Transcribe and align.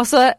Altså, 0.00 0.32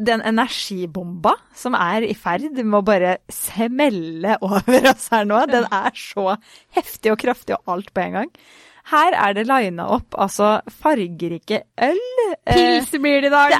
den 0.00 0.22
energibomba 0.24 1.34
som 1.56 1.74
er 1.76 2.06
i 2.06 2.14
ferd 2.16 2.54
med 2.62 2.78
å 2.78 2.84
bare 2.86 3.16
smelle 3.32 4.36
over 4.46 4.86
oss 4.92 5.08
her 5.12 5.26
nå, 5.28 5.42
den 5.50 5.66
er 5.66 5.90
så 5.98 6.36
heftig 6.76 7.12
og 7.12 7.20
kraftig 7.20 7.56
og 7.58 7.74
alt 7.74 7.90
på 7.96 8.04
en 8.06 8.16
gang. 8.20 8.30
Her 8.90 9.14
er 9.14 9.34
det 9.36 9.44
lina 9.46 9.84
opp 9.92 10.16
altså 10.18 10.54
fargerike 10.80 11.60
øl. 11.84 12.00
eh, 12.46 12.54
Pils 12.54 12.94
blir 13.02 13.20
det 13.22 13.28
i 13.28 13.34
dag. 13.34 13.52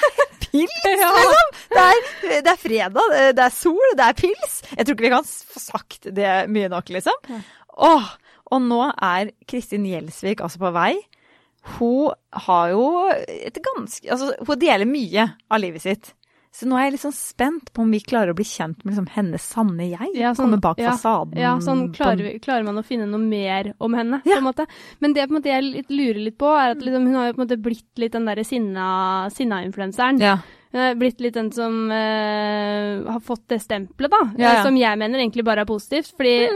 pils, 0.44 0.74
liksom! 0.88 1.54
Det 1.70 1.84
er, 1.84 2.02
det 2.42 2.52
er 2.52 2.60
fredag, 2.60 3.14
det 3.38 3.46
er 3.46 3.54
sol, 3.54 3.94
det 3.96 4.08
er 4.08 4.18
pils. 4.18 4.58
Jeg 4.74 4.84
tror 4.86 4.96
ikke 4.98 5.06
vi 5.06 5.14
kan 5.14 5.30
få 5.54 5.62
sagt 5.62 6.10
det 6.16 6.34
mye 6.52 6.68
nok, 6.72 6.90
liksom. 6.98 7.38
Åh, 7.86 8.10
og 8.52 8.62
nå 8.66 8.82
er 8.92 9.30
Kristin 9.50 9.86
Gjelsvik 9.88 10.42
altså 10.44 10.60
på 10.66 10.74
vei. 10.74 10.92
Hun 11.78 12.12
har 12.46 12.68
jo 12.74 12.84
et 13.24 13.56
ganske 13.64 14.10
Altså, 14.12 14.34
hun 14.46 14.58
deler 14.60 14.84
mye 14.88 15.30
av 15.50 15.60
livet 15.62 15.82
sitt. 15.82 16.12
Så 16.54 16.68
nå 16.70 16.76
er 16.78 16.84
jeg 16.86 16.92
litt 16.94 17.02
sånn 17.02 17.14
spent 17.16 17.70
på 17.74 17.82
om 17.82 17.90
vi 17.90 17.98
klarer 18.04 18.30
å 18.30 18.36
bli 18.38 18.44
kjent 18.46 18.84
med 18.84 18.92
liksom 18.92 19.08
hennes 19.10 19.42
sanne 19.42 19.88
jeg. 19.90 20.10
Ja, 20.14 20.30
sånn- 20.38 20.52
Komme 20.52 20.60
bak 20.62 20.78
ja, 20.78 20.92
fasaden. 20.92 21.34
Ja, 21.40 21.56
sånn 21.58 21.88
klarer, 21.96 22.22
vi, 22.22 22.38
klarer 22.38 22.62
man 22.68 22.78
å 22.78 22.84
finne 22.86 23.08
noe 23.10 23.18
mer 23.18 23.72
om 23.82 23.92
henne, 23.98 24.20
Ja. 24.24 24.36
på 24.36 24.38
en 24.38 24.44
måte. 24.52 24.66
Men 25.00 25.14
det 25.16 25.24
på 25.26 25.34
en 25.34 25.40
måte 25.42 25.50
jeg 25.50 25.64
litt, 25.64 25.88
lurer 25.90 26.20
litt 26.28 26.38
på, 26.38 26.46
er 26.54 26.76
at 26.76 26.78
liksom, 26.78 27.06
hun 27.10 27.14
har 27.16 27.26
jo 27.26 27.32
på 27.34 27.40
en 27.42 27.46
måte 27.48 27.60
blitt 27.60 27.98
litt 27.98 28.12
den 28.12 28.24
derre 28.30 28.44
sinna- 28.46 29.26
sinna-influenseren. 29.34 30.20
Ja. 30.20 30.36
Er 30.74 30.94
blitt 30.98 31.20
litt 31.22 31.34
den 31.34 31.52
som 31.54 31.88
uh, 31.90 33.12
har 33.12 33.20
fått 33.22 33.44
det 33.52 33.60
stempelet, 33.62 34.10
da. 34.10 34.20
Ja, 34.38 34.44
ja. 34.44 34.52
eh, 34.58 34.62
Som 34.66 34.76
jeg 34.78 34.98
mener 34.98 35.20
egentlig 35.22 35.44
bare 35.46 35.62
er 35.62 35.68
positivt, 35.68 36.10
fordi 36.16 36.48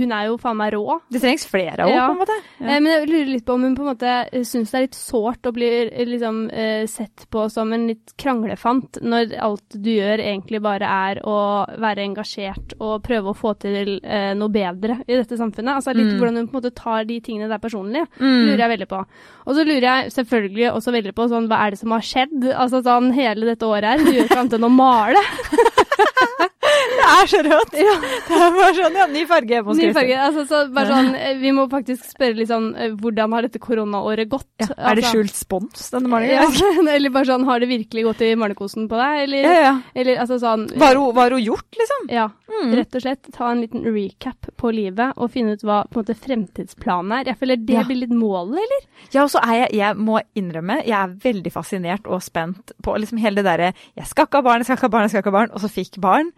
hun 0.00 0.12
er 0.12 0.26
jo 0.30 0.36
faen 0.42 0.56
meg 0.58 0.72
rå. 0.74 0.98
Det 1.12 1.20
trengs 1.22 1.44
flere 1.46 1.84
av 1.84 1.88
henne, 1.90 1.96
Ja. 2.00 2.08
på 2.08 2.16
en 2.16 2.22
måte. 2.24 2.38
Eh, 2.60 2.80
Men 2.80 2.84
jeg 2.90 3.08
lurer 3.08 3.30
litt 3.32 3.44
på 3.46 3.54
om 3.54 3.62
hun 3.62 3.76
på 3.76 3.82
en 3.86 3.92
måte 3.94 4.44
syns 4.48 4.70
det 4.72 4.78
er 4.80 4.86
litt 4.86 4.98
sårt 4.98 5.42
å 5.46 5.52
bli 5.54 5.68
eh, 5.92 6.04
liksom, 6.08 6.40
uh, 6.52 6.86
sett 6.90 7.26
på 7.30 7.44
som 7.50 7.72
en 7.72 7.86
litt 7.86 8.14
kranglefant, 8.18 8.98
når 9.02 9.36
alt 9.38 9.68
du 9.78 9.90
gjør 9.90 10.18
egentlig 10.18 10.60
bare 10.62 10.82
er 10.88 11.22
å 11.24 11.36
være 11.78 12.02
engasjert 12.06 12.74
og 12.80 13.02
prøve 13.06 13.30
å 13.32 13.36
få 13.38 13.54
til 13.62 14.00
eh, 14.02 14.32
noe 14.34 14.48
bedre 14.52 15.00
i 15.06 15.14
dette 15.16 15.36
samfunnet. 15.38 15.76
Altså 15.78 15.94
litt 15.94 16.12
Mm. 16.12 16.18
hvordan 16.18 16.36
hun 16.36 16.48
på 16.48 16.56
en 16.56 16.62
måte 16.62 16.74
tar 16.74 17.04
de 17.04 17.20
tingene 17.20 17.48
der 17.48 17.58
personlig, 17.62 18.06
Mm. 18.18 18.46
lurer 18.48 18.58
jeg 18.58 18.70
veldig 18.78 18.88
på. 18.88 19.04
Og 19.46 19.54
så 19.54 19.64
lurer 19.64 19.80
jeg 19.86 20.10
selvfølgelig 20.12 20.72
også 20.74 20.92
veldig 20.92 21.14
på 21.14 21.28
sånn, 21.30 21.46
hva 21.48 21.60
er 21.66 21.70
det 21.70 21.78
som 21.78 21.90
har 21.90 22.00
skjedd? 22.00 22.42
Altså 22.52 22.82
sånn 22.82 23.12
hele 23.14 23.51
dette 23.52 23.68
året 23.68 23.88
her, 23.92 24.02
du 24.02 24.10
gjør 24.12 24.28
ikke 24.28 24.40
annet 24.42 24.58
enn 24.58 24.68
å 24.68 24.72
male. 24.72 25.22
Det 25.92 27.06
er 27.08 27.28
så 27.30 27.40
rått! 27.44 27.72
Det 27.74 28.36
er 28.38 28.52
bare 28.54 28.72
sånn, 28.76 28.96
ja, 28.96 29.06
ny 29.10 29.22
farge 29.28 29.58
på 29.66 29.74
Ny 29.76 29.88
skriften. 29.90 30.12
Altså, 30.24 30.44
så 30.48 30.60
bare 30.72 30.88
sånn, 30.92 31.08
eh, 31.18 31.34
vi 31.40 31.50
må 31.54 31.64
faktisk 31.70 32.04
spørre 32.14 32.36
litt 32.38 32.48
sånn, 32.50 32.68
eh, 32.78 32.92
hvordan 33.02 33.34
har 33.36 33.46
dette 33.46 33.60
koronaåret 33.62 34.28
gått? 34.30 34.46
Ja, 34.62 34.68
er 34.78 34.94
det 34.96 35.04
Altså- 35.04 35.12
skjult 35.16 35.34
spons, 35.36 35.90
denne 35.92 36.08
malingen? 36.08 36.38
Ja, 36.38 36.92
eller 36.96 37.10
bare 37.10 37.28
sånn, 37.28 37.44
har 37.48 37.60
det 37.60 37.68
virkelig 37.68 38.04
gått 38.06 38.22
i 38.22 38.34
malerkosen 38.38 38.88
på 38.90 38.96
deg? 39.00 39.22
Eller, 39.26 39.42
Ja, 39.42 39.52
ja. 39.66 39.74
eller 39.94 40.16
altså 40.22 40.38
sånn 40.40 40.68
Hva 40.76 40.92
har 40.94 41.30
hun- 41.30 41.42
gjort, 41.44 41.68
liksom? 41.78 42.08
Ja, 42.10 42.28
Mm. 42.52 42.74
rett 42.76 42.94
og 42.94 43.00
slett 43.02 43.32
ta 43.32 43.50
en 43.50 43.62
liten 43.62 43.82
recap 43.82 44.46
på 44.60 44.72
livet 44.72 45.14
og 45.16 45.30
finne 45.32 45.52
ut 45.56 45.62
hva 45.64 45.82
på 45.88 45.96
en 45.98 46.04
måte 46.04 46.14
fremtidsplanen 46.14 47.12
er. 47.20 47.24
Jeg 47.32 47.38
føler 47.40 47.56
det 47.64 47.74
Ja. 47.74 47.82
blir 47.84 47.96
litt 48.02 48.10
målet, 48.12 48.58
eller? 48.60 48.82
Ja, 49.10 49.22
og 49.24 49.30
så 49.30 49.40
er 49.42 49.66
jeg, 49.66 49.72
jeg 49.80 49.96
må 49.96 50.20
innrømme, 50.36 50.84
jeg 50.84 50.92
er 50.92 51.08
veldig 51.08 51.50
fascinert 51.52 52.06
og 52.06 52.20
spent 52.22 52.72
på 52.82 52.94
liksom 53.00 53.18
hele 53.18 53.36
det 53.42 53.44
derre 53.44 53.72
Jeg 53.96 54.06
skal 54.06 54.26
ikke 54.26 54.36
ha 54.38 54.42
barn, 54.42 54.58
jeg 54.60 54.66
skal 54.66 54.76
ikke 54.76 54.82
ha 54.82 54.88
barn, 54.88 55.02
jeg 55.02 55.10
skal 55.10 55.22
ikke 55.22 55.32
ha 55.32 55.38
barn, 55.38 55.50
og 55.52 55.60
så 55.60 55.68
fikk 55.72 55.91
barn. 56.00 56.30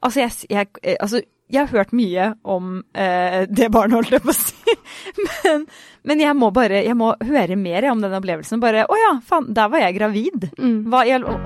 Altså, 0.00 0.20
jeg, 0.24 0.30
jeg, 0.50 0.68
eh, 0.82 0.96
altså, 1.00 1.20
jeg 1.52 1.66
har 1.66 1.72
hørt 1.74 1.92
mye 1.92 2.30
om 2.48 2.78
eh, 2.96 3.42
det 3.50 3.68
barnet, 3.74 3.98
holdt 3.98 4.12
jeg 4.16 4.22
på 4.24 4.32
å 4.32 4.36
si. 4.38 4.76
Men, 5.44 5.66
men 6.08 6.20
jeg 6.22 6.34
må 6.38 6.48
bare 6.54 6.80
jeg 6.82 6.94
må 6.96 7.10
høre 7.22 7.56
mer 7.60 7.84
om 7.90 8.00
den 8.02 8.14
opplevelsen. 8.16 8.60
Bare 8.62 8.86
Å 8.88 8.96
ja, 8.98 9.10
faen, 9.26 9.50
der 9.54 9.68
var 9.70 9.82
jeg 9.84 9.96
gravid. 9.98 10.46
Mm. 10.58 10.78
Hva, 10.90 11.02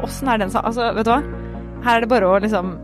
Åssen 0.06 0.30
er 0.30 0.38
den 0.44 0.52
sa... 0.54 0.62
Altså, 0.64 0.92
vet 0.96 1.08
du 1.08 1.10
hva? 1.10 1.18
Her 1.84 1.98
er 1.98 2.06
det 2.06 2.10
bare 2.12 2.30
å 2.30 2.38
liksom 2.42 2.76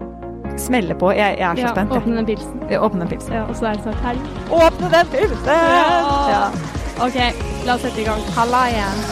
smelle 0.60 0.94
på. 0.98 1.12
Jeg, 1.16 1.38
jeg 1.40 1.46
er 1.48 1.56
så 1.62 1.66
Ja, 1.68 1.72
spent. 1.72 1.94
åpne 1.96 2.18
den 2.20 2.28
pilsen. 2.28 2.60
Ja, 2.70 2.82
åpne 2.84 3.04
den 3.06 3.12
pilsen. 3.14 3.34
Ja, 3.38 3.44
og 3.48 3.56
så 3.56 3.70
er 3.70 3.78
det 3.78 3.86
snart 3.86 4.04
helg. 4.04 4.30
Åpne 4.58 4.92
den 4.98 5.12
pilsen! 5.14 5.48
Ja. 5.48 6.08
Ja. 6.34 6.42
Ok, 7.06 7.20
la 7.66 7.78
oss 7.78 7.86
sette 7.86 8.02
i 8.02 8.08
gang. 8.10 8.20
Halla 8.36 8.66
igjen. 8.74 9.06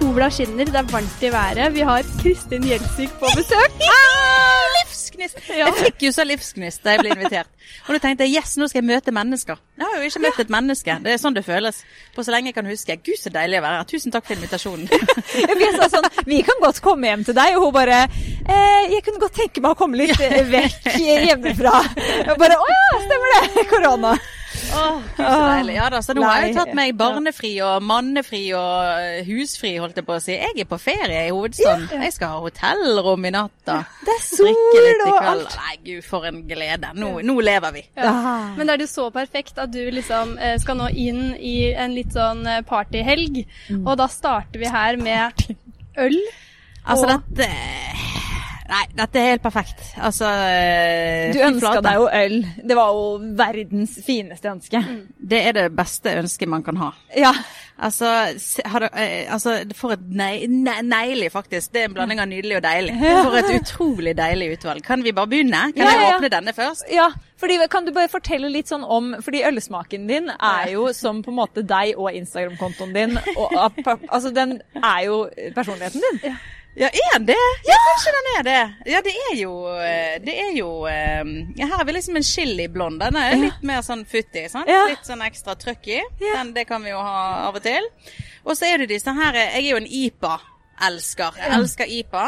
Sola 0.00 0.30
skinner, 0.32 0.64
det 0.64 0.80
er 0.80 0.86
varmt 0.88 1.22
i 1.22 1.28
været. 1.32 1.74
Vi 1.74 1.80
har 1.84 2.06
Kristin 2.22 2.64
Gjelsvik 2.64 3.12
på 3.20 3.28
besøk. 3.36 3.74
livsgnist! 4.78 5.40
Jeg 5.52 5.74
fikk 5.76 6.04
jo 6.06 6.12
så 6.14 6.24
livsgnist 6.24 6.84
da 6.84 6.94
jeg 6.94 7.02
ble 7.02 7.12
invitert. 7.14 7.50
Og 7.86 7.92
da 7.94 8.00
tenkte 8.02 8.24
jeg 8.24 8.40
yes, 8.40 8.54
nå 8.56 8.68
skal 8.70 8.80
jeg 8.80 8.88
møte 8.88 9.12
mennesker. 9.14 9.60
Jeg 9.76 9.86
har 9.86 10.00
jo 10.00 10.08
ikke 10.08 10.22
møtt 10.24 10.40
et 10.40 10.52
menneske. 10.56 10.96
Det 11.04 11.12
er 11.12 11.20
sånn 11.20 11.36
det 11.36 11.44
føles. 11.46 11.82
På 12.16 12.24
så 12.24 12.32
lenge 12.34 12.50
jeg 12.50 12.56
kan 12.56 12.70
huske. 12.70 12.96
Gud, 13.04 13.20
så 13.20 13.32
deilig 13.34 13.60
å 13.60 13.64
være 13.66 13.82
her. 13.82 13.88
Tusen 13.92 14.14
takk 14.14 14.26
for 14.28 14.38
invitasjonen. 14.38 14.88
Ja, 15.40 15.54
jeg 15.60 15.76
sa 15.76 15.86
sånn, 15.92 16.08
vi 16.26 16.40
kan 16.46 16.58
godt 16.62 16.80
komme 16.84 17.10
hjem 17.10 17.22
til 17.28 17.36
deg, 17.36 17.54
og 17.58 17.68
hun 17.68 17.74
bare 17.74 18.00
eh, 18.08 18.90
Jeg 18.90 19.04
kunne 19.06 19.20
godt 19.22 19.36
tenke 19.36 19.62
meg 19.62 19.74
å 19.74 19.78
komme 19.78 20.00
litt 20.00 20.16
vekk 20.16 20.90
hjemmefra. 20.96 21.76
Og 22.32 22.36
bare 22.40 22.58
Å 22.60 22.68
ja, 22.72 23.00
stemmer 23.06 23.34
det! 23.36 23.66
Korona. 23.70 24.14
Åh, 24.74 25.00
så 25.16 25.28
deilig. 25.44 25.74
Ja 25.76 25.86
da, 25.92 26.00
så 26.04 26.14
nå 26.16 26.22
har 26.26 26.44
jeg 26.44 26.54
tatt 26.56 26.72
meg 26.78 26.94
barnefri 26.98 27.50
og 27.66 27.82
mannefri 27.86 28.42
og 28.56 29.00
eh, 29.02 29.20
husfri, 29.26 29.72
holdt 29.82 29.98
jeg 30.00 30.06
på 30.08 30.16
å 30.16 30.20
si. 30.22 30.34
Jeg 30.36 30.54
er 30.64 30.68
på 30.70 30.78
ferie 30.80 31.24
i 31.26 31.32
hovedstaden. 31.34 31.88
Jeg 32.04 32.14
skal 32.16 32.34
ha 32.36 32.42
hotellrom 32.44 33.26
i 33.28 33.32
natt 33.34 33.56
da. 33.68 33.80
Det 34.06 34.14
er 34.16 34.22
sol 34.24 34.50
og 35.08 35.18
alt. 35.32 35.56
Nei, 35.60 35.76
gud, 35.88 36.02
for 36.06 36.28
en 36.30 36.42
glede. 36.48 36.92
Nå, 36.98 37.12
nå 37.26 37.38
lever 37.44 37.74
vi. 37.78 37.84
Ja. 37.98 38.12
Men 38.56 38.66
det 38.66 38.74
er 38.76 38.82
det 38.84 38.88
jo 38.88 38.92
så 38.94 39.08
perfekt 39.14 39.58
at 39.62 39.72
du 39.74 39.80
liksom 39.94 40.36
eh, 40.38 40.56
skal 40.62 40.78
nå 40.80 40.90
inn 40.92 41.34
i 41.36 41.56
en 41.74 41.96
litt 41.96 42.14
sånn 42.16 42.44
eh, 42.46 42.62
partyhelg. 42.68 43.42
Mm. 43.70 43.82
Og 43.86 43.96
da 44.00 44.08
starter 44.12 44.62
vi 44.62 44.70
her 44.70 45.00
med 45.00 45.44
øl. 45.98 46.16
Altså, 46.86 47.06
Og- 47.06 47.10
dette 47.36 47.50
Nei, 48.70 48.84
dette 48.94 49.18
er 49.18 49.32
helt 49.32 49.42
perfekt. 49.42 49.80
Altså 49.98 50.28
eh, 50.30 51.32
Du 51.34 51.40
ønska 51.42 51.80
deg 51.82 51.96
jo 51.98 52.04
øl. 52.20 52.36
Det 52.70 52.76
var 52.78 52.92
jo 52.94 53.08
verdens 53.40 53.96
fineste 54.06 54.52
ønske. 54.52 54.82
Det 55.18 55.40
er 55.48 55.56
det 55.56 55.64
beste 55.74 56.12
ønsket 56.20 56.48
man 56.52 56.62
kan 56.66 56.78
ha. 56.78 56.92
Ja. 57.18 57.32
Altså, 57.80 58.04
har 58.68 58.84
du, 58.84 58.86
eh, 58.92 59.24
altså 59.32 59.54
for 59.74 59.94
et 59.96 60.02
nei, 60.12 60.44
ne, 60.46 60.74
neilig, 60.84 61.30
faktisk. 61.32 61.72
Det 61.72 61.82
er 61.82 61.88
en 61.88 61.96
blanding 61.96 62.20
av 62.22 62.28
nydelig 62.30 62.58
og 62.60 62.62
deilig. 62.66 62.94
For 63.00 63.38
et 63.40 63.50
utrolig 63.56 64.12
deilig 64.18 64.50
utvalg. 64.58 64.84
Kan 64.86 65.02
vi 65.06 65.14
bare 65.16 65.30
begynne? 65.32 65.62
Kan 65.74 65.82
Ja, 65.86 65.90
jeg 65.96 66.04
ja. 66.06 66.14
åpne 66.18 66.30
denne 66.36 66.54
først? 66.54 66.84
Ja, 66.92 67.08
fordi, 67.40 67.56
kan 67.72 67.88
du 67.88 67.92
bare 67.96 68.12
fortelle 68.12 68.50
litt 68.52 68.68
sånn 68.68 68.84
om 68.84 69.14
Fordi 69.24 69.40
ølsmaken 69.48 70.04
din 70.10 70.28
er 70.36 70.70
jo 70.74 70.90
som 70.92 71.22
på 71.24 71.32
en 71.32 71.38
måte 71.40 71.64
deg 71.66 71.96
og 71.96 72.12
Instagram-kontoen 72.20 72.92
din. 72.94 73.16
Og, 73.34 73.56
altså, 74.12 74.30
den 74.36 74.58
er 74.76 75.04
jo 75.08 75.22
personligheten 75.56 76.04
din. 76.06 76.20
Ja, 76.30 76.36
er 76.76 77.18
den 77.18 77.26
det? 77.26 77.36
Ja, 77.66 77.76
kanskje 77.86 78.12
den 78.16 78.28
er 78.38 78.42
det. 78.46 78.90
Ja, 78.92 79.00
det 79.02 79.14
er 79.30 79.34
jo 79.40 79.54
eh, 79.74 80.20
Det 80.22 80.36
er 80.38 80.52
jo 80.56 80.68
eh, 80.86 81.24
ja, 81.56 81.66
Her 81.66 81.76
har 81.76 81.84
vi 81.84 81.92
liksom 81.92 82.16
en 82.16 82.22
chili 82.24 82.68
blond. 82.68 83.00
Den 83.00 83.16
er 83.16 83.34
litt 83.36 83.62
mer 83.66 83.82
sånn 83.82 84.04
futtig. 84.06 84.46
sant? 84.50 84.70
Ja. 84.70 84.86
Litt 84.88 85.06
sånn 85.06 85.22
ekstra 85.26 85.56
trøkk 85.58 85.88
i. 85.90 86.00
Den, 86.20 86.54
det 86.54 86.64
kan 86.70 86.82
vi 86.84 86.90
jo 86.94 87.02
ha 87.02 87.48
av 87.48 87.58
og 87.58 87.62
til. 87.64 87.90
Og 88.44 88.56
så 88.56 88.70
er 88.70 88.78
det 88.84 88.92
disse 88.94 89.12
her 89.12 89.34
eh, 89.34 89.58
Jeg 89.58 89.66
er 89.66 89.70
jo 89.74 89.82
en 89.82 89.90
IPA. 89.90 90.38
Elsker. 90.80 91.34
Jeg 91.36 91.52
elsker 91.58 91.90
IPA. 91.92 92.22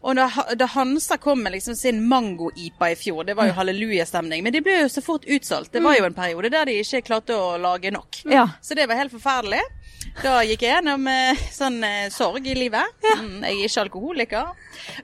Og 0.00 0.14
da, 0.16 0.28
da 0.56 0.66
Hansa 0.72 1.18
kom 1.20 1.42
med 1.44 1.52
liksom 1.58 1.74
sin 1.76 1.98
mango-IPA 2.08 2.88
i 2.94 2.96
fjor, 2.96 3.26
det 3.28 3.34
var 3.36 3.50
jo 3.50 3.56
hallelujastemning. 3.58 4.40
Men 4.46 4.54
de 4.54 4.62
ble 4.64 4.78
jo 4.78 4.88
så 4.88 5.02
fort 5.04 5.26
utsolgt. 5.28 5.74
Det 5.74 5.82
var 5.84 5.98
jo 5.98 6.06
en 6.08 6.16
periode 6.16 6.48
der 6.54 6.70
de 6.70 6.78
ikke 6.80 7.02
klarte 7.10 7.36
å 7.36 7.58
lage 7.60 7.92
nok. 7.92 8.22
Ja. 8.32 8.46
Så 8.64 8.78
det 8.78 8.86
var 8.88 8.96
helt 9.02 9.12
forferdelig. 9.12 9.60
Da 10.18 10.40
gikk 10.42 10.62
jeg 10.64 10.72
gjennom 10.72 11.04
eh, 11.06 11.38
sånn 11.54 11.76
eh, 11.86 12.08
sorg 12.10 12.46
i 12.50 12.54
livet. 12.58 12.96
Mm, 13.20 13.44
jeg 13.44 13.54
er 13.60 13.68
ikke 13.68 13.82
alkoholiker. 13.84 14.48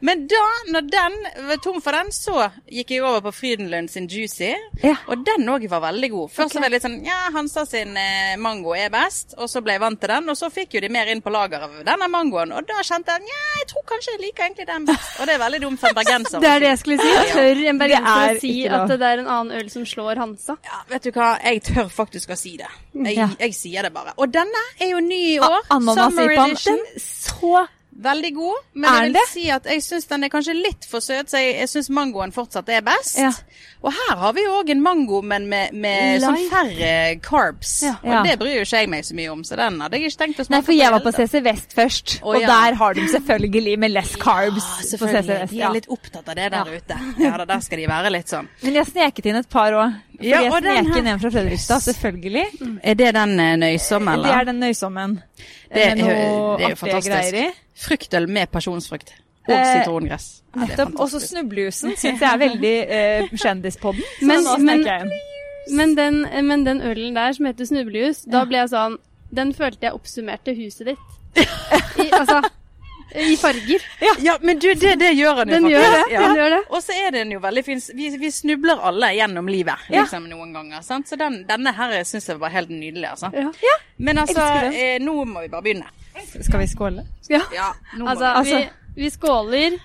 Men 0.06 0.25
da, 0.31 0.41
når 0.75 0.87
den 0.91 1.15
var 1.50 1.61
tom 1.62 1.77
for 1.83 1.95
den, 1.95 2.09
så 2.15 2.49
gikk 2.72 2.91
jeg 2.97 3.03
over 3.05 3.21
på 3.28 3.33
Frydenlund 3.37 3.93
sin 3.93 4.09
Juicy. 4.11 4.49
Ja. 4.83 4.97
Og 5.12 5.23
den 5.27 5.47
òg 5.53 5.67
var 5.71 5.84
veldig 5.84 6.11
god. 6.11 6.33
Først 6.34 6.56
så 6.56 6.62
var 6.62 6.67
det 6.73 6.78
litt 6.81 6.87
sånn 6.87 6.97
Ja, 7.06 7.19
Hansa 7.35 7.62
sin 7.69 7.94
eh, 8.00 8.35
mango 8.43 8.75
er 8.75 8.91
best. 8.94 9.37
Og 9.38 9.47
så 9.53 9.62
ble 9.62 9.76
jeg 9.76 9.85
vant 9.85 10.00
til 10.03 10.11
den. 10.17 10.32
Og 10.35 10.38
så 10.41 10.50
fikk 10.55 10.75
jo 10.79 10.82
de 10.82 10.91
mer 10.97 11.11
inn 11.12 11.23
på 11.23 11.31
lageret 11.35 11.69
av 11.69 11.87
denne 11.93 12.11
mangoen. 12.11 12.56
Og 12.59 12.67
da 12.73 12.82
kjente 12.87 13.14
jeg 13.14 13.31
ja, 13.31 13.44
jeg 13.61 13.69
tror 13.70 13.87
kanskje 13.93 14.17
jeg 14.17 14.23
liker 14.25 14.49
egentlig 14.49 14.69
den 14.73 14.88
best. 14.91 15.14
Og 15.20 15.31
det 15.31 15.37
er 15.37 15.43
veldig 15.44 15.62
dumt 15.69 15.82
for 15.85 15.93
en 15.93 15.99
bergenser. 16.00 16.43
Det 16.44 16.50
er 16.56 16.64
det 16.67 16.73
jeg 16.73 16.82
skulle 16.82 16.99
si. 17.06 17.31
Tør 17.37 17.62
en 17.70 17.82
bergenser 17.85 18.25
er 18.25 18.35
å 18.35 18.43
si 18.43 18.55
at 18.81 18.97
det 18.99 19.12
er 19.12 19.23
en 19.23 19.31
annen 19.37 19.61
øl 19.62 19.70
som 19.73 19.87
slår 19.94 20.19
Hansa? 20.25 20.59
Ja, 20.67 20.82
vet 20.91 21.06
du 21.06 21.12
hva, 21.14 21.31
jeg 21.44 21.62
tør 21.70 21.87
faktisk 22.03 22.35
å 22.35 22.41
si 22.41 22.56
det. 22.59 22.73
Jeg, 22.94 23.14
Ja. 23.19 23.31
jeg 23.41 23.55
sier 23.56 23.87
det 23.87 23.91
bare. 23.94 24.12
Og 24.23 24.31
denne 24.35 24.61
er 24.81 24.91
jo 24.91 25.00
ny 25.00 25.21
i 25.35 25.38
år. 25.38 25.61
Ananasipaen. 25.71 26.56
så 26.99 27.67
veldig 28.02 28.31
god. 28.35 28.56
Men 28.75 28.94
jeg 29.05 29.12
vil 29.14 29.29
si 29.31 29.44
at 29.55 29.64
jeg 29.70 29.82
syns 29.85 30.06
den 30.11 30.25
er 30.25 30.29
kanskje 30.32 30.55
litt 30.56 30.85
for 30.91 31.00
søt, 31.05 31.31
så 31.31 31.38
jeg, 31.38 31.55
jeg 31.61 31.69
syns 31.70 31.91
mangoen 31.94 32.32
fortsatt 32.35 32.69
er 32.75 32.81
best. 32.85 33.19
Ja. 33.19 33.31
Og 33.85 33.93
her 33.93 34.17
har 34.17 34.32
vi 34.32 34.43
jo 34.46 34.55
òg 34.62 34.70
en 34.73 34.81
mango, 34.82 35.20
men 35.23 35.46
med, 35.49 35.75
med 35.76 36.23
sånn 36.23 36.38
færre 36.50 36.93
carbs. 37.23 37.82
Ja. 37.85 37.94
Og 38.02 38.11
Ja. 38.14 38.23
det 38.25 38.38
bryr 38.41 38.55
jo 38.56 38.64
ikke 38.64 38.81
jeg 38.81 38.88
meg 38.91 39.05
så 39.05 39.14
mye 39.19 39.31
om, 39.32 39.43
så 39.44 39.56
den 39.61 39.81
hadde 39.81 39.99
jeg 40.00 40.11
ikke 40.11 40.23
tenkt 40.25 40.41
å 40.41 40.46
smake 40.46 40.56
Nei, 40.56 40.62
for 40.67 40.73
jeg 40.79 40.94
var 40.94 41.05
på. 41.05 41.12
CC 41.14 41.43
Vest 41.44 41.75
først, 41.76 42.14
Å, 42.23 42.32
og 42.35 42.41
der 42.49 42.79
har 42.81 42.94
de 42.94 43.05
selvfølgelig 43.12 43.76
med 43.79 43.93
less 43.94 44.14
carbs 44.17 44.64
Ja, 44.93 44.99
på 44.99 45.11
CC. 45.12 45.29
Vest. 45.29 45.52
De 45.55 45.61
er 45.61 45.75
litt 45.76 45.88
opptatt 45.93 46.29
av 46.29 46.35
det 46.40 46.49
der 46.56 46.73
ute. 46.75 46.99
Ja, 47.20 47.37
da, 47.37 47.44
der 47.44 47.61
skal 47.61 47.79
de 47.85 47.87
være 47.93 48.11
litt 48.14 48.32
sånn. 48.32 48.49
Men 48.64 48.81
jeg 48.81 48.90
sneket 48.90 49.26
inn 49.31 49.37
et 49.43 49.49
par 49.52 49.73
òg. 49.76 50.00
Ja, 50.23 50.40
jeg 50.40 50.52
her- 50.52 51.02
ned 51.05 51.20
fra 51.20 51.31
Fredrikstad, 51.35 51.82
selvfølgelig. 51.85 52.47
Er 52.82 52.94
det 52.94 53.12
den 53.17 53.37
nøysomme, 53.61 54.14
eller? 54.14 54.29
Det 54.31 54.35
er 54.40 54.44
den 54.52 54.61
nøysommen. 54.62 55.17
Det 55.75 55.82
er- 55.90 55.97
det 55.99 56.08
er 56.08 56.70
jo 56.70 56.76
fantastisk. 56.79 57.11
greier 57.11 57.35
i. 57.49 57.52
Fruktøl 57.76 58.29
med 58.29 58.50
pasjonsfrukt. 58.53 59.12
Og 59.49 59.53
Eh, 59.55 59.65
sitrongress. 59.81 60.43
Ja, 60.55 60.61
det 60.61 60.71
er 60.71 60.76
Nettopp. 60.76 60.94
Også 60.94 61.19
fantastisk. 61.19 61.32
snublejusen 61.35 61.97
syns 62.00 62.21
jeg 62.21 62.31
er 62.32 62.38
veldig 62.38 62.75
eh, 62.88 63.29
kjendis 63.37 63.76
på 63.76 63.93
den. 63.93 64.03
Så 64.44 64.59
Men- 64.59 64.82
men-. 64.85 65.11
Men 65.71 65.94
den, 65.97 66.26
men 66.47 66.65
den 66.67 66.81
ølen 66.82 67.15
der 67.17 67.32
som 67.32 67.47
heter 67.47 67.65
snublejus, 67.65 68.25
da 68.29 68.43
ble 68.44 68.59
jeg 68.59 68.69
sånn 68.69 68.99
Den 69.32 69.55
følte 69.56 69.87
jeg 69.87 69.94
oppsummerte 69.97 70.53
huset 70.55 70.91
ditt. 70.91 70.99
I, 72.05 72.11
altså 72.12 72.43
i 73.15 73.37
farger. 73.38 73.81
Ja, 74.23 74.35
men 74.43 74.59
du, 74.59 74.67
det, 74.75 74.99
det 74.99 75.12
gjør 75.17 75.44
den 75.47 75.49
jo 75.49 75.55
Den 75.55 75.71
gjør 75.71 75.85
det. 75.94 76.03
Ja. 76.12 76.21
Den 76.26 76.37
gjør 76.37 76.50
det. 76.50 76.61
Og 76.71 76.82
så 76.82 76.93
er 76.99 77.11
den 77.15 77.31
jo 77.32 77.38
veldig 77.41 77.62
fin. 77.65 77.81
Vi, 77.94 78.09
vi 78.19 78.31
snubler 78.31 78.81
alle 78.82 79.12
gjennom 79.15 79.47
livet 79.49 79.85
Ja. 79.88 80.03
liksom, 80.03 80.26
noen 80.29 80.53
ganger. 80.53 80.82
Sant? 80.82 81.09
Så 81.09 81.17
den, 81.17 81.44
denne 81.49 81.73
her 81.76 81.94
syns 82.05 82.26
jeg 82.29 82.41
var 82.43 82.50
helt 82.50 82.69
nydelig. 82.75 83.06
Altså. 83.12 83.31
Ja. 83.32 83.76
Men 83.99 84.19
altså, 84.19 84.43
eh, 84.75 84.99
nå 85.00 85.15
må 85.25 85.44
vi 85.47 85.49
bare 85.53 85.62
begynne. 85.62 85.87
Skal 86.40 86.61
vi 86.61 86.66
skåle? 86.70 87.06
ja. 87.31 87.40
Ja, 87.55 87.72
Altså, 88.00 88.20
vi. 88.20 88.31
Altså- 88.43 88.62
vi, 88.94 89.02
vi 89.05 89.11
skåler. 89.11 89.81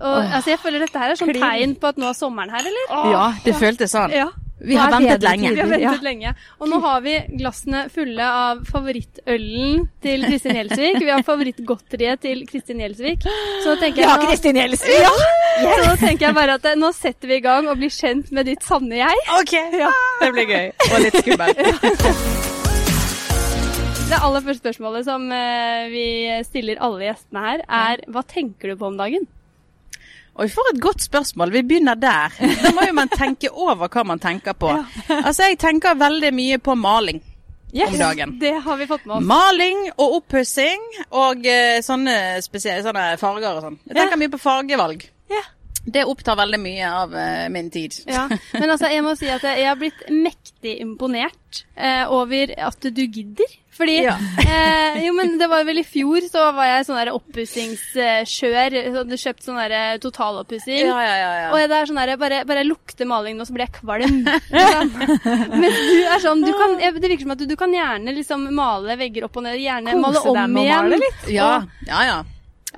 Og 0.00 0.16
altså, 0.24 0.50
jeg 0.50 0.58
føler 0.58 0.78
dette 0.82 0.98
her 0.98 1.10
er 1.12 1.14
sånn 1.16 1.30
Klin. 1.30 1.42
tegn 1.44 1.74
på 1.80 1.86
at 1.92 1.96
nå 2.02 2.08
er 2.10 2.16
sommeren 2.18 2.50
her, 2.50 2.64
eller? 2.66 3.12
Ja, 3.12 3.26
det 3.44 3.54
føltes 3.54 3.92
sånn. 3.94 4.10
Ja. 4.12 4.26
Vi 4.64 4.76
har 4.78 4.90
ventet 4.90 5.22
lenge. 5.22 5.50
Vi 5.52 5.60
har 5.60 5.66
ventet 5.68 5.82
Ja. 5.82 5.92
lenge. 6.02 6.32
Og 6.60 6.68
nå 6.70 6.80
har 6.80 7.00
vi 7.04 7.18
glassene 7.38 7.90
fulle 7.92 8.22
av 8.24 8.62
favorittølen 8.64 9.88
til 10.02 10.24
Kristin 10.24 10.56
Gjelsvik. 10.56 10.98
Vi 11.02 11.10
har 11.10 11.22
favorittgodteriet 11.26 12.20
til 12.22 12.46
Kristin 12.46 12.78
Gjelsvik. 12.80 13.22
Så 13.62 13.74
da 13.74 13.76
tenker 13.82 14.02
jeg, 14.02 14.08
Ja, 14.08 14.16
nå, 14.16 14.26
Kristin 14.30 14.56
Gjelsvik! 14.56 15.06
så 15.60 15.84
da 15.84 15.96
tenker 15.96 16.26
jeg 16.26 16.34
bare 16.34 16.54
at 16.54 16.64
eh, 16.64 16.74
nå 16.80 16.92
setter 16.94 17.28
vi 17.28 17.34
i 17.36 17.40
gang 17.44 17.68
og 17.68 17.76
blir 17.76 17.90
kjent 17.90 18.32
med 18.32 18.46
ditt 18.46 18.62
sanne 18.62 18.96
jeg. 19.02 19.16
OK, 19.40 19.52
ja. 19.78 19.90
det 20.20 20.32
blir 20.32 20.46
gøy. 20.46 20.72
Og 20.92 21.00
litt 21.00 21.20
skummelt. 21.22 22.60
Det 24.04 24.18
aller 24.20 24.42
første 24.44 24.60
spørsmålet 24.60 25.06
som 25.06 25.22
eh, 25.32 25.86
vi 25.88 26.06
stiller 26.44 26.80
alle 26.84 27.06
gjestene 27.06 27.40
her, 27.40 27.62
er 27.64 28.02
hva 28.12 28.20
tenker 28.28 28.74
du 28.74 28.76
på 28.76 28.90
om 28.90 28.98
dagen? 29.00 29.24
Oi, 30.34 30.48
for 30.52 30.68
et 30.72 30.80
godt 30.82 31.00
spørsmål. 31.06 31.54
Vi 31.54 31.62
begynner 31.64 31.96
der. 31.96 32.34
Da 32.60 32.72
må 32.76 32.84
jo 32.84 32.96
man 32.98 33.08
tenke 33.08 33.48
over 33.48 33.88
hva 33.88 34.04
man 34.04 34.20
tenker 34.20 34.56
på. 34.58 34.74
Altså, 35.24 35.48
jeg 35.48 35.56
tenker 35.62 35.96
veldig 35.96 36.34
mye 36.36 36.60
på 36.60 36.76
maling 36.76 37.22
om 37.72 37.96
dagen. 37.98 38.36
Det 38.42 38.52
har 38.66 38.76
vi 38.76 38.90
fått 38.90 39.06
med 39.08 39.16
oss. 39.16 39.26
Maling 39.30 39.82
og 39.94 40.18
oppussing 40.20 40.84
og 41.08 41.48
eh, 41.48 41.80
sånne 41.86 42.42
sånne 42.44 43.08
farger 43.18 43.56
og 43.56 43.66
sånn. 43.70 43.80
Jeg 43.88 43.98
tenker 44.02 44.20
mye 44.20 44.34
på 44.36 44.42
fargevalg. 44.42 45.08
Ja. 45.32 45.42
Det 45.84 46.04
opptar 46.08 46.36
veldig 46.44 46.60
mye 46.60 46.92
av 47.00 47.16
eh, 47.16 47.48
min 47.52 47.72
tid. 47.72 48.02
Ja, 48.04 48.28
men 48.28 48.68
altså, 48.68 48.92
jeg 48.92 49.04
må 49.06 49.16
si 49.16 49.32
at 49.32 49.48
jeg 49.48 49.64
har 49.64 49.80
blitt 49.80 50.06
mektig 50.12 50.76
imponert 50.84 51.64
over 52.12 52.52
at 52.68 52.90
du 52.92 53.04
gidder. 53.06 53.60
Fordi 53.74 53.96
Ja. 54.04 54.14
eh, 54.44 55.00
Jo, 55.04 55.12
men 55.16 55.38
det 55.38 55.48
var 55.50 55.64
vel 55.66 55.80
i 55.82 55.84
fjor 55.86 56.24
så 56.30 56.46
var 56.54 56.68
jeg 56.68 56.86
sånn 56.88 57.00
der 57.00 57.12
oppussingsskjør. 57.14 58.76
Så 58.84 58.94
hadde 59.00 59.18
kjøpt 59.20 59.46
sånn 59.46 59.60
der 59.60 59.98
totaloppussing. 60.02 60.84
Ja, 60.86 60.98
ja, 61.02 61.16
ja, 61.18 61.32
ja. 61.42 61.48
Og 61.52 61.58
det 61.62 61.78
er 61.78 61.90
sånn 61.90 62.00
der, 62.00 62.14
bare, 62.20 62.42
bare 62.48 62.66
lukter 62.66 63.08
maling 63.10 63.38
nå, 63.38 63.46
så 63.48 63.56
blir 63.56 63.66
jeg 63.66 63.76
kvalm. 63.80 64.22
men 65.60 65.66
du 65.68 65.98
er 66.04 66.22
sånn 66.22 66.44
du 66.44 66.52
kan, 66.54 66.78
Det 66.78 67.10
virker 67.10 67.26
som 67.26 67.34
at 67.34 67.42
du, 67.42 67.48
du 67.50 67.56
kan 67.58 67.74
gjerne 67.74 68.14
liksom 68.14 68.46
male 68.54 68.96
vegger 69.00 69.28
opp 69.28 69.40
og 69.40 69.48
ned. 69.48 69.58
Gjerne 69.64 69.96
Kose 69.96 70.04
male 70.06 70.24
om 70.30 70.62
igjen. 70.62 70.94
male 70.94 71.12
ja, 71.32 71.50
ja, 71.88 72.04
ja. 72.06 72.18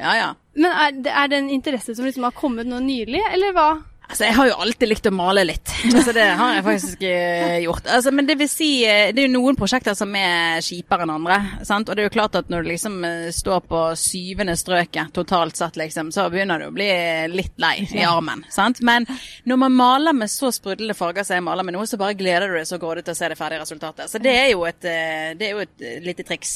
ja, 0.01 0.17
ja. 0.23 0.33
Men 0.57 0.73
er, 0.73 1.03
er 1.13 1.29
det 1.29 1.43
en 1.43 1.53
interesse 1.53 1.95
som 1.97 2.07
liksom 2.07 2.25
har 2.29 2.37
kommet 2.37 2.69
nå 2.69 2.81
nylig, 2.85 3.21
eller 3.33 3.53
hva? 3.57 3.69
Altså, 4.07 4.25
jeg 4.25 4.37
har 4.37 4.49
jo 4.49 4.57
alltid 4.63 4.89
likt 4.89 5.09
å 5.11 5.15
male 5.15 5.47
litt. 5.47 5.73
Altså, 5.97 6.13
det 6.13 6.25
har 6.39 6.51
jeg 6.53 6.65
faktisk 6.67 7.03
uh, 7.09 7.57
gjort. 7.65 7.87
Altså, 7.95 8.11
men 8.15 8.27
det 8.29 8.35
vil 8.39 8.49
si, 8.51 8.69
eh, 8.85 9.09
det 9.15 9.23
er 9.23 9.27
jo 9.27 9.33
noen 9.33 9.57
prosjekter 9.59 9.95
som 9.97 10.13
er 10.19 10.61
kjipere 10.63 11.07
enn 11.07 11.13
andre. 11.15 11.39
Sant? 11.67 11.89
Og 11.89 11.97
det 11.97 12.05
er 12.05 12.09
jo 12.11 12.13
klart 12.13 12.37
at 12.39 12.51
når 12.53 12.63
du 12.63 12.69
liksom 12.69 12.99
eh, 13.07 13.29
står 13.35 13.63
på 13.71 13.81
syvende 13.99 14.55
strøket 14.61 15.15
totalt 15.17 15.57
sett, 15.57 15.79
liksom, 15.81 16.11
så 16.15 16.27
begynner 16.31 16.61
du 16.61 16.67
å 16.69 16.75
bli 16.75 16.89
litt 17.33 17.57
lei 17.63 17.87
i 17.97 18.05
armen. 18.07 18.45
Sant? 18.53 18.83
Men 18.87 19.07
når 19.49 19.61
man 19.65 19.77
maler 19.79 20.17
med 20.17 20.31
så 20.31 20.53
sprudlende 20.55 20.95
farger 20.99 21.27
som 21.27 21.39
jeg 21.39 21.47
maler 21.47 21.67
med 21.67 21.79
nå, 21.79 21.87
så 21.89 21.99
bare 22.01 22.19
gleder 22.19 22.53
du 22.53 22.59
deg 22.59 22.69
så 22.69 22.79
grådig 22.83 23.07
til 23.07 23.17
å 23.17 23.21
se 23.23 23.33
det 23.33 23.39
ferdige 23.41 23.65
resultatet. 23.65 24.13
Så 24.13 24.21
det 24.23 24.37
er 24.37 24.51
jo 24.53 24.67
et, 24.69 24.83
det 24.85 25.49
er 25.49 25.57
jo 25.57 25.65
et 25.65 25.87
lite 26.05 26.27
triks. 26.29 26.55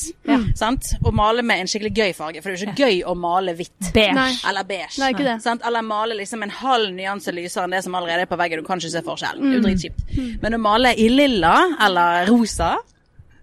Sant? 0.60 0.92
Å 1.00 1.14
male 1.16 1.46
med 1.46 1.64
en 1.64 1.72
skikkelig 1.72 1.94
gøy 1.96 2.16
farge, 2.18 2.44
for 2.44 2.52
det 2.52 2.58
er 2.60 2.66
jo 2.66 2.70
ikke 2.74 2.90
gøy 2.90 3.02
å 3.08 3.16
male 3.18 3.56
hvitt. 3.58 3.90
Beige. 3.96 4.28
Eller 4.50 4.68
beige. 4.68 5.00
Nei? 5.00 5.56
Eller 5.56 5.86
male 5.86 6.20
liksom 6.20 6.44
en 6.44 6.54
halv 6.60 6.92
nyanse 6.94 7.32
lysere 7.40 7.66
enn 7.66 7.74
det 7.76 7.82
som 7.86 7.96
allerede 7.98 8.26
er 8.26 8.30
på 8.30 8.38
veggen. 8.40 8.62
Du 8.62 8.68
kan 8.68 8.80
ikke 8.80 8.92
se 8.92 9.02
forskjellen. 9.06 9.42
Det 9.42 9.50
er 9.50 9.58
jo 9.58 9.66
dritkjipt. 9.66 10.04
Men 10.42 10.56
å 10.56 10.62
male 10.62 10.94
i 10.94 11.08
lilla 11.12 11.54
eller 11.86 12.28
rosa 12.30 12.76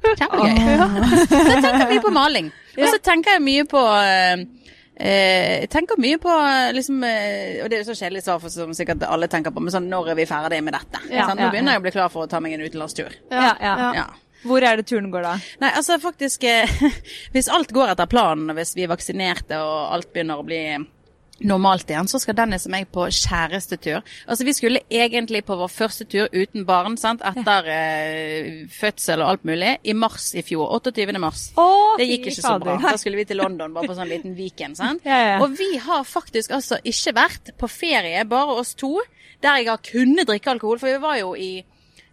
Kjempegøy. 0.08 0.54
Så 1.32 1.40
jeg 1.42 1.64
tenker 1.66 1.90
mye 1.90 2.04
på 2.04 2.12
maling. 2.14 2.52
Og 2.78 2.86
så 2.92 3.00
tenker 3.04 3.34
jeg 3.36 3.42
mye 3.44 3.64
på 3.68 3.82
eh, 3.98 4.44
eh, 5.02 5.54
jeg 5.64 5.72
tenker 5.74 6.00
mye 6.00 6.20
på 6.22 6.30
eh, 6.30 6.70
liksom, 6.78 7.02
eh, 7.04 7.58
Og 7.64 7.72
det 7.72 7.80
er 7.80 7.82
jo 7.82 7.88
så 7.90 7.96
kjedelig 7.98 8.22
svar 8.28 8.38
for 8.44 8.54
som 8.54 8.76
sikkert 8.78 9.04
alle 9.08 9.30
tenker 9.32 9.52
på, 9.52 9.64
men 9.64 9.74
sånn 9.74 9.90
når 9.90 10.14
er 10.14 10.20
vi 10.20 10.28
ferdig 10.30 10.62
med 10.64 10.78
dette? 10.78 11.02
Ja, 11.10 11.26
sant? 11.26 11.42
Nå 11.42 11.48
ja, 11.48 11.52
begynner 11.56 11.76
jeg 11.76 11.82
å 11.82 11.86
bli 11.88 11.96
klar 11.98 12.14
for 12.14 12.28
å 12.28 12.30
ta 12.32 12.42
meg 12.44 12.54
en 12.56 12.64
utenlandstur. 12.68 13.18
Ja, 13.34 13.56
ja. 13.58 13.74
Ja. 13.98 14.06
Hvor 14.48 14.62
er 14.62 14.78
det 14.78 14.86
turen 14.88 15.10
går 15.12 15.26
da? 15.26 15.34
Nei, 15.64 15.72
altså 15.80 15.98
faktisk 16.02 16.46
eh, 16.48 16.70
Hvis 17.34 17.50
alt 17.50 17.74
går 17.74 17.96
etter 17.96 18.10
planen, 18.10 18.52
og 18.54 18.60
hvis 18.62 18.76
vi 18.78 18.86
er 18.86 18.94
vaksinerte 18.94 19.58
og 19.64 19.98
alt 19.98 20.14
begynner 20.14 20.40
å 20.40 20.46
bli 20.46 20.62
normalt 21.40 21.90
igjen, 21.90 22.08
så 22.10 22.20
skal 22.20 22.36
Dennis 22.36 22.66
og 22.66 22.72
meg 22.74 22.88
på 22.92 23.06
kjærestetur. 23.14 24.02
Altså 24.28 24.46
Vi 24.48 24.54
skulle 24.58 24.82
egentlig 24.90 25.44
på 25.46 25.58
vår 25.60 25.70
første 25.70 26.06
tur 26.10 26.28
uten 26.34 26.66
barn, 26.66 26.98
sant? 26.98 27.22
etter 27.22 27.68
eh, 27.74 28.66
fødsel 28.74 29.22
og 29.22 29.30
alt 29.36 29.44
mulig, 29.46 29.76
i 29.84 29.94
mars 29.94 30.32
i 30.36 30.42
fjor. 30.42 30.72
28. 30.80 31.20
mars. 31.22 31.52
Å, 31.58 31.68
Det 32.00 32.08
gikk 32.10 32.28
ikke 32.32 32.42
så 32.42 32.56
bra. 32.64 32.78
Da 32.82 32.96
skulle 32.98 33.18
vi 33.22 33.26
til 33.30 33.38
London 33.38 33.74
bare 33.76 33.88
på 33.92 33.96
sånn 33.98 34.10
liten 34.10 34.36
weekend. 34.38 34.78
sant? 34.78 35.02
Ja, 35.08 35.18
ja. 35.36 35.38
Og 35.44 35.54
vi 35.58 35.78
har 35.78 36.04
faktisk 36.04 36.52
altså 36.58 36.80
ikke 36.84 37.14
vært 37.16 37.54
på 37.60 37.70
ferie, 37.70 38.26
bare 38.26 38.58
oss 38.60 38.74
to, 38.76 38.96
der 39.42 39.60
jeg 39.62 39.70
har 39.70 39.78
kunnet 39.86 40.28
drikke 40.28 40.52
alkohol. 40.56 40.80
For 40.82 40.90
vi 40.90 40.98
var 41.04 41.18
jo 41.22 41.36
i 41.38 41.52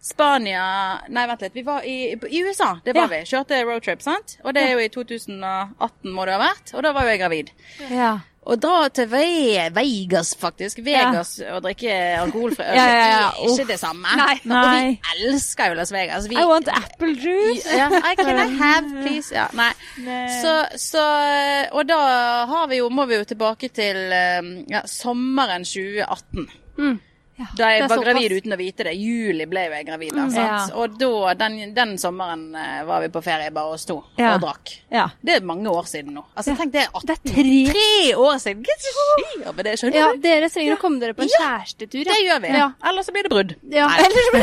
Spania 0.05 1.01
Nei, 1.09 1.23
vent 1.27 1.41
litt. 1.41 1.55
Vi 1.57 1.63
var 1.65 1.81
i, 1.87 2.13
i 2.13 2.41
USA. 2.45 2.75
Det 2.85 2.93
var 2.93 3.07
Ja. 3.09 3.19
vi. 3.19 3.25
Kjørte 3.25 3.63
roadtrip, 3.65 4.01
sant? 4.05 4.37
Og 4.45 4.53
det 4.53 4.61
er 4.67 4.75
jo 4.75 4.83
i 4.85 4.89
2018 4.93 6.13
må 6.13 6.25
det 6.29 6.35
ha 6.37 6.41
vært. 6.43 6.73
Og 6.77 6.83
da 6.85 6.91
var 6.93 7.07
jo 7.07 7.13
jeg 7.15 7.21
gravid. 7.23 7.49
Ja. 7.89 8.11
Å 8.45 8.55
dra 8.61 8.89
til 8.93 9.07
Ve 9.09 9.69
Vegas, 9.73 10.35
faktisk. 10.37 10.83
Vegas 10.85 11.31
og 11.49 11.63
drikke 11.65 11.95
alkoholfri 12.19 12.65
øl 12.69 12.77
Ja, 12.77 12.83
ja, 12.85 13.07
ja. 13.09 13.23
er 13.31 13.47
ikke 13.55 13.65
det 13.71 13.79
samme. 13.81 14.11
Nei. 14.19 14.35
Og 14.45 14.67
vi 14.75 14.91
elsker 15.29 15.71
jo 15.71 15.77
Las 15.79 15.93
Vegas. 15.95 16.27
Vi, 16.29 16.37
I 16.37 16.45
want 16.45 16.69
apple 16.69 17.15
juice. 17.17 17.65
ja, 17.73 17.87
I 17.89 18.13
can 18.19 18.29
I 18.37 18.45
have, 18.59 18.91
please? 19.01 19.33
Ja, 19.33 19.47
nei. 19.57 19.71
Så, 20.43 20.53
så 20.77 21.01
Og 21.73 21.89
da 21.89 21.97
har 22.51 22.69
vi 22.69 22.83
jo, 22.83 22.91
må 22.93 23.07
vi 23.09 23.17
jo 23.17 23.25
tilbake 23.33 23.71
til 23.73 23.97
eh, 24.13 24.53
ja, 24.69 24.85
sommeren 24.89 25.65
2018. 25.65 26.45
Mm. 26.77 26.95
Da 27.57 27.67
jeg 27.73 27.89
var 27.91 27.99
gravid 27.99 28.31
uten 28.31 28.53
å 28.55 28.57
vite 28.57 28.85
det. 28.87 28.93
I 28.95 29.01
juli 29.03 29.45
ble 29.51 29.65
jeg 29.67 29.85
gravid. 29.89 30.13
Da, 30.15 30.25
sant? 30.31 30.37
Ja. 30.39 30.59
Og 30.79 30.93
da, 30.99 31.33
den, 31.35 31.73
den 31.75 31.97
sommeren 31.99 32.45
eh, 32.55 32.83
var 32.87 33.01
vi 33.03 33.09
på 33.11 33.21
ferie, 33.25 33.51
bare 33.51 33.75
oss 33.75 33.83
to, 33.85 33.97
Ja. 34.15 34.35
og 34.37 34.41
drakk. 34.45 34.71
Ja. 34.93 35.09
Det 35.19 35.35
er 35.41 35.41
mange 35.47 35.67
år 35.67 35.83
siden 35.89 36.13
nå. 36.15 36.23
Altså, 36.35 36.55
tenk 36.55 36.71
det 36.71 36.85
er 36.85 36.93
18 36.95 37.07
Det 37.09 37.15
er 37.17 37.33
tre. 37.33 37.55
tre 37.73 38.15
år 38.23 38.37
siden! 38.39 38.63
Hva 38.63 38.77
skjer 38.85 39.55
med 39.57 39.65
det? 39.67 39.73
Skjønner 39.81 39.99
Ja, 39.99 40.07
du? 40.13 40.21
dere 40.23 40.49
trenger 40.53 40.77
å 40.77 40.79
komme 40.79 40.99
dere 41.03 41.17
på 41.17 41.25
en 41.25 41.33
kjærestetur. 41.35 42.03
Det 42.07 42.19
gjør 42.23 42.39
vi. 42.45 42.53
Ja. 42.55 42.69
Ellers 42.87 43.09
så 43.09 43.15
blir 43.17 43.27
det 43.27 43.33
brudd. 43.35 43.55
Ja. 43.75 43.89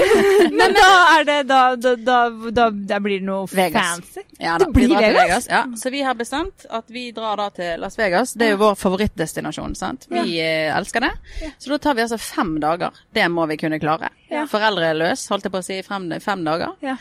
Men 0.61 0.77
da 0.77 0.89
er 1.17 1.25
det 1.31 1.39
Da, 1.49 1.61
da, 1.77 2.19
da, 2.53 2.99
blir 3.01 3.21
det 3.23 3.27
noe 3.27 3.47
Vegas. 3.51 3.97
fancy. 4.03 4.27
Ja, 4.43 4.59
Det 4.59 4.69
blir 4.75 4.89
Vegas? 4.93 5.17
Vegas. 5.17 5.47
Ja, 5.49 5.65
så 5.79 5.91
vi 5.91 6.03
har 6.03 6.15
bestemt 6.19 6.67
at 6.69 6.85
vi 6.93 7.09
drar 7.17 7.37
da 7.41 7.49
til 7.55 7.81
Las 7.81 7.97
Vegas. 7.99 8.35
Det 8.35 8.47
er 8.51 8.55
jo 8.57 8.61
vår 8.67 8.75
favorittdestinasjon. 8.77 9.75
sant? 9.79 10.07
Vi 10.11 10.37
eh, 10.43 10.69
elsker 10.77 11.01
det. 11.09 11.13
Så 11.59 11.71
da 11.73 11.79
tar 11.79 11.95
vi 11.95 12.03
altså 12.05 12.19
fem 12.21 12.59
dager. 12.61 12.82
Det 13.15 13.29
må 13.31 13.47
vi 13.51 13.57
kunne 13.61 13.79
klare. 13.83 14.09
Ja. 14.31 14.47
Foreldreløs, 14.51 15.29
holdt 15.33 15.45
jeg 15.49 15.53
på 15.55 15.61
å 15.61 15.67
si, 15.67 15.79
fem, 15.87 16.11
fem 16.25 16.43
dager. 16.45 16.75
Ja. 16.83 16.97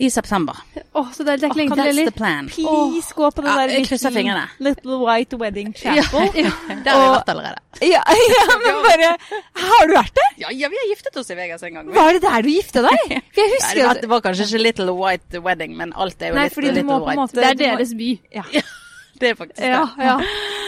I 0.00 0.08
september. 0.08 0.56
Oh, 0.96 1.10
så 1.12 1.26
det 1.26 1.34
er, 1.34 1.40
det 1.42 1.48
til 1.52 1.68
That's 1.76 1.98
the 2.06 2.12
plan. 2.16 2.46
Please, 2.48 3.12
gå 3.12 3.26
på 3.36 3.42
den 3.44 3.50
Ja, 3.50 3.66
der 3.66 3.72
little, 3.82 4.10
fingrene. 4.14 4.46
little 4.58 4.96
White 5.02 5.36
Wedding 5.36 5.74
Chapel. 5.76 6.30
ja, 6.40 6.52
der 6.86 6.90
har 6.94 7.02
vi 7.02 7.10
vært 7.18 7.28
allerede. 7.34 7.60
Ja, 7.84 8.00
ja, 8.36 8.46
men 8.64 8.80
bare 8.86 9.10
Har 9.60 9.90
du 9.90 9.92
vært 9.98 10.14
der? 10.16 10.30
Ja, 10.40 10.54
ja, 10.56 10.70
vi 10.72 10.80
har 10.80 10.88
giftet 10.94 11.20
oss 11.20 11.28
i 11.30 11.36
Vegas 11.36 11.62
en 11.68 11.74
gang. 11.76 11.92
Var 11.92 12.16
det 12.16 12.22
der 12.24 12.46
du 12.46 12.48
gifta 12.48 12.86
deg? 12.86 12.96
Jeg 13.10 13.20
Nei, 13.20 13.22
det, 13.36 13.48
husker 13.58 13.82
var, 13.90 14.00
det 14.00 14.08
var 14.14 14.24
kanskje 14.24 14.46
ikke 14.48 14.62
Little 14.64 14.96
White 15.02 15.44
Wedding, 15.44 15.76
men 15.76 15.92
alt 15.92 16.22
er 16.24 16.32
jo 16.32 16.38
Nei, 16.40 16.46
litt 16.48 16.56
fordi 16.56 16.70
du 16.72 16.78
Little 16.80 16.88
må 16.88 17.00
på 17.02 17.02
en 17.02 17.08
White. 17.10 17.20
måte 17.20 17.42
Det 17.42 17.50
er 17.50 17.60
deres 17.66 17.92
by. 18.00 18.10
Ja. 18.40 18.46
Det 19.20 19.30
er 19.30 19.36
faktisk 19.36 19.60
det. 19.60 19.70
ja. 19.70 20.16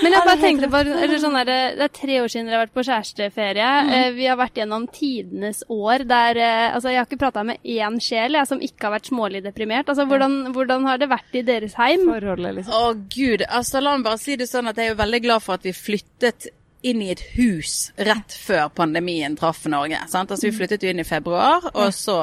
Men 0.03 0.17
jeg 0.17 0.25
bare 0.29 0.41
tenkte 0.43 0.69
bare, 0.73 0.95
eller 1.05 1.21
sånn 1.23 1.37
der, 1.41 1.51
Det 1.79 1.87
er 1.87 1.93
tre 1.97 2.19
år 2.23 2.33
siden 2.33 2.49
dere 2.49 2.59
har 2.59 2.65
vært 2.67 2.77
på 2.77 2.85
kjæresteferie. 2.89 3.69
Mm. 3.89 4.17
Vi 4.19 4.29
har 4.29 4.39
vært 4.41 4.59
gjennom 4.61 4.87
tidenes 4.93 5.63
år 5.73 6.07
der 6.11 6.41
eh, 6.43 6.69
Altså, 6.73 6.93
jeg 6.93 7.01
har 7.01 7.09
ikke 7.09 7.21
prata 7.23 7.45
med 7.47 7.63
én 7.65 7.99
sjel 8.03 8.39
jeg, 8.39 8.51
som 8.51 8.63
ikke 8.63 8.89
har 8.89 8.97
vært 8.97 9.13
smålig 9.13 9.43
deprimert. 9.45 9.89
Altså, 9.93 10.07
hvordan, 10.11 10.39
hvordan 10.57 10.89
har 10.91 11.01
det 11.01 11.11
vært 11.13 11.39
i 11.39 11.45
deres 11.47 11.77
heim? 11.81 12.07
Forholdet, 12.11 12.59
liksom. 12.61 12.75
Å 12.77 13.13
gud, 13.15 13.47
altså 13.49 13.83
la 13.83 13.95
meg 13.97 14.09
bare 14.09 14.23
si 14.23 14.37
det 14.41 14.51
sånn 14.51 14.71
at 14.71 14.81
jeg 14.81 14.91
er 14.91 14.95
jo 14.95 15.01
veldig 15.03 15.23
glad 15.29 15.45
for 15.45 15.57
at 15.57 15.69
vi 15.69 15.77
flyttet 15.77 16.51
inn 16.83 17.03
i 17.05 17.13
et 17.13 17.23
hus 17.37 17.93
rett 18.03 18.35
før 18.35 18.73
pandemien 18.75 19.37
traff 19.39 19.65
Norge. 19.71 20.01
Sant? 20.11 20.33
Altså 20.35 20.49
vi 20.49 20.57
flyttet 20.57 20.83
jo 20.83 20.91
inn 20.91 21.03
i 21.03 21.07
februar, 21.07 21.71
og 21.73 21.93
så 21.95 22.19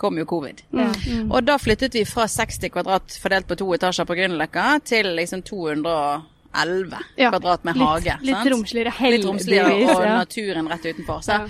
kom 0.00 0.16
jo 0.20 0.24
covid. 0.28 0.62
Mm. 0.72 1.28
Og 1.30 1.44
da 1.44 1.58
flyttet 1.60 1.94
vi 1.98 2.06
fra 2.08 2.24
60 2.30 2.70
kvadrat 2.72 3.16
fordelt 3.20 3.46
på 3.50 3.58
to 3.60 3.68
etasjer 3.76 4.08
på 4.08 4.16
Grünerløkka 4.18 4.68
til 4.88 5.10
liksom 5.18 5.42
211 5.44 7.02
Ja, 7.20 7.30
kvadrat 7.30 7.64
med 7.68 7.76
litt, 7.76 7.86
hage. 7.88 8.14
Litt 8.24 8.36
sant? 8.38 8.50
romsligere. 8.54 8.94
Litt 9.12 9.26
romsligere 9.28 9.68
Heldigvis, 9.74 9.96
og 9.98 10.06
naturen 10.08 10.70
rett 10.72 10.88
utenfor. 10.88 11.20
Så 11.22 11.36
Ja. 11.36 11.44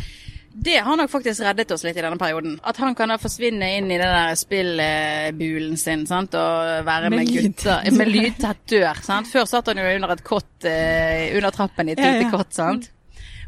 det 0.67 0.77
har 0.85 0.97
nok 0.99 1.11
faktisk 1.11 1.41
reddet 1.47 1.71
oss 1.73 1.85
litt 1.87 1.97
i 1.97 2.03
denne 2.03 2.19
perioden. 2.19 2.59
At 2.65 2.77
han 2.83 2.95
kan 2.99 3.09
da 3.09 3.17
forsvinne 3.23 3.69
inn 3.79 3.87
i 3.91 3.97
den 3.99 4.11
der 4.19 4.35
spillbulen 4.37 5.77
sin 5.79 6.07
sant? 6.07 6.35
og 6.35 6.85
være 6.85 7.11
Med 7.11 7.19
med, 7.19 7.29
gutter 7.55 7.91
med 7.97 8.09
lydtett 8.09 8.67
dør. 8.69 9.01
Sant? 9.03 9.27
Før 9.31 9.47
satt 9.47 9.67
han 9.71 9.79
jo 9.79 9.85
under 9.97 10.11
et 10.13 10.25
kott 10.25 10.67
uh, 10.67 11.37
under 11.37 11.51
trappen 11.51 11.89
i 11.89 11.93
et 11.93 11.99
Ja, 12.03 12.13
lite 12.13 12.27
ja. 12.27 12.31
kott. 12.31 12.53
sant? 12.53 12.91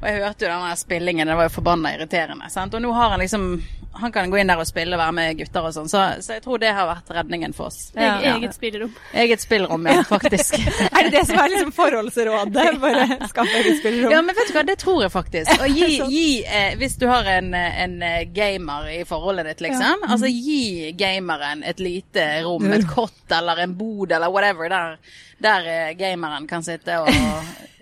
Og 0.02 0.08
jeg 0.08 0.22
hørte 0.22 0.46
jo 0.46 0.48
den 0.48 0.76
spillingen, 0.76 1.26
det 1.28 1.36
var 1.36 1.44
jo 1.46 1.52
forbanna 1.60 1.92
irriterende. 1.94 2.48
Sant? 2.50 2.74
Og 2.74 2.80
nå 2.82 2.92
har 2.92 3.10
han 3.10 3.20
liksom 3.20 3.62
Han 3.94 4.12
kan 4.12 4.30
gå 4.30 4.38
inn 4.40 4.48
der 4.48 4.60
og 4.60 4.66
spille 4.66 4.96
og 4.96 5.00
være 5.02 5.14
med 5.16 5.38
gutter 5.40 5.66
og 5.68 5.74
sånn. 5.76 5.88
Så, 5.90 6.00
så 6.24 6.36
jeg 6.38 6.42
tror 6.44 6.60
det 6.62 6.70
har 6.72 6.88
vært 6.88 7.10
redningen 7.12 7.52
for 7.56 7.68
oss. 7.68 7.90
Ja. 7.92 8.14
Eget 8.32 8.56
spillerom. 8.56 8.92
Eget 9.12 9.44
spillrom, 9.44 9.88
ja, 9.90 10.00
faktisk. 10.08 10.56
Er 10.96 11.08
det 11.08 11.12
det 11.14 11.24
som 11.28 11.40
er 11.42 11.52
liksom 11.52 11.72
forholdsrådet? 11.76 12.68
Bare 12.82 13.18
skaff 13.28 13.52
eget 13.60 13.80
spillerom? 13.80 14.14
Ja, 14.14 14.22
men 14.24 14.38
vet 14.38 14.48
du 14.48 14.56
hva, 14.56 14.64
det 14.68 14.78
tror 14.80 15.02
jeg 15.04 15.12
faktisk. 15.12 15.52
Og 15.58 15.76
gi, 15.76 15.90
gi 16.14 16.26
eh, 16.46 16.76
Hvis 16.80 16.96
du 17.00 17.06
har 17.10 17.28
en, 17.34 17.52
en 17.54 17.98
eh, 18.06 18.22
gamer 18.32 18.88
i 18.94 19.02
forholdet 19.08 19.50
ditt, 19.50 19.66
liksom. 19.68 20.06
Altså 20.08 20.30
gi 20.32 20.92
gameren 20.98 21.64
et 21.66 21.82
lite 21.82 22.26
rom, 22.46 22.70
et 22.72 22.88
kott 22.88 23.36
eller 23.36 23.64
en 23.64 23.76
bod 23.76 24.12
eller 24.12 24.32
whatever, 24.32 24.72
der, 24.72 24.96
der 25.42 25.66
eh, 25.68 25.92
gameren 25.98 26.46
kan 26.50 26.62
sitte 26.66 27.00
og 27.02 27.10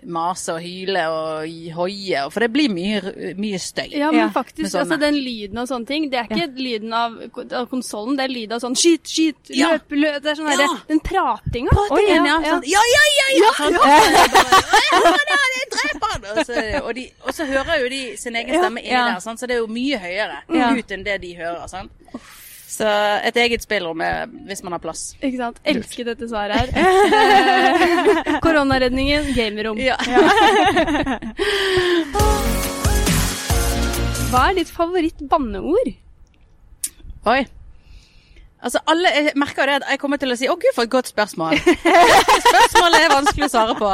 mase 0.01 0.55
og 0.55 0.63
hyle 0.63 1.03
og 1.13 1.43
hoie. 1.77 2.21
For 2.33 2.41
det 2.41 2.47
blir 2.55 2.71
mye, 2.73 3.01
mye 3.37 3.59
støy. 3.61 3.91
Ja, 3.93 4.07
men 4.11 4.31
faktisk, 4.33 4.73
altså 4.79 4.97
den 4.97 5.19
lyden 5.21 5.59
og 5.61 5.67
sånne 5.69 5.85
ting, 5.85 6.07
det 6.09 6.17
er 6.17 6.25
ikke 6.31 6.47
lyden 6.57 6.95
av, 6.97 7.19
av 7.53 7.67
konsollen, 7.69 8.17
det 8.17 8.25
er 8.25 8.33
lyd 8.33 8.55
av 8.57 8.63
sånn 8.63 8.73
skyt, 8.81 9.05
skyt, 9.05 9.51
Ja. 9.53 9.75
løp, 9.75 9.93
løp, 9.93 10.17
det 10.25 10.31
er 10.33 10.39
sånn 10.41 10.49
Ja. 10.49 10.57
derre 10.63 10.79
Den 10.89 11.03
pratinga. 11.05 11.77
Oi, 11.93 12.01
ja, 12.09 12.17
ja, 12.25 12.39
ja, 12.41 12.59
ja, 12.65 12.81
ja, 12.81 13.53
ja, 13.61 13.69
ja? 13.69 14.31
Ja, 14.91 15.13
ja, 15.29 15.39
jeg 15.53 15.69
dreper 15.77 16.11
han! 16.15 16.25
Og 16.33 16.45
så, 16.49 16.65
og, 16.81 16.91
de, 16.97 17.05
og 17.27 17.33
så 17.37 17.45
hører 17.53 17.83
jo 17.83 17.89
de 17.93 18.01
sin 18.17 18.35
egen 18.41 18.57
stemme 18.57 18.81
inni 18.81 18.91
Ja. 18.97 19.05
der, 19.13 19.21
sånn, 19.23 19.37
så 19.37 19.45
det 19.47 19.59
er 19.59 19.61
jo 19.61 19.69
mye 19.71 20.01
høyere 20.01 20.41
Ja. 20.49 20.73
ut 20.73 20.91
enn 20.97 21.05
det 21.05 21.19
de 21.21 21.35
hører. 21.37 21.67
Sant? 21.69 21.91
Så 22.71 22.87
et 23.27 23.35
eget 23.35 23.63
spillrom 23.65 23.99
er, 24.05 24.29
hvis 24.47 24.63
man 24.63 24.71
har 24.77 24.81
plass. 24.83 25.01
Ikke 25.19 25.37
sant. 25.41 25.57
Elsker 25.67 26.07
dette 26.07 26.27
svaret 26.31 26.55
her. 26.55 26.67
Koronaredningen, 28.45 29.33
gamerom. 29.35 29.77
Ja. 29.81 29.97
Hva 34.31 34.45
er 34.47 34.55
ditt 34.61 34.71
favoritt-banneord? 34.71 35.89
Oi. 37.27 37.41
Altså, 38.61 38.79
alle, 38.87 39.09
Jeg 39.17 39.33
merker 39.41 39.65
jo 39.65 39.67
det 39.67 39.75
at 39.81 39.89
jeg 39.91 39.99
kommer 39.99 40.17
til 40.21 40.31
å 40.31 40.37
si 40.39 40.47
'Å, 40.47 40.55
gud, 40.55 40.71
for 40.77 40.87
et 40.87 40.93
godt 40.93 41.11
spørsmål'. 41.11 41.59
Spørsmålet 42.47 42.99
er 43.01 43.11
vanskelig 43.17 43.49
å 43.49 43.51
svare 43.51 43.75
på. 43.75 43.91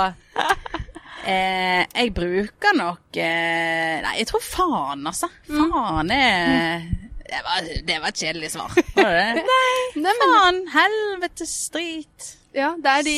Eh, 1.27 1.83
jeg 1.95 2.13
bruker 2.15 2.77
nok 2.77 3.17
eh, 3.19 3.97
Nei, 4.05 4.13
jeg 4.21 4.27
tror 4.29 4.43
faen, 4.45 5.01
altså. 5.09 5.27
Faen 5.49 6.11
er 6.13 7.06
det 7.29 7.43
var, 7.45 7.69
det 7.87 7.99
var 8.01 8.11
et 8.11 8.23
kjedelig 8.23 8.51
svar. 8.53 8.73
Var 8.97 9.13
det 9.13 9.43
det? 9.43 9.55
Nei, 10.01 10.13
Faen, 10.21 10.59
helvete, 10.73 11.47
drit. 11.73 12.27
ja, 12.55 12.71
det 12.81 12.93
er 12.93 13.05
de, 13.05 13.15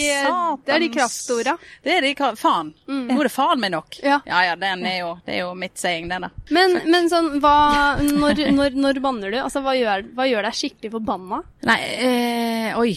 det 0.66 0.74
er 0.76 0.84
de 0.84 0.90
kraftorda. 0.94 1.56
Det 1.86 1.94
er 1.98 2.08
de 2.08 2.12
Faen. 2.18 2.40
Faen. 2.42 2.74
Nå 2.88 3.20
er 3.20 3.30
det 3.30 3.34
faen 3.36 3.62
meg 3.62 3.74
nok. 3.76 4.00
Ja. 4.04 4.20
ja, 4.28 4.42
ja 4.50 4.58
den 4.60 4.84
er 4.90 5.00
jo, 5.04 5.14
det 5.26 5.38
er 5.38 5.42
jo 5.44 5.54
mitt 5.60 5.78
saying, 5.80 6.10
det, 6.12 6.20
da. 6.26 6.32
Men, 6.56 6.80
men 6.90 7.10
sånn, 7.12 7.32
hva, 7.44 7.56
når, 8.02 8.46
når, 8.58 8.78
når 8.88 9.02
banner 9.04 9.34
du? 9.34 9.40
Altså, 9.44 9.64
hva 9.66 9.78
gjør, 9.78 10.08
hva 10.18 10.28
gjør 10.30 10.50
deg 10.50 10.60
skikkelig 10.60 10.94
forbanna? 10.98 11.44
Nei, 11.70 11.80
eh, 12.10 12.80
oi. 12.80 12.94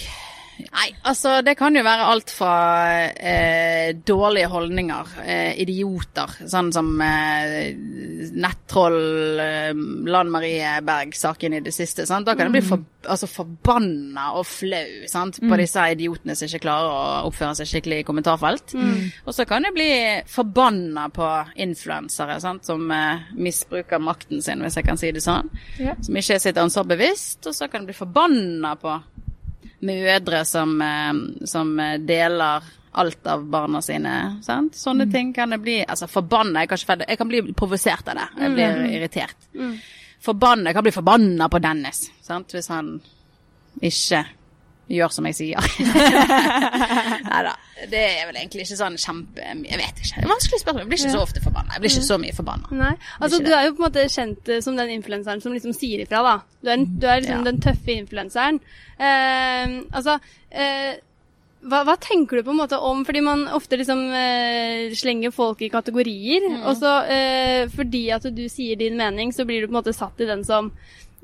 Nei, 0.60 0.88
altså 1.08 1.38
det 1.44 1.54
kan 1.58 1.74
jo 1.76 1.82
være 1.84 2.06
alt 2.12 2.30
fra 2.32 2.54
eh, 3.10 3.92
dårlige 4.06 4.50
holdninger, 4.52 5.12
eh, 5.24 5.60
idioter, 5.62 6.34
sånn 6.48 6.70
som 6.74 6.90
eh, 7.02 7.72
nettroll, 8.32 9.40
eh, 9.42 9.72
Lan 10.12 10.30
Marie 10.32 10.74
Berg-saken 10.84 11.56
i 11.58 11.62
det 11.64 11.74
siste. 11.74 12.06
Sant? 12.08 12.28
Da 12.28 12.36
kan 12.36 12.48
jeg 12.48 12.56
bli 12.56 12.64
for, 12.66 12.84
altså, 13.06 13.28
forbanna 13.30 14.30
og 14.38 14.46
flau 14.48 15.08
sant? 15.10 15.40
på 15.42 15.58
disse 15.58 15.86
idiotene 15.94 16.36
som 16.38 16.48
ikke 16.48 16.64
klarer 16.66 16.92
å 16.92 17.30
oppføre 17.30 17.56
seg 17.58 17.70
skikkelig 17.72 18.02
i 18.02 18.06
kommentarfelt. 18.06 18.76
Og 19.26 19.34
så 19.34 19.46
kan 19.48 19.64
du 19.66 19.72
bli 19.74 19.90
forbanna 20.30 21.08
på 21.14 21.30
influensere 21.64 22.38
sant? 22.44 22.68
som 22.68 22.84
eh, 22.92 23.32
misbruker 23.34 24.02
makten 24.02 24.44
sin, 24.44 24.62
hvis 24.62 24.78
jeg 24.78 24.88
kan 24.88 25.00
si 25.00 25.12
det 25.14 25.24
sånn. 25.24 25.50
Ja. 25.80 25.96
Som 26.00 26.20
ikke 26.20 26.38
er 26.38 26.44
sitt 26.44 26.60
ansvar 26.60 26.86
bevisst. 26.92 27.42
Og 27.48 27.56
så 27.56 27.68
kan 27.72 27.82
du 27.82 27.90
bli 27.90 27.98
forbanna 27.98 28.76
på 28.80 29.00
mødre 29.82 30.44
som, 30.48 30.76
eh, 30.82 31.46
som 31.46 31.74
deler 32.06 32.70
alt 32.92 33.26
av 33.26 33.44
barna 33.48 33.80
sine. 33.82 34.14
Sant? 34.44 34.76
Sånne 34.76 35.08
ting 35.12 35.32
kan 35.32 35.54
jeg 35.54 35.62
bli 35.64 35.78
Altså 35.84 36.06
forbanna, 36.10 36.60
jeg 36.66 36.68
jeg 37.08 37.18
kan 37.18 37.28
bli 37.28 37.42
provosert 37.56 38.08
av 38.08 38.14
det. 38.20 38.28
Jeg 38.38 38.54
blir 38.54 38.84
irritert. 38.90 39.48
Forbanna, 40.22 40.70
jeg 40.70 40.74
kan 40.74 40.84
bli 40.84 40.92
forbanna 40.92 41.48
på 41.48 41.58
Dennis, 41.58 42.10
sant? 42.22 42.52
hvis 42.52 42.68
han 42.68 43.00
ikke 43.82 44.24
gjør 44.92 45.12
som 45.14 45.26
jeg 45.30 45.36
sier. 45.38 45.68
Nei 47.32 47.42
da. 47.46 47.52
Det 47.90 47.98
er 47.98 48.26
vel 48.28 48.36
egentlig 48.38 48.62
ikke 48.66 48.76
sånn 48.78 48.94
kjempe 49.00 49.42
Jeg 49.42 49.78
vet 49.80 50.02
ikke. 50.04 50.20
Det 50.20 50.26
er 50.26 50.30
vanskelig 50.30 50.60
spørsmål. 50.62 50.82
Jeg 50.84 50.90
blir 50.92 51.00
ikke 51.02 51.14
så 51.16 51.22
ofte 51.24 51.42
forbanna. 51.42 51.74
Jeg 51.74 51.82
blir 51.82 51.94
ikke 51.96 52.08
så 52.08 52.18
mye 52.22 52.36
forbanna. 52.36 52.74
Nei, 52.82 52.92
altså 53.18 53.40
du 53.42 53.48
er 53.50 53.64
jo 53.66 53.72
på 53.76 53.82
en 53.82 53.86
måte 53.88 54.04
kjent 54.12 54.50
eh, 54.54 54.60
som 54.64 54.76
den 54.78 54.92
influenseren 54.98 55.42
som 55.42 55.54
liksom 55.56 55.74
sier 55.76 56.04
ifra, 56.04 56.20
da. 56.26 56.34
Du 56.62 56.70
er, 56.74 56.84
du 56.86 57.06
er 57.10 57.22
liksom 57.24 57.40
Ja. 57.42 57.48
den 57.50 57.62
tøffe 57.64 57.96
influenseren. 57.96 58.60
Eh, 59.02 59.74
altså, 59.98 60.18
eh, 60.54 60.92
hva, 61.62 61.82
hva 61.86 61.94
tenker 62.02 62.38
du 62.40 62.46
på 62.46 62.50
en 62.54 62.58
måte 62.58 62.78
om 62.82 63.04
Fordi 63.06 63.20
man 63.22 63.44
ofte 63.54 63.78
liksom 63.78 64.00
eh, 64.18 64.94
slenger 64.98 65.30
folk 65.34 65.62
i 65.62 65.70
kategorier. 65.72 66.46
Og 66.62 66.74
så 66.78 66.96
eh, 67.10 67.68
fordi 67.74 68.08
at 68.14 68.26
du 68.34 68.44
sier 68.50 68.78
din 68.78 68.98
mening, 69.00 69.34
så 69.34 69.46
blir 69.48 69.62
du 69.62 69.68
på 69.70 69.74
en 69.74 69.80
måte 69.82 69.94
satt 69.96 70.22
i 70.22 70.28
den 70.30 70.42
som 70.46 70.70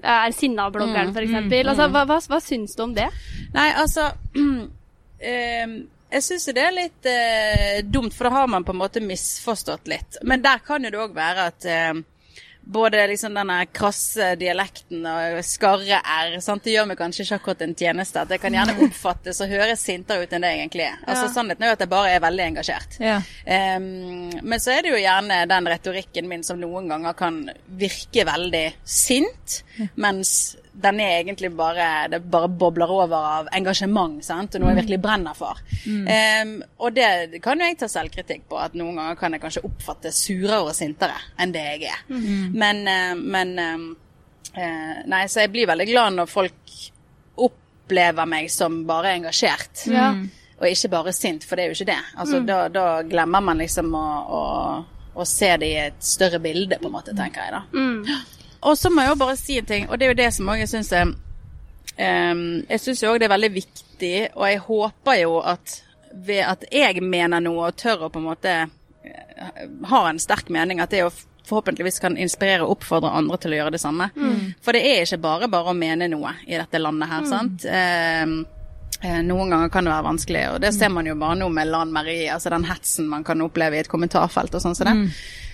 er 0.02 0.32
sinna-bloggeren, 0.32 1.12
for 1.14 1.26
eksempel. 1.26 1.68
Altså, 1.68 1.88
hva, 1.92 2.04
hva, 2.08 2.18
hva 2.30 2.40
syns 2.42 2.76
du 2.78 2.82
om 2.84 2.94
det? 2.96 3.08
Nei, 3.54 3.68
altså 3.74 4.10
ehm, 5.30 5.78
Jeg 6.12 6.24
syns 6.24 6.46
det 6.56 6.62
er 6.64 6.76
litt 6.76 7.08
eh, 7.10 7.80
dumt, 7.84 8.14
for 8.16 8.28
da 8.28 8.36
har 8.38 8.46
man 8.48 8.64
på 8.64 8.72
en 8.72 8.80
måte 8.80 9.02
misforstått 9.04 9.90
litt. 9.90 10.20
Men 10.22 10.44
der 10.44 10.62
kan 10.64 10.84
jo 10.84 10.92
det 10.94 11.02
òg 11.02 11.16
være 11.16 11.48
at 11.50 11.68
eh, 11.68 11.98
både 12.68 13.06
liksom 13.08 13.32
denne 13.34 13.62
krasse 13.72 14.34
dialekten 14.37 15.06
og 15.08 15.38
skarre 15.46 16.00
r, 16.02 16.34
sant? 16.44 16.66
det 16.66 16.75
gjør 16.75 16.90
meg 16.90 16.98
kanskje 17.00 17.25
ikke 17.25 17.38
akkurat 17.40 17.64
en 17.64 17.75
tjeneste. 17.78 18.20
At 18.20 18.34
jeg 18.34 18.42
kan 18.42 18.56
gjerne 18.58 18.76
oppfattes 18.88 19.40
og 19.44 19.52
høres 19.54 19.84
sintere 19.88 20.26
ut 20.26 20.34
enn 20.37 20.44
det 20.44 20.52
egentlig 20.58 20.84
er. 20.90 21.00
Altså 21.06 21.25
Ja. 21.28 21.32
Sannheten 21.38 21.64
er 21.64 21.72
jo 21.72 21.78
at 21.78 21.84
jeg 21.87 21.92
bare 21.94 22.12
er 22.12 22.22
veldig 22.25 22.44
engasjert. 22.50 22.98
Ja. 23.00 23.18
Um, 23.78 24.30
men 24.42 24.60
så 24.60 24.75
er 24.76 24.84
det 24.84 24.92
jo 24.92 25.00
gjerne 25.00 25.40
den 25.48 25.72
retorikken 25.72 26.28
min 26.28 26.44
som 26.44 26.60
noen 26.60 26.92
ganger 26.92 27.16
kan 27.16 27.40
virke 27.80 28.26
veldig 28.28 28.64
sint, 28.84 29.62
mens 29.96 30.32
den 30.78 31.00
er 31.02 31.16
egentlig 31.25 31.49
bare 31.58 32.08
Det 32.12 32.20
bare 32.30 32.49
bobler 32.49 32.90
over 32.94 33.25
av 33.40 33.49
engasjement 33.56 34.20
sant? 34.25 34.54
og 34.54 34.61
noe 34.62 34.70
jeg 34.70 34.78
virkelig 34.85 35.00
brenner 35.02 35.35
for. 35.35 35.58
Ehm, 35.88 36.52
og 36.78 36.94
det 36.94 37.40
kan 37.42 37.58
jo 37.58 37.66
jeg 37.66 37.78
ta 37.80 37.88
selvkritikk 37.90 38.44
på, 38.49 38.58
at 38.62 38.75
noen 38.78 38.94
ganger 39.00 39.18
kan 39.18 39.32
jeg 39.35 39.42
kanskje 39.42 39.64
oppfatte 39.66 40.12
surere 40.14 40.61
og 40.68 40.75
sintere 40.78 41.18
enn 41.38 41.52
det 41.52 41.64
jeg 41.66 41.88
er. 41.90 42.04
Men, 42.54 42.85
eh, 42.87 43.14
men 43.18 43.58
eh, 43.58 43.88
eh, 44.62 45.02
Nei, 45.11 45.25
så 45.26 45.40
jeg 45.44 45.50
blir 45.56 45.66
veldig 45.66 45.88
glad 45.90 46.14
når 46.20 46.30
folk 46.30 46.76
opplever 47.37 48.26
meg 48.28 48.50
som 48.50 48.85
bare 48.87 49.16
engasjert 49.18 49.87
Ja. 49.90 50.12
og 50.61 50.66
ikke 50.66 50.90
bare 50.90 51.12
sint, 51.12 51.44
for 51.44 51.56
det 51.56 51.64
er 51.64 51.73
jo 51.73 51.78
ikke 51.78 51.90
det. 51.92 52.00
Altså, 52.18 52.40
da, 52.47 52.68
da 52.68 52.87
glemmer 53.02 53.40
man 53.40 53.58
liksom 53.62 53.92
å, 53.94 54.06
å, 54.38 54.42
å 55.14 55.25
se 55.26 55.52
det 55.56 55.68
i 55.75 55.78
et 55.88 56.02
større 56.04 56.38
bilde, 56.42 56.78
på 56.78 56.87
en 56.90 56.92
måte, 56.99 57.14
tenker 57.16 57.47
jeg 57.47 57.52
da. 57.54 57.62
Mm. 58.58 58.68
Og 58.70 58.78
så 58.78 58.90
må 58.90 59.04
jeg 59.04 59.12
jo 59.12 59.20
bare 59.20 59.36
si 59.38 59.58
en 59.58 59.68
ting, 59.68 59.88
og 59.88 59.98
det 59.98 60.06
er 60.06 60.12
jo 60.12 60.18
det 60.22 60.32
som 60.34 60.50
jeg 60.54 60.68
syns 60.70 60.92
er 60.92 61.06
um, 61.12 62.42
Jeg 62.68 62.80
syns 62.82 63.02
jo 63.02 63.12
òg 63.12 63.20
det 63.20 63.28
er 63.28 63.34
veldig 63.36 63.52
viktig, 63.54 64.14
og 64.34 64.44
jeg 64.48 64.64
håper 64.66 65.22
jo 65.22 65.38
at 65.40 65.78
ved 66.12 66.42
at 66.42 66.64
jeg 66.72 67.02
mener 67.04 67.42
noe 67.44 67.68
og 67.68 67.76
tør 67.76 68.06
å 68.06 68.10
på 68.10 68.18
en 68.18 68.28
måte 68.30 68.52
eh, 68.64 69.64
ha 69.90 69.98
en 70.08 70.18
sterk 70.18 70.48
mening, 70.50 70.80
at 70.80 70.90
det 70.90 71.02
jo 71.04 71.10
forhåpentligvis 71.48 72.00
kan 72.00 72.16
inspirere 72.16 72.64
og 72.64 72.78
oppfordre 72.78 73.12
andre 73.14 73.36
til 73.40 73.52
å 73.54 73.58
gjøre 73.60 73.74
det 73.76 73.80
samme. 73.80 74.08
For 74.64 74.76
det 74.76 74.82
er 74.88 75.04
ikke 75.04 75.20
bare 75.20 75.48
bare 75.52 75.72
å 75.72 75.76
mene 75.76 76.08
noe 76.08 76.32
i 76.48 76.56
dette 76.56 76.80
landet 76.80 77.12
her, 77.12 77.28
sant. 77.28 77.64
Ehm, 77.68 78.38
Eh, 79.00 79.22
Noen 79.22 79.50
ganger 79.50 79.68
kan 79.70 79.86
det 79.86 79.92
være 79.92 80.06
vanskelig, 80.08 80.40
og 80.54 80.60
det 80.64 80.72
ser 80.74 80.90
man 80.90 81.06
jo 81.06 81.14
bare 81.18 81.36
nå 81.38 81.46
med 81.54 81.68
Lan 81.70 81.92
Marie, 81.94 82.26
altså 82.34 82.50
den 82.50 82.64
hetsen 82.66 83.06
man 83.06 83.22
kan 83.24 83.40
oppleve 83.44 83.78
i 83.78 83.82
et 83.84 83.90
kommentarfelt 83.90 84.56
og 84.58 84.64
sånn 84.64 84.74
som 84.74 84.88
det. 84.88 84.94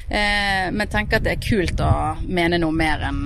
Eh, 0.09 0.71
men 0.73 0.91
tenker 0.93 1.21
at 1.21 1.25
det 1.25 1.37
er 1.39 1.45
kult 1.45 1.81
å 1.81 1.93
mene 2.29 2.61
noe 2.61 2.75
mer 2.77 3.07
enn 3.09 3.23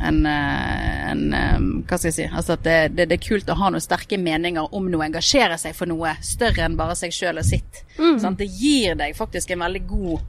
en, 0.00 0.26
eh, 0.26 1.10
enn, 1.10 1.34
eh, 1.34 1.58
Hva 1.84 1.98
skal 1.98 2.08
jeg 2.08 2.16
si? 2.16 2.26
Altså 2.26 2.56
at 2.56 2.64
det, 2.64 2.78
det, 2.96 3.08
det 3.10 3.18
er 3.18 3.26
kult 3.26 3.50
å 3.52 3.56
ha 3.60 3.70
noen 3.70 3.84
sterke 3.84 4.16
meninger 4.20 4.74
om 4.76 4.88
noe, 4.88 5.04
engasjere 5.04 5.58
seg 5.60 5.76
for 5.76 5.90
noe 5.90 6.14
større 6.24 6.64
enn 6.64 6.78
bare 6.78 6.96
seg 6.96 7.12
sjøl 7.12 7.42
og 7.42 7.44
sitt. 7.46 7.82
Sant? 7.98 8.40
Det 8.40 8.48
gir 8.48 8.96
deg 8.96 9.16
faktisk 9.18 9.52
en 9.52 9.66
veldig 9.66 9.82
god 9.90 10.22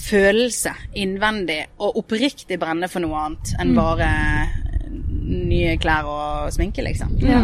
følelse 0.00 0.72
innvendig, 1.00 1.62
og 1.82 1.98
oppriktig 2.00 2.60
brenne 2.60 2.88
for 2.88 3.02
noe 3.04 3.24
annet 3.24 3.54
enn 3.60 3.72
bare 3.76 4.10
nye 5.30 5.76
klær 5.80 6.08
og 6.08 6.52
sminke, 6.54 6.84
liksom. 6.84 7.16
Ja. 7.24 7.42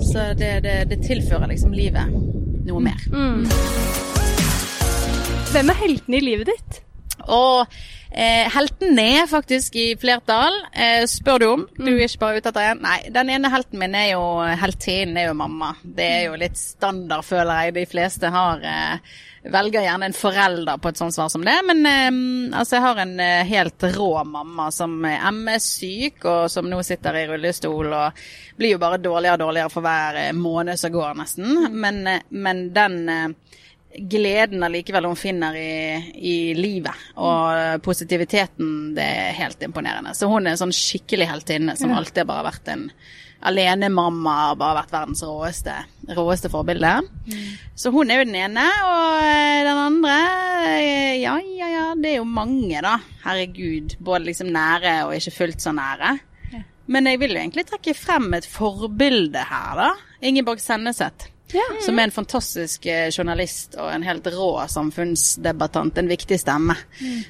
Så 0.00 0.30
det, 0.38 0.52
det, 0.64 0.76
det 0.90 1.00
tilfører 1.06 1.50
liksom 1.50 1.74
livet 1.76 2.12
noe 2.64 2.82
mer. 2.84 3.08
Mm. 3.12 4.13
Hvem 5.54 5.70
er 5.70 5.76
heltene 5.78 6.18
i 6.18 6.24
livet 6.24 6.48
ditt? 6.50 6.78
Og 7.30 7.60
eh, 8.10 8.48
helten 8.50 8.98
er 8.98 9.28
faktisk 9.30 9.76
i 9.78 9.84
flertall, 10.02 10.56
eh, 10.74 11.04
spør 11.06 11.38
du 11.38 11.46
om. 11.46 11.62
Du 11.78 11.92
er 11.92 12.08
ikke 12.08 12.24
bare 12.24 12.40
ute 12.40 12.50
etter 12.50 12.72
en. 12.72 12.80
Nei, 12.82 12.96
den 13.14 13.30
ene 13.30 13.52
helten 13.52 13.78
min 13.78 13.94
er 13.94 14.08
jo 14.16 14.24
heltinnen, 14.58 15.20
er 15.22 15.28
jo 15.28 15.36
mamma. 15.38 15.70
Det 15.86 16.08
er 16.16 16.26
jo 16.26 16.34
litt 16.42 16.58
standard, 16.58 17.22
føler 17.22 17.68
jeg. 17.68 17.76
De 17.78 17.86
fleste 17.86 18.34
har 18.34 18.66
eh, 18.66 19.14
velger 19.54 19.86
gjerne 19.86 20.10
en 20.10 20.16
forelder 20.16 20.82
på 20.82 20.90
et 20.90 21.04
sånt 21.04 21.14
svar 21.14 21.30
som 21.30 21.46
det. 21.46 21.54
Men 21.70 21.86
eh, 21.86 22.10
altså, 22.58 22.80
jeg 22.80 22.86
har 22.88 23.04
en 23.04 23.14
eh, 23.22 23.46
helt 23.54 23.90
rå 23.94 24.12
mamma 24.26 24.72
som 24.74 24.98
er 25.06 25.22
MS-syk, 25.30 26.18
og 26.24 26.48
som 26.50 26.66
nå 26.66 26.82
sitter 26.82 27.22
i 27.22 27.28
rullestol 27.30 27.94
og 27.94 28.24
blir 28.58 28.74
jo 28.74 28.82
bare 28.82 28.98
dårligere 28.98 29.38
og 29.38 29.46
dårligere 29.46 29.78
for 29.78 29.86
hver 29.86 30.24
eh, 30.26 30.32
måned 30.34 30.82
som 30.82 30.98
går, 30.98 31.14
nesten. 31.22 31.68
Men, 31.70 32.08
eh, 32.10 32.24
men 32.34 32.72
den 32.74 33.04
eh, 33.06 33.60
gleden 33.98 34.62
allikevel 34.66 35.06
hun 35.06 35.18
finner 35.18 35.56
i, 35.58 35.74
i 36.14 36.36
livet, 36.58 37.10
og 37.16 37.82
positiviteten, 37.84 38.94
det 38.96 39.04
er 39.04 39.36
helt 39.38 39.62
imponerende. 39.62 40.14
Så 40.16 40.28
hun 40.30 40.46
er 40.46 40.54
en 40.54 40.62
sånn 40.64 40.74
skikkelig 40.74 41.28
heltinne 41.30 41.76
som 41.78 41.94
alltid 41.94 42.26
bare 42.26 42.42
har 42.42 42.50
vært 42.52 42.72
en 42.74 42.88
alenemamma, 43.44 44.54
bare 44.56 44.80
vært 44.80 44.94
verdens 44.94 45.22
råeste, 45.26 45.74
råeste 46.16 46.50
forbilde. 46.52 46.94
Så 47.76 47.92
hun 47.94 48.10
er 48.10 48.22
jo 48.22 48.28
den 48.28 48.38
ene, 48.40 48.64
og 48.88 49.18
eh, 49.20 49.64
den 49.66 49.80
andre, 49.82 50.14
eh, 50.70 51.16
ja, 51.20 51.34
ja, 51.42 51.68
ja, 51.74 51.88
det 51.98 52.14
er 52.14 52.20
jo 52.22 52.28
mange 52.28 52.80
da, 52.84 52.96
herregud, 53.26 53.98
både 54.00 54.30
liksom 54.30 54.52
nære 54.54 55.02
og 55.08 55.16
ikke 55.18 55.36
fullt 55.38 55.66
så 55.66 55.74
nære. 55.76 56.16
Men 56.86 57.08
jeg 57.08 57.20
vil 57.22 57.32
jo 57.32 57.40
egentlig 57.40 57.64
trekke 57.68 57.94
frem 57.96 58.32
et 58.36 58.48
forbilde 58.48 59.40
her 59.48 59.78
da, 59.78 59.92
Ingeborg 60.24 60.60
Senneset. 60.60 61.30
Som 61.84 61.98
er 61.98 62.08
en 62.08 62.14
fantastisk 62.14 62.86
eh, 62.90 63.08
journalist 63.10 63.76
og 63.78 63.90
en 63.92 64.04
helt 64.06 64.26
rå 64.34 64.50
samfunnsdebattant. 64.70 65.98
En 65.98 66.10
viktig 66.10 66.38
stemme. 66.40 66.76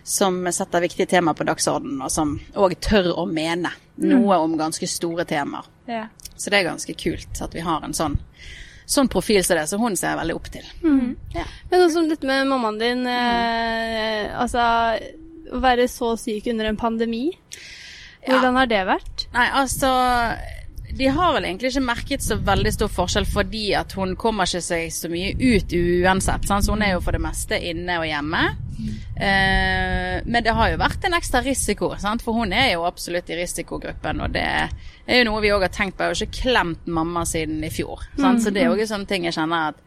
Som 0.02 0.42
setter 0.52 0.84
viktige 0.84 1.10
temaer 1.10 1.38
på 1.38 1.46
dagsordenen, 1.48 2.02
og 2.04 2.12
som 2.12 2.36
òg 2.56 2.76
tør 2.84 3.12
å 3.20 3.26
mene 3.28 3.72
noe 4.02 4.38
om 4.42 4.56
ganske 4.58 4.88
store 4.90 5.26
temaer. 5.28 5.68
Ja. 5.90 6.06
Så 6.36 6.50
det 6.50 6.60
er 6.60 6.70
ganske 6.70 6.94
kult 6.98 7.42
at 7.44 7.54
vi 7.54 7.62
har 7.62 7.84
en 7.86 7.94
sånn, 7.94 8.16
sånn 8.90 9.10
profil 9.12 9.44
som 9.46 9.58
det, 9.58 9.68
så 9.70 9.78
hun 9.78 9.96
ser 9.96 10.14
jeg 10.14 10.22
veldig 10.22 10.38
opp 10.38 10.50
til. 10.56 10.66
Ja. 11.36 11.44
Men 11.70 11.86
sånn 11.92 12.10
litt 12.10 12.26
med 12.26 12.48
mammaen 12.50 12.80
din, 12.80 13.06
eh, 13.06 14.32
altså 14.34 14.64
å 15.54 15.60
være 15.62 15.86
så 15.90 16.14
syk 16.18 16.48
under 16.50 16.70
en 16.70 16.80
pandemi, 16.80 17.28
hvordan 18.24 18.56
har 18.56 18.68
det 18.70 18.82
vært? 18.88 19.26
Nei, 19.34 19.46
altså 19.60 19.90
De 20.94 21.08
har 21.10 21.32
vel 21.34 21.46
egentlig 21.48 21.72
ikke 21.72 21.84
merket 21.88 22.22
så 22.22 22.36
veldig 22.38 22.72
stor 22.74 22.90
forskjell 22.92 23.26
fordi 23.26 23.64
at 23.74 23.96
hun 23.98 24.14
kommer 24.20 24.46
ikke 24.46 24.62
seg 24.62 24.92
så 24.94 25.10
mye 25.10 25.32
ut 25.34 25.74
uansett. 25.74 26.46
Sant? 26.46 26.66
Så 26.66 26.74
hun 26.74 26.84
er 26.86 26.94
jo 26.94 27.02
for 27.02 27.16
det 27.16 27.22
meste 27.24 27.58
inne 27.58 27.98
og 27.98 28.06
hjemme. 28.06 28.44
Eh, 29.16 30.22
men 30.24 30.40
det 30.46 30.54
har 30.54 30.70
jo 30.70 30.80
vært 30.80 31.06
en 31.06 31.18
ekstra 31.18 31.42
risiko, 31.44 31.92
sant? 32.02 32.22
for 32.22 32.38
hun 32.38 32.54
er 32.54 32.72
jo 32.74 32.86
absolutt 32.86 33.30
i 33.30 33.40
risikogruppen. 33.40 34.22
Og 34.22 34.34
det 34.34 34.46
er 34.46 35.20
jo 35.20 35.28
noe 35.30 35.42
vi 35.42 35.52
òg 35.54 35.66
har 35.66 35.74
tenkt 35.74 35.98
på. 35.98 36.06
Jeg 36.06 36.12
har 36.12 36.18
jo 36.18 36.28
ikke 36.28 36.42
klemt 36.44 36.86
mamma 36.86 37.26
siden 37.26 37.62
i 37.66 37.72
fjor. 37.74 38.06
Sant? 38.18 38.44
Så 38.44 38.54
det 38.54 38.62
er 38.64 38.70
jo 38.70 38.90
sånne 38.90 39.10
ting 39.10 39.26
jeg 39.26 39.38
kjenner 39.38 39.74
at 39.74 39.82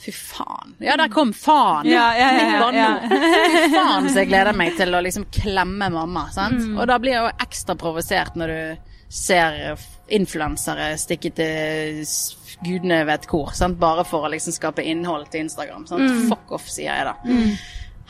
Fy 0.00 0.14
faen. 0.16 0.78
Ja, 0.80 0.94
der 0.96 1.10
kom 1.12 1.34
faen. 1.36 1.84
Ja, 1.84 2.06
ja, 2.16 2.30
ja, 2.32 2.68
ja. 2.72 2.86
Fy 3.04 3.66
faen 3.74 4.06
så 4.08 4.22
jeg 4.22 4.30
gleder 4.30 4.56
meg 4.56 4.72
til 4.78 4.96
å 4.96 5.02
liksom 5.04 5.26
klemme 5.28 5.90
mamma. 5.92 6.22
Sant? 6.32 6.56
Mm. 6.56 6.78
Og 6.80 6.88
da 6.88 6.96
blir 7.02 7.18
jeg 7.18 7.26
jo 7.26 7.34
ekstra 7.44 7.76
provosert 7.76 8.38
når 8.40 8.54
du 8.54 8.89
ser 9.10 9.78
influensere 10.10 10.92
stikke 10.98 11.32
til 11.34 12.00
gudene 12.64 13.02
vet 13.08 13.26
hvor. 13.30 13.52
Sant? 13.56 13.78
Bare 13.80 14.04
for 14.06 14.26
å 14.26 14.30
liksom 14.32 14.54
skape 14.54 14.84
innhold 14.86 15.30
til 15.32 15.46
Instagram. 15.46 15.86
Sant? 15.90 16.06
Mm. 16.06 16.28
Fuck 16.30 16.54
off, 16.58 16.68
sier 16.70 16.90
jeg 16.92 17.08
da. 17.08 17.16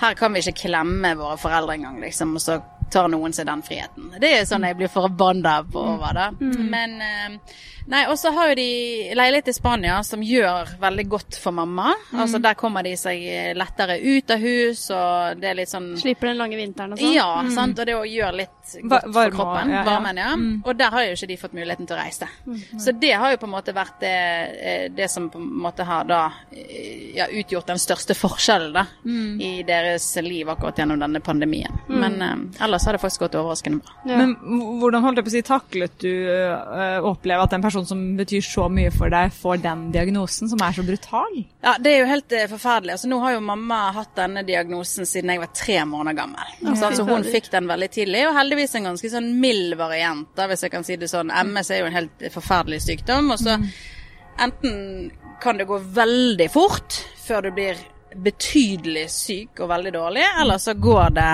Her 0.00 0.16
kan 0.16 0.32
vi 0.32 0.42
ikke 0.44 0.68
klemme 0.68 1.14
våre 1.18 1.36
foreldre 1.40 1.76
engang, 1.76 1.98
liksom, 2.00 2.36
og 2.38 2.44
så 2.44 2.60
tar 2.92 3.10
noen 3.12 3.34
seg 3.36 3.48
den 3.48 3.64
friheten. 3.66 4.12
Det 4.20 4.32
er 4.38 4.46
sånn 4.48 4.66
jeg 4.68 4.78
blir 4.78 4.92
forbanna 4.92 5.60
på 5.70 5.84
over 5.96 6.16
det. 6.16 6.30
Men 6.70 6.96
eh, 7.04 7.36
Nei, 7.90 8.04
og 8.06 8.18
så 8.20 8.30
har 8.30 8.50
jo 8.52 8.56
de 8.58 9.14
leilighet 9.18 9.48
i 9.50 9.54
Spania 9.56 9.96
som 10.06 10.20
gjør 10.22 10.76
veldig 10.78 11.04
godt 11.10 11.38
for 11.42 11.54
mamma. 11.56 11.90
Altså 12.12 12.38
Der 12.42 12.54
kommer 12.58 12.84
de 12.86 12.92
seg 12.98 13.22
lettere 13.56 13.96
ut 13.98 14.30
av 14.30 14.44
hus, 14.44 14.84
og 14.94 15.40
det 15.40 15.48
er 15.50 15.58
litt 15.58 15.72
sånn 15.72 15.88
Slipper 15.98 16.30
den 16.30 16.38
lange 16.38 16.58
vinteren 16.60 16.94
og 16.94 17.00
sånn? 17.00 17.14
ja, 17.16 17.30
sant? 17.50 17.80
og 17.80 17.88
det 17.88 17.96
å 17.96 18.04
gjøre 18.06 18.42
litt 18.42 18.74
godt 18.84 19.08
varme 19.08 19.14
for 19.16 19.36
kroppen. 19.38 19.72
ja, 19.72 19.80
ja. 19.80 19.84
Varmen, 19.88 20.20
ja. 20.22 20.34
Og 20.62 20.78
der 20.78 20.94
har 20.94 21.06
jo 21.06 21.16
ikke 21.16 21.30
de 21.32 21.38
fått 21.40 21.56
muligheten 21.56 21.88
til 21.88 21.96
å 21.96 22.00
reise. 22.00 22.28
Så 22.78 22.94
det 23.00 23.12
har 23.18 23.34
jo 23.34 23.40
på 23.42 23.48
en 23.48 23.54
måte 23.56 23.74
vært 23.74 23.98
det, 24.04 24.14
eh, 24.60 24.84
det 24.94 25.10
som 25.10 25.26
på 25.32 25.40
en 25.40 25.50
måte 25.64 25.86
har 25.88 26.06
da 26.06 26.20
eh, 26.52 27.16
ja, 27.16 27.26
utgjort 27.26 27.72
den 27.72 27.82
største 27.82 28.14
forskjellen 28.14 28.76
da, 28.76 28.86
i 29.42 29.64
deres 29.66 30.12
liv 30.22 30.48
akkurat 30.52 30.78
gjennom 30.78 31.00
denne 31.00 31.24
pandemien. 31.24 31.80
Men 31.88 32.22
eh, 32.22 32.36
ellers 32.80 32.86
har 32.86 32.92
det 32.92 32.98
faktisk 32.98 33.20
gått 33.20 33.34
overraskende 33.34 33.78
bra. 33.78 33.94
Ja. 34.04 34.16
Men 34.16 34.34
hvordan 34.80 35.04
holdt 35.04 35.20
jeg 35.20 35.26
på 35.26 35.30
å 35.30 35.34
si, 35.34 35.42
taklet 35.46 35.96
du 36.00 36.12
å 36.30 37.12
oppleve 37.12 37.44
at 37.44 37.54
en 37.56 37.64
person 37.64 37.86
som 37.86 38.00
betyr 38.16 38.44
så 38.44 38.68
mye 38.72 38.90
for 38.94 39.12
deg, 39.12 39.32
får 39.34 39.60
den 39.64 39.86
diagnosen, 39.94 40.50
som 40.50 40.62
er 40.64 40.76
så 40.76 40.84
brutal? 40.86 41.36
Ja, 41.64 41.76
det 41.78 41.92
er 41.92 42.02
jo 42.02 42.08
helt 42.10 42.36
eh, 42.36 42.48
forferdelig. 42.50 42.96
Altså, 42.96 43.10
nå 43.12 43.20
har 43.24 43.36
jo 43.36 43.44
mamma 43.44 43.80
hatt 43.96 44.14
denne 44.16 44.44
diagnosen 44.46 45.08
siden 45.08 45.34
jeg 45.34 45.42
var 45.42 45.52
tre 45.56 45.78
måneder 45.88 46.18
gammel. 46.22 46.56
Altså, 46.64 46.90
altså, 46.90 47.06
hun 47.08 47.26
fikk 47.28 47.50
den 47.52 47.70
veldig 47.70 47.90
tidlig, 47.92 48.26
og 48.28 48.36
heldigvis 48.38 48.76
en 48.78 48.90
ganske 48.92 49.12
sånn 49.12 49.30
mild 49.42 49.76
variant, 49.80 50.28
da, 50.38 50.48
hvis 50.50 50.66
jeg 50.66 50.74
kan 50.74 50.86
si 50.86 50.98
det 51.00 51.10
sånn. 51.12 51.32
MS 51.32 51.72
er 51.74 51.82
jo 51.82 51.90
en 51.90 51.98
helt 52.00 52.28
forferdelig 52.32 52.82
sykdom, 52.86 53.32
og 53.34 53.40
så 53.42 53.58
enten 54.40 55.10
kan 55.40 55.58
det 55.60 55.68
gå 55.68 55.76
veldig 55.96 56.46
fort 56.52 57.02
før 57.20 57.48
du 57.48 57.54
blir 57.56 57.78
betydelig 58.14 59.04
syk 59.10 59.60
og 59.60 59.68
veldig 59.70 59.92
dårlig, 59.94 60.24
eller 60.40 60.58
så 60.58 60.74
går 60.74 61.10
det 61.14 61.28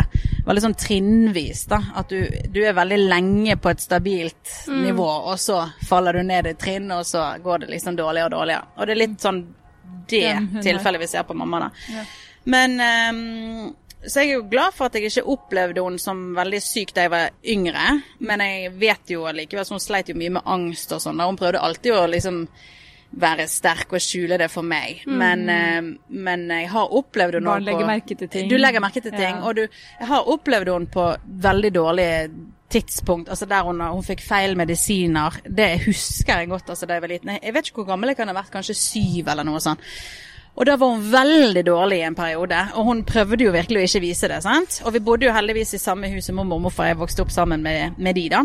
veldig 0.46 0.62
sånn 0.62 0.74
trinnvis, 0.78 1.64
da. 1.70 1.78
At 1.96 2.10
du, 2.12 2.20
du 2.52 2.60
er 2.62 2.76
veldig 2.76 2.98
lenge 3.08 3.56
på 3.56 3.70
et 3.72 3.80
stabilt 3.82 4.52
nivå, 4.68 5.06
og 5.32 5.38
så 5.40 5.62
faller 5.88 6.20
du 6.20 6.22
ned 6.28 6.46
i 6.46 6.54
trinn, 6.54 6.90
og 6.92 7.06
så 7.08 7.24
går 7.42 7.64
det 7.64 7.72
liksom 7.72 7.96
dårligere 7.98 8.28
og 8.28 8.36
dårligere. 8.36 8.68
Og 8.76 8.86
det 8.86 8.94
er 8.94 9.00
litt 9.02 9.18
sånn 9.24 9.40
det 10.06 10.36
tilfellet 10.62 11.02
vi 11.02 11.08
ser 11.10 11.26
på 11.26 11.34
mamma, 11.34 11.64
da. 11.66 12.04
Men 12.44 12.76
um, 12.78 13.74
Så 14.06 14.22
jeg 14.22 14.28
er 14.28 14.36
jo 14.36 14.46
glad 14.46 14.74
for 14.76 14.86
at 14.86 14.94
jeg 14.94 15.08
ikke 15.08 15.32
opplevde 15.34 15.82
henne 15.82 15.98
som 15.98 16.20
veldig 16.36 16.60
syk 16.62 16.92
da 16.94 17.06
jeg 17.08 17.10
var 17.10 17.32
yngre. 17.42 17.86
Men 18.22 18.44
jeg 18.44 18.70
vet 18.78 19.10
jo 19.10 19.24
allikevel 19.26 19.64
at 19.64 19.72
hun 19.74 19.82
sleit 19.82 20.12
jo 20.12 20.14
mye 20.14 20.36
med 20.36 20.46
angst 20.46 20.92
og 20.94 21.02
sånn. 21.02 21.18
Hun 21.18 21.38
prøvde 21.40 21.58
alltid 21.58 21.96
å 21.96 22.04
liksom 22.12 22.44
være 23.12 23.46
sterk 23.48 23.92
og 23.92 24.00
skjule 24.02 24.38
det 24.38 24.50
for 24.50 24.62
meg. 24.66 25.02
Men, 25.06 25.48
eh, 25.48 25.82
men 26.08 26.48
jeg 26.50 26.68
har 26.70 26.88
opplevd 26.92 27.34
henne 27.38 27.46
Barn 27.46 27.64
på- 27.64 27.70
legger 27.70 27.86
merke 27.86 28.16
til 28.18 28.28
ting. 28.28 28.48
Du 28.50 28.56
legger 28.56 28.80
merke 28.80 29.00
til 29.00 29.12
ting. 29.12 29.36
Ja. 29.36 29.42
Og 29.46 29.56
du, 29.56 29.62
jeg 30.00 30.06
har 30.08 30.22
opplevd 30.28 30.68
henne 30.72 30.86
på 30.86 31.16
veldig 31.26 31.72
dårlige 31.74 32.30
tidspunkt, 32.68 33.28
altså 33.28 33.46
der 33.46 33.62
hun, 33.62 33.80
hun 33.80 34.02
fikk 34.02 34.20
feil 34.26 34.56
medisiner. 34.56 35.30
Det 35.46 35.80
husker 35.86 36.38
jeg 36.38 36.48
godt 36.48 36.68
altså 36.70 36.86
da 36.86 36.94
jeg 36.94 37.02
var 37.02 37.08
liten. 37.08 37.38
Jeg 37.42 37.54
vet 37.54 37.66
ikke 37.68 37.82
hvor 37.84 37.92
gammel 37.92 38.08
jeg 38.10 38.16
kan 38.16 38.28
ha 38.28 38.34
vært, 38.34 38.50
kanskje 38.50 38.74
syv 38.74 39.28
eller 39.28 39.44
noe 39.46 39.60
sånt. 39.60 39.80
Og 40.56 40.64
da 40.66 40.74
var 40.80 40.88
hun 40.94 41.02
veldig 41.12 41.62
dårlig 41.66 41.98
i 42.00 42.06
en 42.08 42.14
periode, 42.16 42.56
og 42.74 42.84
hun 42.88 43.04
prøvde 43.04 43.44
jo 43.44 43.52
virkelig 43.52 43.76
å 43.82 43.84
ikke 43.86 44.00
vise 44.00 44.28
det. 44.28 44.42
sant? 44.42 44.80
Og 44.84 44.92
vi 44.94 44.98
bodde 45.04 45.26
jo 45.28 45.32
heldigvis 45.32 45.74
i 45.74 45.78
samme 45.78 46.08
hus 46.08 46.24
som 46.26 46.34
mormor 46.40 46.56
og 46.56 46.62
morfar, 46.62 46.86
jeg 46.88 46.96
vokste 46.98 47.20
opp 47.22 47.30
sammen 47.30 47.62
med, 47.62 47.98
med 47.98 48.14
de 48.16 48.28
da. 48.32 48.40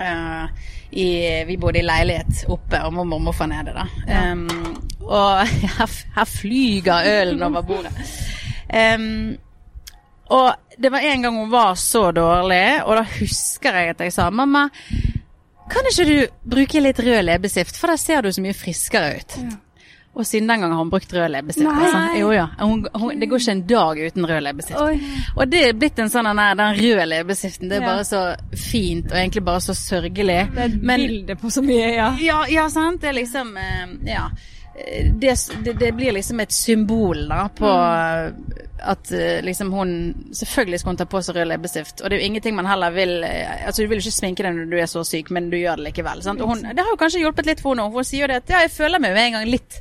Eh, 0.00 0.48
i, 0.90 1.08
vi 1.46 1.56
bodde 1.60 1.82
i 1.82 1.86
leilighet 1.86 2.46
oppe, 2.48 2.80
og 2.84 2.94
mormor 2.96 3.20
og 3.20 3.26
morfar 3.28 3.50
nede, 3.50 3.74
da. 3.76 3.84
Em, 4.08 4.46
og 5.04 5.44
her, 5.78 5.98
her 6.16 6.24
flyger 6.24 7.12
ølen 7.20 7.42
over 7.42 7.62
bordet. 7.62 7.92
Um, 8.68 9.36
og 10.28 10.52
det 10.82 10.92
var 10.92 11.04
en 11.04 11.22
gang 11.22 11.36
hun 11.36 11.50
var 11.50 11.74
så 11.74 12.10
dårlig, 12.12 12.84
og 12.84 12.96
da 12.96 13.04
husker 13.18 13.78
jeg 13.80 13.94
at 13.94 14.02
jeg 14.04 14.12
sa 14.12 14.28
mamma, 14.30 14.68
kan 15.68 15.88
ikke 15.88 16.04
du 16.08 16.50
bruke 16.56 16.80
litt 16.80 17.00
rød 17.00 17.22
leppestift, 17.24 17.76
for 17.76 17.92
da 17.92 17.96
ser 18.00 18.24
du 18.24 18.32
så 18.32 18.44
mye 18.44 18.56
friskere 18.56 19.16
ut. 19.18 19.38
Og 20.18 20.26
siden 20.26 20.48
den 20.50 20.60
gang 20.64 20.72
har 20.74 20.80
hun 20.82 20.90
brukt 20.90 21.12
rød 21.14 21.28
leppestift. 21.30 21.70
Altså. 21.70 21.98
Jo, 22.18 22.32
ja. 22.34 22.46
Hun, 22.58 22.80
hun, 22.98 23.20
det 23.20 23.28
går 23.30 23.38
ikke 23.38 23.52
en 23.54 23.60
dag 23.70 24.00
uten 24.08 24.26
rød 24.26 24.40
leppestift. 24.42 24.80
Oi. 24.82 24.96
Og 25.36 25.44
det 25.52 25.60
er 25.68 25.76
blitt 25.78 25.98
en 26.02 26.10
sånn 26.10 26.26
den 26.32 26.40
den 26.58 26.74
røde 26.80 27.06
leppestiften. 27.12 27.70
Det 27.70 27.78
er 27.78 27.84
Ja. 27.86 27.92
bare 27.92 28.04
så 28.08 28.22
fint, 28.58 29.06
og 29.12 29.16
egentlig 29.20 29.44
bare 29.46 29.60
så 29.62 29.74
sørgelig. 29.78 30.40
Det 30.54 30.58
er 30.58 30.64
et 30.72 30.80
bilde 30.82 31.36
på 31.38 31.50
så 31.54 31.62
mye, 31.62 31.94
ja. 31.94 32.10
Ja, 32.18 32.40
ja, 32.50 32.68
sant. 32.68 33.00
Det 33.00 33.08
er 33.12 33.18
liksom 33.22 33.56
eh, 33.56 33.86
Ja. 34.10 34.28
Det, 35.20 35.34
det, 35.64 35.72
det 35.72 35.92
blir 35.92 36.12
liksom 36.12 36.40
et 36.40 36.52
symbol 36.54 37.24
da 37.28 37.48
på 37.54 37.68
eh, 37.68 38.58
at 38.78 39.10
eh, 39.12 39.40
liksom 39.42 39.72
hun 39.72 39.90
Selvfølgelig 40.32 40.80
skal 40.80 40.92
hun 40.92 41.00
ta 41.00 41.06
på 41.10 41.22
seg 41.24 41.36
rød 41.36 41.48
leppestift, 41.50 42.00
og 42.00 42.10
det 42.10 42.16
er 42.16 42.22
jo 42.22 42.28
ingenting 42.28 42.54
man 42.54 42.68
heller 42.70 42.94
vil 42.94 43.24
eh, 43.26 43.66
Altså 43.66 43.82
Du 43.82 43.88
vil 43.88 43.98
jo 43.98 44.06
ikke 44.06 44.18
sminke 44.20 44.46
deg 44.46 44.54
når 44.54 44.70
du 44.70 44.78
er 44.78 44.90
så 44.90 45.02
syk, 45.06 45.32
men 45.34 45.50
du 45.50 45.58
gjør 45.58 45.80
det 45.80 45.88
likevel. 45.88 46.22
Sant? 46.22 46.40
Og 46.44 46.52
hun, 46.52 46.62
det 46.62 46.84
har 46.84 46.94
jo 46.94 47.00
kanskje 47.00 47.24
hjulpet 47.24 47.50
litt 47.50 47.64
for 47.64 47.74
henne. 47.74 47.90
Hun 47.90 48.06
sier 48.06 48.26
jo 48.26 48.30
det 48.30 48.40
at 48.44 48.54
ja, 48.54 48.62
jeg 48.66 48.74
føler 48.76 49.02
meg 49.02 49.16
med 49.16 49.26
en 49.26 49.38
gang 49.38 49.50
litt 49.50 49.80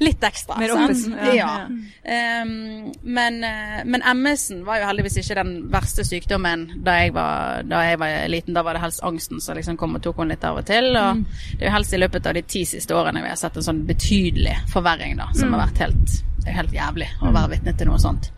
Litt 0.00 0.22
ekstra. 0.22 0.54
Mer 0.60 0.70
oppesen, 0.76 1.12
Ja. 1.18 1.32
ja. 1.34 1.68
Ehm, 2.04 2.92
men 3.02 3.42
eh, 3.44 3.80
men 3.84 4.02
MS-en 4.02 4.60
var 4.64 4.78
jo 4.78 4.86
heldigvis 4.86 5.16
ikke 5.18 5.34
den 5.34 5.68
verste 5.72 6.04
sykdommen 6.06 6.68
da 6.84 6.92
jeg 7.00 7.12
var, 7.16 7.62
da 7.66 7.80
jeg 7.82 7.98
var 7.98 8.28
liten. 8.30 8.54
Da 8.54 8.62
var 8.62 8.74
det 8.78 8.82
helst 8.84 9.02
angsten 9.02 9.40
som 9.42 9.56
liksom 9.58 9.76
kom 9.76 9.96
og 9.96 10.02
tok 10.02 10.16
henne 10.22 10.36
litt 10.36 10.44
av 10.44 10.56
og 10.60 10.66
til. 10.66 10.94
Og 10.96 11.16
Mm. 11.16 11.24
det 11.58 11.62
er 11.62 11.66
jo 11.66 11.72
helst 11.74 11.92
i 11.94 11.98
løpet 11.98 12.26
av 12.26 12.34
de 12.34 12.42
ti 12.42 12.64
siste 12.64 12.94
årene 12.94 13.22
vi 13.22 13.28
har 13.28 13.36
sett 13.36 13.56
en 13.56 13.62
sånn 13.62 13.84
betydelig 13.86 14.54
forverring, 14.70 15.16
da. 15.16 15.26
Som 15.34 15.48
Mm. 15.48 15.54
har 15.58 15.66
vært 15.66 15.78
helt, 15.78 16.22
helt 16.46 16.72
jævlig 16.72 17.08
å 17.20 17.32
være 17.32 17.50
vitne 17.56 17.76
til 17.76 17.86
noe 17.88 17.98
sånt. 17.98 18.30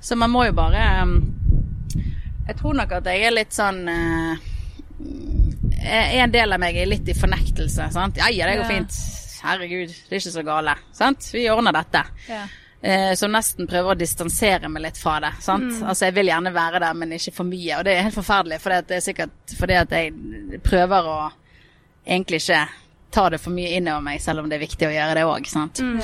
Så 0.00 0.16
man 0.16 0.30
må 0.30 0.46
jo 0.46 0.52
bare 0.52 0.76
ehm, 1.02 1.34
Jeg 2.46 2.56
tror 2.56 2.74
nok 2.74 2.92
at 2.92 3.04
jeg 3.04 3.22
er 3.22 3.30
litt 3.30 3.50
sånn 3.52 3.88
eh, 3.88 4.36
En 6.22 6.30
del 6.30 6.52
av 6.52 6.60
meg 6.60 6.76
er 6.76 6.86
litt 6.86 7.08
i 7.08 7.14
fornektelse. 7.14 7.90
Sant? 7.92 8.16
Ja, 8.16 8.28
ja, 8.28 8.46
det 8.46 8.56
går 8.58 8.70
Ja. 8.70 8.78
fint. 8.78 8.92
Herregud, 9.44 9.92
det 9.92 10.16
er 10.16 10.22
ikke 10.22 10.34
så 10.34 10.44
gale. 10.46 10.74
Sant? 10.96 11.30
Vi 11.34 11.46
ordner 11.52 11.76
dette. 11.76 12.04
Ja. 12.28 12.44
Eh, 12.82 13.14
som 13.14 13.32
nesten 13.32 13.68
prøver 13.68 13.92
å 13.92 13.98
distansere 13.98 14.68
meg 14.72 14.86
litt 14.86 15.00
fra 15.00 15.18
det. 15.20 15.34
Sant? 15.44 15.68
Mm. 15.68 15.88
Altså 15.92 16.08
Jeg 16.08 16.16
vil 16.16 16.30
gjerne 16.32 16.52
være 16.54 16.80
der, 16.80 16.94
men 16.96 17.12
ikke 17.16 17.34
for 17.36 17.48
mye. 17.48 17.74
Og 17.78 17.84
det 17.84 17.96
er 17.96 18.06
helt 18.06 18.16
forferdelig, 18.16 18.60
for 18.62 18.76
det 18.76 18.96
er 18.96 19.04
sikkert 19.04 19.56
fordi 19.58 19.76
at 19.82 19.92
jeg 19.96 20.62
prøver 20.64 21.10
å 21.10 21.18
egentlig 22.06 22.40
ikke 22.40 22.62
ta 23.10 23.26
det 23.30 23.40
for 23.42 23.52
mye 23.52 23.74
innover 23.76 24.04
meg, 24.06 24.20
selv 24.22 24.40
om 24.40 24.48
det 24.48 24.56
er 24.56 24.64
viktig 24.64 24.86
å 24.86 24.92
gjøre 24.94 25.16
det 25.18 25.26
òg. 25.26 25.48
Mm. 25.82 26.00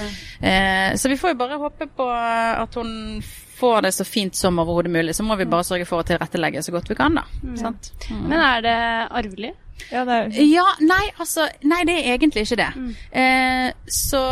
Eh, 0.50 0.94
så 0.98 1.08
vi 1.08 1.18
får 1.20 1.32
jo 1.32 1.40
bare 1.40 1.60
håpe 1.62 1.88
på 1.96 2.06
at 2.12 2.76
hun 2.76 3.22
får 3.56 3.86
det 3.86 3.92
så 3.96 4.04
fint 4.04 4.36
som 4.36 4.58
overhodet 4.60 4.92
mulig. 4.92 5.14
Så 5.16 5.24
må 5.24 5.38
vi 5.40 5.48
bare 5.48 5.64
sørge 5.64 5.86
for 5.88 6.02
å 6.02 6.06
tilrettelegge 6.06 6.64
så 6.66 6.74
godt 6.74 6.90
vi 6.90 6.98
kan, 6.98 7.16
da. 7.16 7.24
Sant? 7.56 7.94
Mm. 8.10 8.26
Men 8.26 8.42
er 8.42 8.66
det 8.66 8.80
arvelig? 9.22 9.54
Ja, 9.92 10.04
Ja, 10.42 10.66
nei, 10.80 11.04
altså 11.18 11.48
Nei, 11.62 11.84
det 11.86 11.96
er 12.00 12.14
egentlig 12.16 12.46
ikke 12.46 12.60
det. 12.62 12.70
Eh, 13.12 13.70
så 13.86 14.22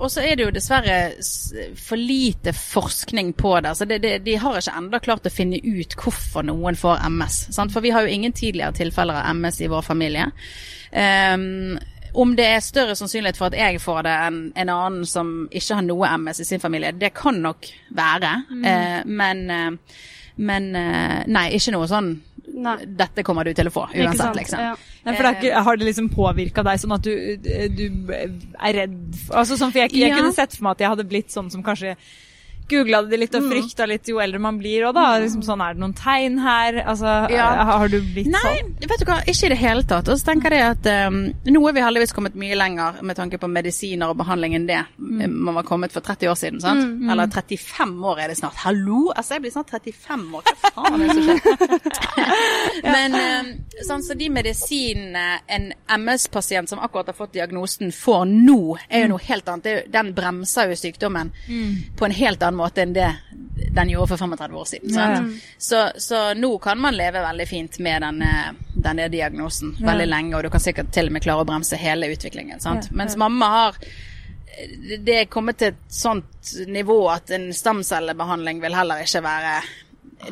og 0.00 0.10
så 0.10 0.22
er 0.24 0.34
det 0.34 0.46
jo 0.46 0.52
dessverre 0.54 0.96
for 1.78 2.00
lite 2.00 2.54
forskning 2.56 3.34
på 3.38 3.52
det. 3.62 3.74
Så 3.76 3.84
det, 3.84 4.00
det. 4.02 4.14
De 4.24 4.36
har 4.40 4.56
ikke 4.58 4.74
enda 4.80 4.98
klart 4.98 5.28
å 5.28 5.32
finne 5.32 5.60
ut 5.60 5.94
hvorfor 6.00 6.42
noen 6.48 6.74
får 6.78 7.04
MS. 7.12 7.36
Sant? 7.54 7.70
For 7.70 7.84
vi 7.84 7.92
har 7.94 8.02
jo 8.02 8.14
ingen 8.14 8.32
tidligere 8.34 8.74
tilfeller 8.74 9.20
av 9.20 9.36
MS 9.36 9.60
i 9.62 9.70
vår 9.70 9.84
familie. 9.86 10.30
Um, 10.90 11.76
om 12.14 12.34
det 12.38 12.46
er 12.46 12.60
større 12.62 12.94
sannsynlighet 12.94 13.38
for 13.38 13.50
at 13.50 13.56
jeg 13.58 13.80
får 13.82 14.04
det 14.06 14.12
enn 14.26 14.36
en 14.62 14.70
annen 14.70 15.06
som 15.08 15.32
ikke 15.50 15.80
har 15.80 15.86
noe 15.86 16.10
MS 16.18 16.44
i 16.44 16.46
sin 16.46 16.62
familie, 16.62 16.94
det 16.94 17.10
kan 17.16 17.40
nok 17.42 17.66
være. 17.90 18.30
Eh, 18.54 19.00
men, 19.06 19.40
eh, 19.50 19.96
men 20.36 20.68
eh, 20.78 21.24
nei, 21.26 21.48
ikke 21.58 21.74
noe 21.74 21.90
sånn 21.90 22.12
Nei. 22.54 22.76
Dette 22.86 23.24
kommer 23.26 23.44
du 23.48 23.50
til 23.56 23.66
å 23.66 23.72
få 23.74 23.88
uansett, 23.90 24.36
liksom. 24.38 24.60
Ja. 24.62 24.74
Nei, 25.04 25.14
for 25.16 25.26
det 25.26 25.30
er 25.32 25.38
ikke, 25.40 25.62
Har 25.66 25.76
det 25.80 25.86
liksom 25.88 26.08
påvirka 26.14 26.62
deg 26.62 26.78
sånn 26.78 26.94
at 26.94 27.02
du, 27.02 27.10
du 27.74 28.12
er 28.14 28.76
redd 28.78 29.16
for 29.24 29.40
altså 29.42 29.56
sånn, 29.58 29.72
For 29.74 29.82
jeg, 29.82 29.92
jeg 29.98 30.12
Ja. 30.12 30.16
kunne 30.20 30.32
sett 30.36 30.54
for 30.54 30.62
meg 30.68 30.76
at 30.78 30.84
jeg 30.84 30.92
hadde 30.94 31.08
blitt 31.10 31.34
sånn 31.34 31.50
som 31.50 31.64
kanskje 31.66 31.96
googla 32.70 33.02
det 33.08 33.18
litt 33.20 33.34
og 33.36 33.44
frykta 33.50 33.86
litt 33.88 34.08
jo 34.08 34.18
eldre 34.22 34.38
man 34.40 34.56
blir. 34.60 34.86
Og 34.88 34.94
da 34.96 35.18
liksom 35.22 35.42
sånn, 35.44 35.60
er 35.64 35.74
det 35.76 35.82
noen 35.82 35.94
tegn 35.98 36.38
her? 36.42 36.78
Altså, 36.84 37.14
Ja. 37.34 37.48
Har 37.74 37.88
du 37.88 37.98
blitt 38.00 38.28
Nei, 38.32 38.40
sånn? 38.60 38.72
vet 38.80 39.00
du 39.02 39.04
hva, 39.08 39.18
ikke 39.28 39.46
i 39.46 39.52
det 39.52 39.58
hele 39.60 39.82
tatt. 39.88 40.08
Og 40.08 40.18
så 40.20 40.28
tenker 40.30 40.54
jeg 40.54 40.64
at 40.74 40.88
um, 41.08 41.18
nå 41.50 41.62
er 41.68 41.76
vi 41.76 41.84
heldigvis 41.84 42.14
kommet 42.16 42.34
mye 42.40 42.56
lenger 42.58 43.02
med 43.02 43.16
tanke 43.18 43.38
på 43.40 43.48
medisiner 43.50 44.12
og 44.12 44.18
behandling 44.20 44.54
enn 44.56 44.66
det 44.68 44.80
man 44.98 45.54
var 45.58 45.66
kommet 45.68 45.92
for 45.92 46.00
30 46.04 46.30
år 46.30 46.38
siden. 46.40 46.60
sant? 46.62 47.04
Eller 47.10 47.28
35 47.32 47.94
år 48.04 48.20
er 48.24 48.28
det 48.32 48.38
snart. 48.38 48.56
Hallo! 48.64 49.10
Altså, 49.14 49.34
jeg 49.36 49.44
blir 49.44 49.54
snart 49.54 49.70
35 49.74 50.24
år. 50.38 50.48
Hva 50.48 50.72
faen 50.74 50.94
er 50.94 51.04
det 51.04 51.14
som 51.14 51.24
skjer? 51.28 52.14
Men 52.94 53.14
um, 53.18 53.50
sånn, 53.88 54.04
så 54.06 54.16
de 54.18 54.28
medisinene 54.32 55.24
en 55.52 55.70
MS-pasient 56.00 56.70
som 56.70 56.80
akkurat 56.84 57.10
har 57.12 57.16
fått 57.18 57.34
diagnosen, 57.36 57.92
får 57.94 58.24
nå, 58.30 58.58
er 58.88 59.04
jo 59.06 59.12
noe 59.14 59.24
helt 59.28 59.48
annet. 59.50 59.88
Den 59.92 60.12
bremser 60.16 60.70
jo 60.72 60.78
sykdommen 60.78 61.32
på 61.98 62.08
en 62.08 62.14
helt 62.14 62.42
annen 62.42 62.53
måte 62.58 62.84
enn 62.84 62.94
det 62.96 63.10
den 63.74 63.90
gjorde 63.90 64.06
for 64.06 64.16
35 64.16 64.56
år 64.56 64.64
siden. 64.64 64.94
Ja, 64.94 65.10
ja. 65.10 65.22
Så, 65.58 65.90
så 65.96 66.34
nå 66.34 66.58
kan 66.58 66.80
man 66.80 66.96
leve 66.96 67.22
veldig 67.22 67.46
fint 67.48 67.78
med 67.78 68.02
denne, 68.02 68.32
denne 68.74 69.08
diagnosen 69.08 69.76
veldig 69.80 70.06
lenge, 70.08 70.36
og 70.36 70.46
du 70.46 70.50
kan 70.54 70.62
sikkert 70.62 70.92
til 70.94 71.10
og 71.10 71.16
med 71.16 71.24
klare 71.24 71.44
å 71.44 71.48
bremse 71.48 71.78
hele 71.78 72.10
utviklingen. 72.14 72.62
Sant? 72.62 72.90
Ja, 72.90 72.98
Mens 73.02 73.16
mamma 73.20 73.50
har 73.54 73.78
Det 75.04 75.16
er 75.18 75.30
kommet 75.30 75.58
til 75.58 75.72
et 75.72 75.86
sånt 75.90 76.52
nivå 76.70 76.98
at 77.10 77.30
en 77.34 77.48
stamcellebehandling 77.54 78.60
vil 78.62 78.76
heller 78.78 79.02
ikke 79.02 79.22
være 79.24 79.54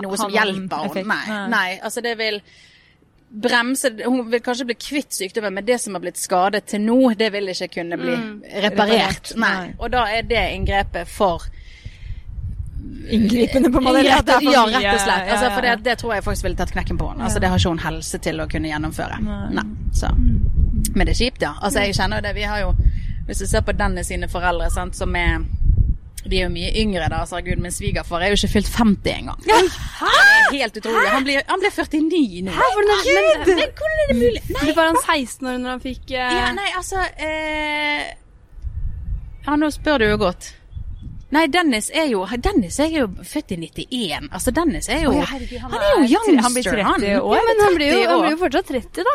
noe 0.03 0.19
som 0.19 0.31
hjelper 0.31 0.93
henne. 0.93 1.03
Nei, 1.09 1.41
Nei. 1.51 1.71
altså 1.83 2.05
det 2.05 2.15
vil 2.21 2.39
bremse 3.33 3.89
Hun 4.05 4.27
vil 4.31 4.43
kanskje 4.45 4.67
bli 4.69 4.75
kvitt 4.77 5.17
sykdommen, 5.17 5.55
men 5.57 5.65
det 5.65 5.79
som 5.81 5.97
har 5.97 6.03
blitt 6.05 6.21
skadet 6.21 6.67
til 6.69 6.83
nå, 6.85 7.15
det 7.17 7.31
vil 7.33 7.49
ikke 7.49 7.71
kunne 7.79 7.97
bli 7.97 8.13
reparert. 8.13 8.67
Reparert, 8.67 9.33
nei. 9.41 9.73
Og 9.79 9.89
da 9.95 10.05
er 10.13 10.27
det 10.29 10.43
inngrepet 10.53 11.09
for 11.09 11.49
Inngripende, 13.11 13.71
på 13.73 13.81
måte? 13.81 14.03
ja, 14.07 14.21
det 14.23 14.39
ja, 14.43 14.65
rett 14.67 14.95
og 14.95 15.01
slett. 15.01 15.31
Altså, 15.31 15.45
ja, 15.45 15.49
ja, 15.49 15.55
for 15.55 15.67
det, 15.67 15.73
det 15.85 15.97
tror 16.01 16.15
jeg 16.15 16.25
faktisk 16.27 16.47
ville 16.47 16.59
tatt 16.59 16.75
knekken 16.75 16.99
på 17.01 17.09
henne. 17.13 17.25
Altså, 17.27 17.41
det 17.43 17.51
har 17.51 17.61
ikke 17.61 17.73
hun 17.75 17.83
helse 17.83 18.21
til 18.23 18.43
å 18.43 18.47
kunne 18.51 18.71
gjennomføre. 18.71 19.19
Nei. 19.25 19.41
Nei. 19.59 19.65
Så. 19.97 20.13
Men 20.13 21.09
det 21.09 21.17
er 21.17 21.19
kjipt, 21.25 21.43
ja. 21.43 21.57
Altså, 21.61 21.87
jeg 21.87 21.97
kjenner 21.99 22.23
jo 22.23 22.29
det. 22.29 22.37
Vi 22.39 22.47
har 22.53 22.63
jo, 22.63 22.71
hvis 23.27 23.43
du 23.43 23.49
ser 23.51 23.67
på 23.67 23.75
Dennis 23.77 24.13
sine 24.13 24.31
foreldre, 24.31 24.71
sant, 24.73 24.99
som 24.99 25.19
er 25.19 25.43
de 26.23 26.39
er 26.39 26.45
jo 26.47 26.53
mye 26.55 26.71
yngre, 26.79 27.09
da. 27.11 27.25
Så 27.27 27.41
Gud, 27.43 27.59
min 27.59 27.75
svigerfar 27.75 28.23
er 28.23 28.31
jo 28.31 28.39
ikke 28.39 28.53
fylt 28.53 28.71
50 28.71 29.11
engang. 29.17 29.41
Er 29.51 30.55
helt 30.55 30.77
utrolig. 30.79 31.09
Han 31.11 31.25
blir, 31.27 31.43
han 31.49 31.63
blir 31.63 31.75
49 31.75 32.43
nå. 32.47 32.55
Hvordan, 32.55 33.05
men, 33.09 33.57
Men 33.59 33.73
hvordan 33.79 34.03
er 34.03 34.13
det 34.13 34.19
mulig? 34.21 34.43
men 34.53 34.75
var 34.77 34.91
han 34.93 34.99
16 35.03 35.49
år 35.49 35.61
når 35.63 35.71
han 35.75 35.83
fikk 35.83 36.03
uh... 36.13 36.19
Ja, 36.19 36.49
nei, 36.55 36.69
altså 36.79 37.03
eh, 37.17 38.11
Ja, 39.47 39.57
nå 39.59 39.71
spør 39.75 40.03
du 40.03 40.07
jo 40.13 40.21
godt. 40.23 40.53
Nei, 41.33 41.47
Dennis 41.49 41.89
er 41.95 42.11
jo 42.13 42.27
Dennis 42.45 42.79
er 42.81 42.91
jo 42.93 43.07
født 43.25 43.55
i 43.55 43.57
91. 43.57 44.29
Altså, 44.33 44.53
Dennis 44.53 44.89
er 44.93 45.07
jo 45.07 45.15
ja, 45.17 45.25
herregud, 45.31 45.63
han, 45.65 45.77
er 45.79 45.93
jo 45.95 46.03
youngster, 46.11 46.43
Han 46.45 46.57
blir 46.57 46.67
30 46.69 47.21
år. 47.23 47.37
Ja, 47.39 47.45
men 47.49 47.63
han 47.65 47.77
blir, 47.79 47.93
jo, 47.93 48.09
han 48.11 48.25
blir 48.27 48.35
jo 48.35 48.41
fortsatt 48.43 48.73
30, 48.75 49.07
da. 49.09 49.15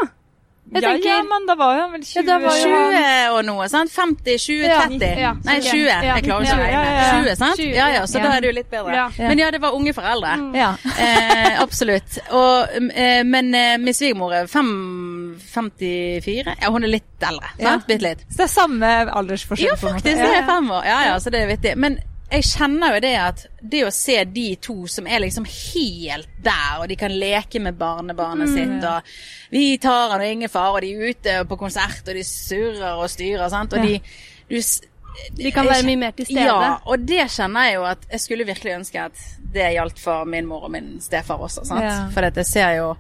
Jeg 0.68 0.84
ja, 0.84 0.90
tenker 0.92 1.08
ja, 1.08 1.22
men 1.24 1.46
da 1.48 1.54
var 1.56 1.78
jo 1.78 1.84
han 1.86 1.94
vel 1.96 2.02
20 2.04 2.28
Ja, 2.28 2.36
var 2.44 2.58
jo 2.60 2.68
20 2.68 3.32
og 3.38 3.46
noe, 3.48 3.68
sant? 3.72 3.88
50, 3.94 4.34
20, 4.44 4.66
Ja, 4.68 4.82
30. 4.84 5.06
ja, 5.24 5.30
Nei, 5.46 5.54
20. 5.64 5.86
Ja, 5.88 6.02
Jeg 6.04 6.24
klarer 6.26 6.44
ikke 6.44 6.58
å 6.58 6.60
regne. 6.60 6.74
ja, 6.74 6.82
ja. 6.98 7.06
20, 7.24 7.36
sant? 7.40 7.60
Ja, 7.64 7.86
ja, 7.96 8.02
så 8.12 8.20
da 8.20 8.34
er 8.36 8.42
det 8.44 8.50
jo 8.52 8.56
litt 8.58 8.68
bedre. 8.74 9.06
Men 9.18 9.40
ja, 9.40 9.48
det 9.56 9.62
var 9.64 9.72
unge 9.78 9.94
foreldre. 9.96 10.34
Ja. 10.60 10.74
Eh, 11.00 11.56
absolutt. 11.64 12.18
Og, 12.36 12.68
eh, 12.92 13.24
men 13.24 13.56
eh, 13.56 13.78
min 13.80 13.94
svigermor 13.96 14.36
er 14.42 14.48
54. 14.52 16.56
Ja, 16.62 16.70
hun 16.74 16.84
er 16.84 16.88
litt 16.98 17.24
eldre. 17.30 17.48
Sant? 17.62 17.88
Bitte 17.88 18.04
litt. 18.10 18.22
Så 18.28 18.36
det 18.42 18.46
er 18.50 18.54
samme 18.58 18.92
aldersforskjell? 19.22 19.72
Ja, 19.72 19.76
faktisk. 19.80 20.04
Det 20.20 20.36
er 20.42 20.46
fem 20.52 20.68
år. 20.72 20.84
Ja, 20.86 21.00
ja, 21.12 21.16
så 21.24 21.30
det 21.34 21.40
er 21.46 21.50
vittig. 21.56 21.76
Men 21.80 21.96
jeg 22.28 22.44
kjenner 22.44 22.98
jo 22.98 23.04
det 23.06 23.14
at 23.22 23.46
det 23.62 23.86
å 23.88 23.92
se 23.94 24.18
de 24.36 24.48
to 24.60 24.82
som 24.92 25.08
er 25.08 25.22
liksom 25.24 25.46
helt 25.48 26.28
der, 26.44 26.82
og 26.82 26.90
de 26.92 26.98
kan 27.00 27.14
leke 27.14 27.62
med 27.64 27.78
barnebarnet 27.80 28.52
sitt, 28.52 28.84
og 28.84 29.54
vi 29.54 29.78
tar 29.82 30.12
han 30.12 30.24
og 30.24 30.28
ingen 30.28 30.52
far, 30.52 30.76
og 30.76 30.84
de 30.84 30.92
er 30.92 31.14
ute 31.14 31.38
på 31.48 31.60
konsert, 31.60 32.04
og 32.04 32.18
de 32.20 32.26
surrer 32.28 33.00
og 33.00 33.08
styrer, 33.12 33.48
sant, 33.54 33.78
og 33.78 33.88
de 33.88 34.00
du, 34.48 34.60
De 35.38 35.52
kan 35.52 35.66
være 35.66 35.86
mye 35.88 36.00
mer 36.00 36.12
til 36.18 36.28
stede. 36.28 36.44
Ja, 36.46 36.76
og 36.86 37.08
det 37.08 37.24
kjenner 37.34 37.68
jeg 37.68 37.78
jo 37.80 37.86
at 37.90 38.04
jeg 38.12 38.22
skulle 38.22 38.46
virkelig 38.48 38.76
ønske 38.76 39.08
at 39.08 39.24
det 39.54 39.72
gjaldt 39.74 40.00
for 40.00 40.28
min 40.30 40.46
mor 40.48 40.68
og 40.68 40.76
min 40.76 40.98
stefar 41.02 41.42
også, 41.42 41.64
sant. 41.66 41.88
Ja. 41.88 41.96
For 42.14 42.28
jeg 42.28 42.46
ser 42.46 42.76
jo 42.78 42.92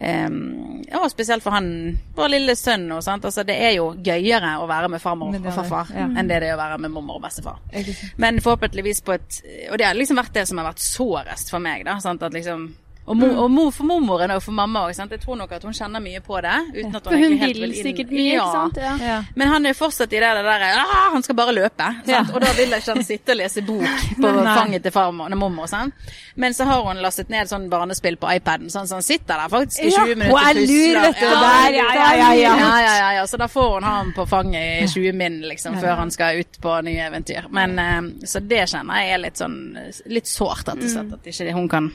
Um, 0.00 0.82
ja, 0.88 1.08
spesielt 1.12 1.44
for 1.44 1.52
han, 1.52 1.98
vår 2.16 2.30
lille 2.32 2.54
sønn 2.56 2.86
Og, 2.88 3.02
sant. 3.04 3.24
Altså, 3.28 3.42
det 3.44 3.58
er 3.60 3.74
jo 3.76 3.90
gøyere 4.00 4.54
å 4.62 4.68
være 4.70 4.88
med 4.88 5.02
farmor 5.02 5.34
og 5.36 5.48
farfar 5.52 5.90
ja. 5.92 6.06
enn 6.08 6.30
det 6.30 6.38
det 6.40 6.48
er 6.48 6.56
å 6.56 6.60
være 6.62 6.78
med 6.80 6.94
mormor 6.94 7.18
og 7.18 7.26
bestefar. 7.26 7.58
Men 8.16 8.40
forhåpentligvis 8.40 9.02
på 9.04 9.18
et 9.18 9.42
Og 9.68 9.76
det 9.76 9.90
har 9.90 9.98
liksom 9.98 10.16
vært 10.16 10.32
det 10.38 10.46
som 10.48 10.60
har 10.60 10.70
vært 10.70 10.80
sårest 10.80 11.52
for 11.52 11.60
meg, 11.60 11.84
da. 11.84 11.98
Sant? 12.00 12.24
At 12.24 12.32
liksom 12.36 12.70
Og, 13.10 13.16
mo, 13.18 13.26
og 13.42 13.48
mo, 13.50 13.64
for 13.74 13.88
mormoren 13.88 14.30
og 14.36 14.42
for 14.44 14.54
mamma 14.54 14.84
òg. 14.86 14.94
Jeg 14.94 15.20
tror 15.24 15.36
nok 15.40 15.50
at 15.56 15.64
hun 15.66 15.74
kjenner 15.74 16.02
mye 16.04 16.20
på 16.22 16.38
det. 16.44 16.52
Uten 16.76 16.94
at 16.94 17.06
hun, 17.08 17.10
For 17.10 17.18
hun 17.24 17.36
helt 17.40 17.58
vil 17.58 17.72
sikkert 17.74 18.12
mye, 18.14 18.36
ikke 18.36 18.50
sant? 18.54 18.76
Ja. 18.78 18.92
Ja. 19.02 19.16
Men 19.34 19.48
han 19.50 19.66
er 19.66 19.74
fortsatt 19.74 20.12
i 20.14 20.20
det 20.22 20.30
der 20.46 20.64
ah, 20.78 21.10
Han 21.14 21.22
skal 21.26 21.34
bare 21.40 21.54
løpe. 21.56 21.88
Sant? 22.04 22.08
Ja. 22.12 22.20
Og 22.30 22.38
da 22.44 22.52
vil 22.54 22.70
ikke 22.76 22.94
han 22.94 23.02
sitte 23.08 23.34
og 23.34 23.40
lese 23.40 23.64
bok 23.66 23.82
på 24.22 24.30
fanget 24.46 24.84
til 24.86 24.94
farmor 24.94 25.32
og 25.34 25.40
mormor. 25.42 25.66
Sant? 25.70 25.94
Men 26.36 26.54
så 26.54 26.64
har 26.70 26.84
hun 26.86 27.02
lastet 27.02 27.28
ned 27.34 27.50
sånn 27.50 27.66
barnespill 27.72 28.16
på 28.20 28.30
iPaden, 28.36 28.70
sånn, 28.72 28.86
så 28.88 29.00
han 29.00 29.04
sitter 29.04 29.34
der 29.42 29.50
faktisk 29.52 29.82
i 29.82 29.90
20 29.90 29.98
hun 29.98 30.22
minutter. 30.22 30.36
og 30.36 30.60
pusler. 30.60 31.00
vet 31.02 31.18
du, 31.20 31.26
der, 31.26 31.74
ja, 31.74 31.88
ja, 31.98 32.10
ja, 32.14 32.30
ja. 32.38 32.54
ja, 32.60 32.70
ja, 32.86 32.94
ja, 33.00 33.10
ja. 33.18 33.26
Så 33.26 33.36
da 33.42 33.48
får 33.50 33.74
hun 33.74 33.88
ha 33.88 33.96
ham 33.98 34.12
på 34.16 34.26
fanget 34.30 34.84
i 34.84 34.88
20 34.94 35.12
min, 35.18 35.40
liksom, 35.50 35.76
før 35.82 35.98
han 36.04 36.14
skal 36.14 36.40
ut 36.44 36.60
på 36.62 36.76
nye 36.86 37.08
eventyr. 37.10 37.50
Men 37.50 37.76
eh, 37.78 38.00
Så 38.30 38.40
det 38.46 38.62
kjenner 38.70 39.02
jeg 39.02 39.14
er 39.16 39.22
litt 39.26 39.40
sånn 39.42 39.58
litt 40.06 40.30
sårt, 40.30 40.62
rett 40.68 40.76
og 40.76 40.78
Mm. 40.80 40.88
slett. 40.94 41.12
At 41.18 41.26
ikke 41.26 41.52
hun 41.58 41.68
kan 41.68 41.90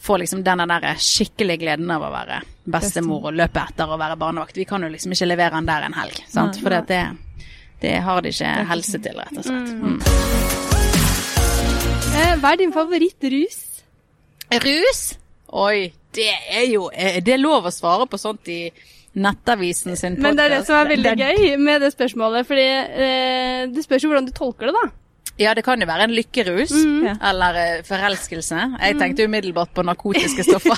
få 0.00 0.16
liksom 0.22 0.42
denne 0.60 0.78
der 0.84 1.00
skikkelig 1.00 1.58
gleden 1.62 1.90
av 1.94 2.04
å 2.06 2.12
være 2.12 2.42
bestemor 2.70 3.30
og 3.30 3.38
løpe 3.40 3.64
etter 3.64 3.90
og 3.90 4.00
være 4.00 4.18
barnevakt. 4.20 4.60
Vi 4.60 4.68
kan 4.68 4.84
jo 4.84 4.90
liksom 4.92 5.16
ikke 5.16 5.30
levere 5.32 5.56
den 5.56 5.70
der 5.70 5.88
en 5.88 5.96
helg, 5.96 6.20
sant. 6.30 6.60
For 6.62 6.76
det, 6.86 7.02
det 7.82 7.96
har 8.04 8.22
de 8.22 8.34
ikke 8.34 8.52
helse 8.70 9.00
til, 9.02 9.18
rett 9.24 9.40
og 9.40 9.48
slett. 9.48 9.72
Mm. 9.80 9.98
Eh, 12.20 12.36
hva 12.42 12.52
er 12.52 12.60
din 12.60 12.72
favorittrus? 12.74 13.58
Rus? 14.60 15.02
Oi, 15.50 15.92
det 16.14 16.30
er 16.50 16.66
jo 16.70 16.88
Det 16.90 17.32
Er 17.34 17.38
lov 17.38 17.66
å 17.66 17.72
svare 17.74 18.06
på 18.10 18.18
sånt 18.18 18.48
i 18.50 18.62
Nettavisen 19.20 19.96
sin 19.98 20.14
podkast? 20.14 20.22
Men 20.22 20.38
det 20.38 20.44
er 20.44 20.52
det 20.54 20.60
som 20.68 20.76
er 20.78 20.90
veldig 20.90 21.14
gøy 21.18 21.56
med 21.58 21.82
det 21.82 21.90
spørsmålet, 21.94 22.46
fordi 22.46 22.66
eh, 23.06 23.62
det 23.70 23.82
spørs 23.82 24.04
jo 24.04 24.10
hvordan 24.12 24.28
du 24.28 24.34
tolker 24.36 24.70
det, 24.70 24.74
da. 24.76 24.84
Ja, 25.40 25.54
det 25.56 25.62
kan 25.64 25.80
jo 25.80 25.86
være 25.88 26.04
en 26.04 26.12
lykkerus. 26.12 26.72
mm. 26.74 27.18
Eller 27.30 27.58
eh, 27.60 27.82
forelskelse. 27.86 28.58
Jeg 28.80 28.98
tenkte 29.00 29.24
umiddelbart 29.24 29.72
på 29.74 29.84
narkotiske 29.88 30.44
stoffer. 30.48 30.76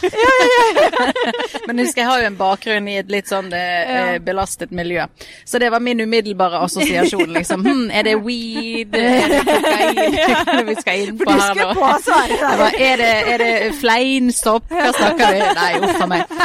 Men 1.67 1.83
husk, 1.83 1.99
jeg 1.99 2.07
har 2.07 2.23
jo 2.23 2.29
en 2.31 2.39
bakgrunn 2.39 2.89
i 2.91 2.97
et 3.01 3.11
litt 3.11 3.31
sånn 3.31 3.51
eh, 3.57 4.19
belastet 4.23 4.71
miljø. 4.75 5.07
Så 5.45 5.59
det 5.63 5.73
var 5.75 5.83
min 5.83 6.01
umiddelbare 6.05 6.63
assosiasjon, 6.67 7.33
liksom. 7.35 7.67
Hm, 7.67 7.85
er 7.91 8.07
det 8.07 8.17
weed? 8.23 8.95
Er 8.99 9.35
det 9.35 9.43
kokain? 9.51 10.67
Vi 10.71 10.77
skal 10.79 11.03
inn 11.09 11.19
på 11.19 11.27
her 11.33 11.59
nå? 11.59 11.69
Jeg 11.73 12.39
bare, 12.63 12.71
er, 12.79 13.03
det, 13.03 13.13
er 13.35 13.43
det 13.43 13.53
fleinsopp? 13.81 14.71
Hva 14.71 14.93
snakker 14.95 15.35
vi? 15.35 15.43
Nei, 15.59 15.71
uff 15.83 16.03
a 16.07 16.09
meg. 16.11 16.37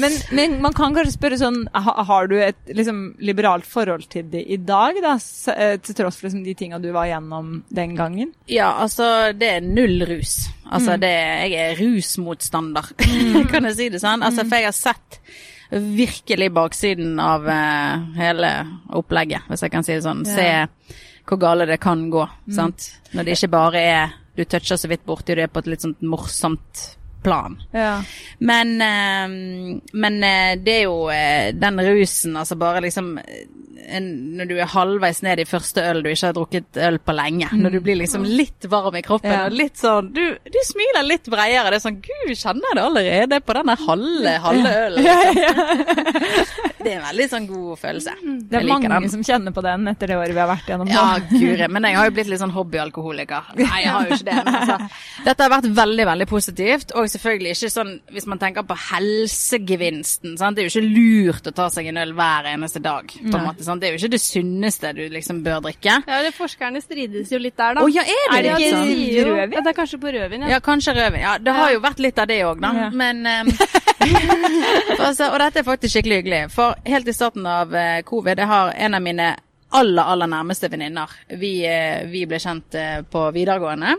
Men, 0.00 0.16
men 0.36 0.56
man 0.64 0.74
kan 0.76 0.94
kanskje 0.96 1.14
spørre 1.14 1.38
sånn, 1.40 1.62
har 1.74 2.28
du 2.30 2.36
et 2.40 2.72
liksom, 2.72 3.02
liberalt 3.24 3.68
forhold 3.68 4.06
til 4.12 4.28
det 4.32 4.46
i 4.48 4.56
dag, 4.56 4.96
da? 5.04 5.16
Eh, 5.54 5.76
til 5.84 5.96
tross 5.98 6.20
for 6.20 6.28
liksom, 6.28 6.44
de 6.46 6.56
tinga 6.56 6.80
du 6.80 6.90
var 6.94 7.08
gjennom 7.10 7.49
den 7.68 7.94
gangen? 7.98 8.32
Ja, 8.50 8.72
altså 8.82 9.32
det 9.36 9.50
er 9.56 9.66
null 9.66 10.04
rus. 10.08 10.48
Altså 10.70 10.96
det, 11.00 11.10
jeg 11.50 11.54
er 11.58 11.78
rusmotstander, 11.80 12.92
kan 13.52 13.68
jeg 13.70 13.78
si 13.78 13.88
det 13.92 14.02
sånn. 14.02 14.24
Altså 14.26 14.46
for 14.46 14.60
jeg 14.60 14.70
har 14.70 14.76
sett 14.76 15.20
virkelig 15.70 16.50
baksiden 16.54 17.18
av 17.22 17.46
uh, 17.46 18.06
hele 18.18 18.50
opplegget, 18.98 19.46
hvis 19.50 19.62
jeg 19.66 19.74
kan 19.74 19.86
si 19.86 19.94
det 19.96 20.06
sånn. 20.06 20.24
Ja. 20.26 20.38
Se 20.38 21.00
hvor 21.30 21.38
gale 21.38 21.66
det 21.68 21.78
kan 21.82 22.08
gå, 22.10 22.24
sant. 22.50 22.88
Når 23.14 23.26
det 23.26 23.36
ikke 23.36 23.52
bare 23.52 23.82
er 23.86 24.16
du 24.34 24.42
toucher 24.44 24.78
så 24.80 24.88
vidt 24.90 25.04
borti 25.06 25.36
det 25.38 25.50
på 25.52 25.62
et 25.62 25.68
litt 25.70 25.84
sånt 25.84 26.00
morsomt 26.06 26.86
plan. 27.22 27.56
Ja. 27.76 28.02
Men, 28.38 28.74
eh, 28.80 29.80
men 29.92 30.20
eh, 30.24 30.52
det 30.60 30.76
er 30.80 30.84
jo 30.86 31.08
eh, 31.12 31.50
den 31.56 31.80
rusen, 31.86 32.36
altså 32.40 32.56
bare 32.60 32.80
liksom 32.86 33.16
eh, 33.18 33.48
en, 33.90 34.04
Når 34.38 34.46
du 34.46 34.52
er 34.60 34.68
halvveis 34.70 35.18
ned 35.24 35.40
i 35.42 35.46
første 35.48 35.82
øl 35.90 36.02
du 36.04 36.10
ikke 36.12 36.28
har 36.28 36.34
drukket 36.36 36.76
øl 36.78 36.98
på 37.02 37.14
lenge. 37.16 37.48
Når 37.58 37.72
du 37.74 37.78
blir 37.82 37.96
liksom 37.98 38.22
litt 38.28 38.68
varm 38.70 38.94
i 38.94 39.02
kroppen 39.02 39.32
Ja. 39.32 39.46
og 39.48 39.56
litt 39.56 39.80
sånn 39.80 40.12
du, 40.14 40.20
du 40.44 40.58
smiler 40.68 41.02
litt 41.08 41.26
bredere. 41.32 41.72
Det 41.72 41.80
er 41.80 41.82
sånn 41.88 41.96
Gud, 42.04 42.30
kjenner 42.38 42.68
jeg 42.70 42.78
det 42.78 42.84
allerede 42.84 43.40
på 43.42 43.56
denne 43.58 43.74
halve, 43.80 44.34
halve 44.44 44.74
ølen. 44.84 45.08
Liksom. 45.08 45.82
det 46.84 46.92
er 46.92 47.00
en 47.00 47.06
veldig 47.08 47.26
sånn 47.32 47.48
god 47.50 47.80
følelse. 47.82 48.14
Det 48.52 48.60
er 48.60 48.68
mange 48.68 48.92
den. 48.92 49.08
som 49.16 49.24
kjenner 49.26 49.56
på 49.58 49.64
den 49.66 49.90
etter 49.90 50.12
det 50.12 50.20
året 50.20 50.36
vi 50.36 50.42
har 50.44 50.50
vært 50.52 50.70
gjennom. 50.70 50.92
Ja, 50.94 51.06
guri. 51.32 51.66
Men 51.74 51.88
jeg 51.90 51.98
har 51.98 52.10
jo 52.12 52.14
blitt 52.20 52.30
litt 52.30 52.42
sånn 52.44 52.54
hobbyalkoholiker. 52.54 53.50
Nei, 53.58 53.82
jeg 53.82 53.90
har 53.96 54.06
jo 54.06 54.20
ikke 54.20 54.28
det. 54.30 54.38
Men 54.46 54.60
altså, 54.60 54.78
dette 55.32 55.48
har 55.48 55.54
vært 55.56 55.68
veldig, 55.82 56.06
veldig 56.12 56.30
positivt. 56.30 56.94
Og 56.94 57.09
selvfølgelig 57.12 57.54
ikke 57.56 57.70
sånn 57.72 57.92
hvis 58.14 58.26
man 58.30 58.40
tenker 58.40 58.64
på 58.66 58.76
helsegevinsten. 58.88 60.36
Sant? 60.40 60.56
Det 60.56 60.64
er 60.64 60.68
jo 60.68 60.72
ikke 60.72 60.94
lurt 60.94 61.50
å 61.50 61.54
ta 61.56 61.68
seg 61.72 61.90
en 61.90 62.00
øl 62.02 62.14
hver 62.16 62.48
eneste 62.52 62.82
dag. 62.84 63.10
På 63.10 63.34
en 63.38 63.46
måte, 63.48 63.66
sant? 63.66 63.82
Det 63.82 63.90
er 63.90 63.96
jo 63.96 64.00
ikke 64.02 64.14
det 64.16 64.22
sunneste 64.24 64.92
du 64.96 65.02
liksom 65.12 65.42
bør 65.46 65.62
drikke. 65.68 65.98
Ja, 66.06 66.22
det 66.24 66.32
Forskerne 66.38 66.80
strides 66.82 67.32
jo 67.34 67.40
litt 67.42 67.58
der, 67.58 67.76
da. 67.76 67.84
Å 67.84 67.92
ja, 67.92 68.06
er 68.06 68.30
det 68.30 68.38
Er 68.38 68.46
det 68.46 68.54
ikke 68.54 68.72
sånn? 68.76 68.94
Rødvin? 69.30 69.58
Ja, 69.58 69.64
det 69.66 69.72
er 69.72 69.78
kanskje 69.80 70.00
på 70.00 70.14
rødvin, 70.16 70.46
ja. 70.46 70.54
Ja, 70.54 70.62
kanskje 70.64 70.96
rødvin. 70.96 71.24
Ja, 71.26 71.36
det 71.42 71.56
har 71.58 71.74
jo 71.74 71.84
vært 71.84 72.02
litt 72.02 72.22
av 72.22 72.30
det 72.30 72.40
òg, 72.46 72.64
da. 72.64 72.72
Ja. 72.86 72.88
Men 73.02 73.22
um, 73.34 73.52
altså, 74.96 75.30
Og 75.30 75.38
dette 75.42 75.62
er 75.62 75.68
faktisk 75.68 75.96
skikkelig 75.96 76.22
hyggelig. 76.22 76.42
For 76.54 76.78
helt 76.88 77.10
i 77.10 77.16
starten 77.16 77.46
av 77.46 77.74
uh, 77.74 78.00
covid, 78.08 78.40
jeg 78.40 78.50
har 78.50 78.74
en 78.76 78.98
av 78.98 79.04
mine 79.04 79.30
aller, 79.70 80.02
aller 80.02 80.30
nærmeste 80.30 80.70
venninner. 80.70 81.10
Vi, 81.38 81.52
eh, 81.66 82.06
vi 82.10 82.24
ble 82.26 82.40
kjent 82.42 82.74
eh, 82.74 83.02
på 83.06 83.26
videregående. 83.34 83.96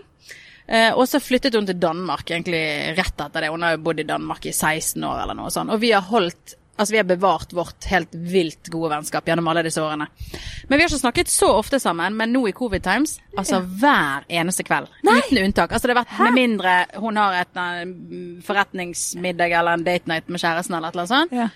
Eh, 0.67 0.91
og 0.93 1.07
så 1.09 1.19
flyttet 1.23 1.55
hun 1.57 1.67
til 1.67 1.79
Danmark 1.81 2.31
egentlig 2.31 2.63
rett 2.97 3.25
etter 3.25 3.45
det. 3.45 3.51
Hun 3.51 3.65
har 3.65 3.75
jo 3.75 3.83
bodd 3.85 4.01
i 4.03 4.07
Danmark 4.07 4.45
i 4.45 4.53
16 4.53 5.03
år 5.03 5.23
eller 5.23 5.37
noe 5.37 5.53
sånt. 5.53 5.73
Og 5.73 5.81
vi 5.81 5.93
har 5.95 6.05
holdt 6.11 6.57
Altså, 6.81 6.93
vi 6.95 6.97
har 6.97 7.05
bevart 7.05 7.51
vårt 7.53 7.85
helt 7.91 8.15
vilt 8.15 8.69
gode 8.73 8.89
vennskap 8.89 9.27
gjennom 9.27 9.45
alle 9.51 9.61
disse 9.67 9.81
årene. 9.83 10.07
Men 10.65 10.79
vi 10.79 10.81
har 10.81 10.89
ikke 10.89 11.01
snakket 11.03 11.29
så 11.29 11.51
ofte 11.53 11.77
sammen, 11.83 12.15
men 12.17 12.31
nå 12.33 12.41
i 12.49 12.53
covid 12.57 12.81
times, 12.81 13.19
altså 13.37 13.59
hver 13.61 14.25
eneste 14.31 14.65
kveld. 14.65 14.89
Uten 15.03 15.43
unntak. 15.43 15.75
Altså, 15.75 15.91
det 15.91 15.93
har 15.93 15.99
vært 15.99 16.23
med 16.23 16.37
mindre 16.39 16.73
hun 17.03 17.19
har 17.21 17.37
et 17.43 17.61
eh, 17.61 17.83
forretningsmiddag 18.47 19.53
eller 19.59 19.77
en 19.77 19.85
date 19.85 20.09
night 20.09 20.31
med 20.31 20.41
kjæresten 20.41 20.79
eller 20.79 20.89
et 20.89 20.97
eller 20.97 21.05
annet 21.05 21.13
sånt. 21.13 21.37
Ja. 21.37 21.49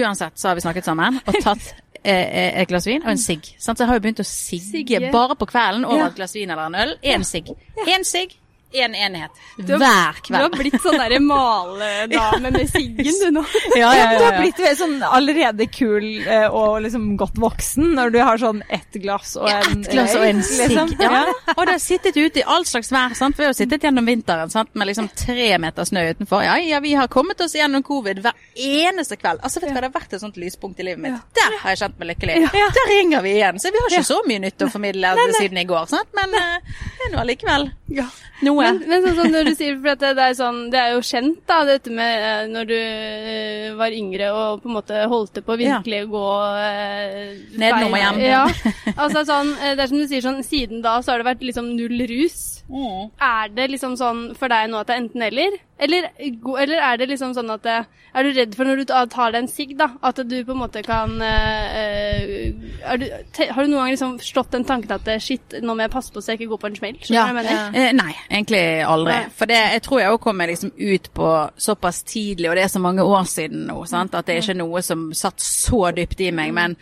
Uansett 0.00 0.38
så 0.38 0.48
har 0.48 0.56
vi 0.56 0.64
snakket 0.64 0.88
sammen 0.88 1.20
og 1.26 1.40
tatt 1.42 1.74
eh, 2.00 2.14
eh, 2.14 2.60
et 2.62 2.72
glass 2.72 2.88
vin 2.88 3.04
og 3.04 3.12
en 3.12 3.20
sigg. 3.20 3.52
Så 3.58 3.74
jeg 3.76 3.90
har 3.90 3.98
jo 3.98 4.06
begynt 4.06 4.24
å 4.24 4.28
sigge 4.30 5.02
bare 5.12 5.36
på 5.36 5.50
kvelden 5.50 5.84
over 5.84 6.06
et 6.06 6.16
glass 6.16 6.38
vin 6.38 6.50
eller 6.50 6.70
en 6.70 6.80
øl. 6.86 6.96
Én 7.04 7.26
sigg. 7.26 7.52
Én 7.84 8.06
sigg, 8.06 8.38
én 8.72 8.94
enhet. 8.94 9.30
hver 9.56 9.78
Hver 9.80 10.20
Du 10.28 10.34
har 10.36 10.50
blitt 10.54 10.76
sånn 10.82 10.98
derre 11.00 11.18
maledame 11.32 12.50
med 12.54 12.68
siggen, 12.70 13.16
du 13.22 13.30
nå. 13.34 13.44
Ja, 13.76 13.90
Ja, 13.96 14.06
Du 14.18 14.24
har 14.24 14.38
blitt 14.40 14.60
sånn 14.78 15.00
allerede 15.02 15.66
kul 15.72 16.06
eh, 16.26 16.46
og 16.46 16.80
liksom 16.84 17.16
godt 17.20 17.38
voksen 17.40 17.94
når 17.96 18.12
du 18.14 18.18
har 18.22 18.38
sånn 18.40 18.62
ett 18.68 18.98
glass 19.02 19.36
og 19.40 19.48
en 19.50 19.82
Et 19.84 19.90
glass 19.92 20.14
og 20.18 20.24
en 20.26 20.42
sigg. 20.46 20.70
liksom. 20.70 20.94
Ja. 21.00 21.24
Og 21.56 21.64
det 21.66 21.74
har 21.76 21.82
sittet 21.82 22.16
ute 22.16 22.42
i 22.42 22.46
all 22.46 22.64
slags 22.68 22.92
vær. 22.94 23.14
Sant? 23.18 23.38
Vi 23.38 23.44
har 23.48 23.56
sittet 23.56 23.82
gjennom 23.86 24.06
vinteren 24.06 24.50
sant? 24.52 24.70
med 24.74 24.86
liksom 24.90 25.08
tre 25.18 25.50
meter 25.58 25.84
snø 25.88 26.04
utenfor. 26.14 26.44
Ja, 26.46 26.56
ja, 26.62 26.80
vi 26.80 26.94
har 26.94 27.08
kommet 27.10 27.40
oss 27.40 27.54
gjennom 27.58 27.82
covid 27.86 28.22
hver 28.24 28.36
eneste 28.54 29.16
kveld. 29.20 29.42
Altså, 29.42 29.60
vet 29.60 29.70
du 29.70 29.74
hva, 29.74 29.82
det 29.82 29.90
har 29.90 29.96
vært 30.00 30.14
et 30.16 30.22
sånt 30.22 30.38
lyspunkt 30.40 30.80
i 30.80 30.86
livet 30.86 31.02
mitt. 31.02 31.18
Der 31.36 31.58
har 31.62 31.74
jeg 31.74 31.82
kjent 31.82 31.98
meg 32.00 32.12
lykkelig. 32.14 32.38
Der 32.54 32.88
ringer 32.94 33.22
vi 33.26 33.34
igjen. 33.38 33.58
Så 33.60 33.72
vi 33.74 33.82
har 33.82 33.90
ikke 33.92 34.06
så 34.12 34.20
mye 34.28 34.44
nytt 34.46 34.62
å 34.66 34.70
formidle 34.72 35.14
siden 35.38 35.58
i 35.60 35.66
går, 35.68 35.86
sant? 35.90 36.08
men 36.16 36.34
eh, 36.38 36.72
det 37.00 37.08
er 37.08 37.12
nå 37.14 37.20
allikevel 37.24 37.68
noe. 38.46 38.64
Men, 38.64 38.78
men 38.88 39.02
sånn 39.04 39.16
sånn, 39.18 39.32
når 39.34 39.50
du 39.50 39.52
sier, 39.58 39.76
for 39.80 39.98
det, 40.00 40.12
det 40.18 40.26
er 40.30 40.36
sånn, 40.38 40.60
det 40.72 40.80
er 40.80 40.94
jo 40.94 41.02
kjent 41.04 41.40
da, 41.50 41.58
dette 41.68 41.92
med 41.94 42.26
eh, 42.28 42.44
når 42.52 42.70
du 42.70 42.76
uh, 42.76 43.66
var 43.80 43.96
yngre 43.96 44.30
og 44.36 44.62
på 44.62 44.70
en 44.70 44.76
måte 44.78 45.02
holdt 45.10 45.34
det 45.40 45.44
på 45.46 45.56
å 45.56 45.58
virkelig 45.60 46.00
gå 46.12 46.24
eh, 46.60 47.34
Nedenom 47.58 47.90
og 47.90 47.98
feil- 47.98 48.06
hjem. 48.06 48.22
Ja, 48.28 48.44
altså 49.02 49.24
sånn, 49.28 49.52
det 49.58 49.76
er 49.84 49.90
som 49.90 50.00
du 50.00 50.06
sier 50.06 50.24
sånn, 50.24 50.42
siden 50.46 50.84
da 50.86 51.00
så 51.02 51.14
har 51.14 51.22
det 51.22 51.30
vært 51.32 51.46
liksom 51.50 51.74
null 51.76 52.06
rus. 52.10 52.59
Mm. 52.70 53.10
Er 53.26 53.50
det 53.54 53.66
liksom 53.72 53.96
sånn 53.98 54.30
for 54.38 54.52
deg 54.52 54.70
nå 54.70 54.80
at 54.80 54.90
det 54.90 54.94
er 54.94 55.02
enten 55.02 55.24
eller? 55.26 55.58
Eller, 55.80 56.10
eller 56.20 56.82
er 56.84 56.98
det 57.00 57.08
liksom 57.08 57.32
sånn 57.34 57.50
at 57.54 57.62
det, 57.64 57.76
Er 58.12 58.26
du 58.26 58.34
redd 58.36 58.52
for 58.58 58.68
når 58.68 58.82
du 58.82 58.90
tar 58.90 59.32
deg 59.32 59.38
en 59.38 59.48
sigg, 59.48 59.72
da, 59.78 59.88
at 60.04 60.18
du 60.28 60.34
på 60.44 60.52
en 60.52 60.60
måte 60.60 60.82
kan 60.84 61.14
øh, 61.24 62.66
du, 63.00 63.06
te, 63.32 63.48
Har 63.48 63.64
du 63.64 63.70
noen 63.70 63.78
gang 63.80 63.94
liksom 63.94 64.18
slått 64.22 64.52
den 64.52 64.66
tanken 64.68 64.92
at 64.98 65.08
eh, 65.08 65.22
shit, 65.22 65.56
nå 65.62 65.74
må 65.74 65.86
jeg 65.86 65.94
passe 65.94 66.12
på 66.12 66.20
så 66.20 66.34
jeg 66.34 66.42
ikke 66.42 66.50
går 66.52 66.62
på 66.64 66.70
en 66.70 66.78
smell? 66.80 67.00
Ja. 67.10 67.24
Eh, 67.30 67.90
nei, 67.96 68.12
egentlig 68.28 68.62
aldri. 68.84 69.16
Nei. 69.16 69.32
For 69.38 69.50
det, 69.50 69.60
jeg 69.76 69.84
tror 69.86 70.02
jeg 70.02 70.12
òg 70.12 70.20
kom 70.26 70.44
liksom 70.50 70.74
ut 70.76 71.10
på 71.16 71.30
såpass 71.70 72.02
tidlig, 72.08 72.50
og 72.50 72.58
det 72.58 72.66
er 72.66 72.74
så 72.74 72.82
mange 72.82 73.06
år 73.06 73.24
siden 73.30 73.64
nå, 73.70 73.80
sant? 73.88 74.14
at 74.14 74.28
det 74.28 74.36
er 74.36 74.44
ikke 74.44 74.60
noe 74.60 74.84
som 74.84 75.08
satt 75.16 75.40
så 75.42 75.88
dypt 75.96 76.20
i 76.20 76.30
meg. 76.34 76.52
Men, 76.56 76.76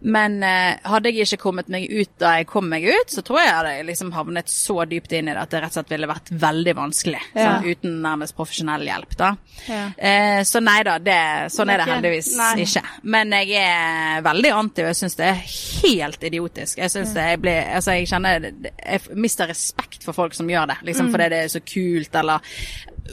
men 0.00 0.42
eh, 0.44 0.76
hadde 0.84 1.10
jeg 1.10 1.26
ikke 1.26 1.40
kommet 1.46 1.70
meg 1.72 1.86
ut 1.88 2.10
da 2.20 2.36
jeg 2.38 2.48
kom 2.50 2.68
meg 2.68 2.84
ut, 2.84 3.12
så 3.12 3.22
tror 3.24 3.40
jeg 3.40 3.48
jeg 3.48 3.56
hadde 3.56 3.86
liksom 3.88 4.12
havnet 4.16 4.50
så 4.52 4.78
dypt 4.88 5.14
inn 5.16 5.30
i 5.30 5.34
det 5.34 5.42
at 5.42 5.54
det 5.54 5.62
rett 5.64 5.72
og 5.72 5.78
slett 5.78 5.94
ville 5.94 6.10
vært 6.10 6.32
veldig 6.46 6.74
vanskelig. 6.76 7.22
Ja. 7.32 7.46
Sånn, 7.46 7.68
uten 7.70 7.96
nærmest 8.04 8.36
profesjonell 8.36 8.86
hjelp, 8.86 9.16
da. 9.18 9.30
Ja. 9.66 9.82
Eh, 9.96 10.40
så 10.48 10.60
nei 10.64 10.78
da, 10.86 10.98
det, 11.02 11.20
sånn 11.54 11.72
er 11.72 11.82
det 11.82 11.88
heldigvis 11.90 12.32
nei. 12.38 12.50
ikke. 12.66 12.84
Men 13.16 13.32
jeg 13.38 13.62
er 13.62 14.26
veldig 14.26 14.52
anti, 14.56 14.84
og 14.84 14.92
jeg 14.92 15.00
syns 15.00 15.18
det 15.20 15.30
er 15.30 15.40
helt 15.46 16.28
idiotisk. 16.30 16.82
Jeg 16.82 16.92
synes 16.92 17.14
det, 17.16 17.30
jeg 17.32 17.42
blir, 17.46 17.62
altså 17.78 17.96
jeg 17.96 18.10
kjenner, 18.12 18.50
jeg 18.76 19.16
mister 19.16 19.50
respekt 19.50 20.04
for 20.04 20.16
folk 20.16 20.36
som 20.36 20.50
gjør 20.50 20.74
det, 20.74 20.80
liksom 20.90 21.10
fordi 21.14 21.30
det 21.32 21.40
er 21.46 21.56
så 21.56 21.64
kult, 21.64 22.20
eller 22.20 22.60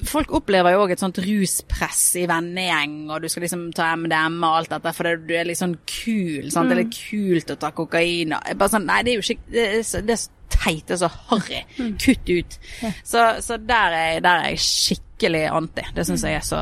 Folk 0.08 0.32
opplever 0.36 0.75
jo 0.75 0.84
òg 0.84 0.93
et 0.95 1.01
sånt 1.01 1.19
ruspress 1.23 2.01
i 2.21 2.25
vennegjeng, 2.29 2.95
og 3.12 3.23
du 3.23 3.29
skal 3.32 3.45
liksom 3.45 3.65
ta 3.75 3.91
MDM 3.99 4.39
og 4.41 4.60
alt 4.60 4.71
dette, 4.75 4.93
fordi 4.97 5.15
du 5.27 5.34
er 5.38 5.49
litt 5.49 5.62
sånn 5.62 5.75
kul, 5.89 6.49
sant. 6.53 6.71
Det 6.71 6.77
er 6.77 6.82
litt 6.84 6.97
kult 6.97 7.53
å 7.53 7.60
ta 7.62 7.73
kokain 7.75 8.36
og 8.38 8.53
Bare 8.60 8.73
sånn, 8.73 8.88
nei, 8.89 9.01
det 9.06 9.13
er 9.13 9.19
jo 9.19 9.25
ikke 9.25 9.53
Det 9.53 9.67
er 9.67 9.86
så, 9.88 10.01
det 10.06 10.15
er 10.15 10.21
så 10.23 10.41
teit, 10.53 10.84
det 10.88 10.95
er 10.95 11.01
så 11.01 11.12
harry. 11.29 11.62
Kutt 12.01 12.29
ut. 12.29 12.60
Så, 13.03 13.23
så 13.41 13.58
der, 13.58 13.95
er, 13.97 14.19
der 14.23 14.43
er 14.43 14.51
jeg 14.53 14.62
skikkelig 14.63 15.47
anti. 15.49 15.86
Det 15.95 16.06
syns 16.08 16.25
jeg 16.27 16.38
er 16.38 16.45
så 16.45 16.60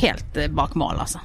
helt 0.00 0.40
bak 0.56 0.76
mål, 0.80 1.02
altså. 1.04 1.20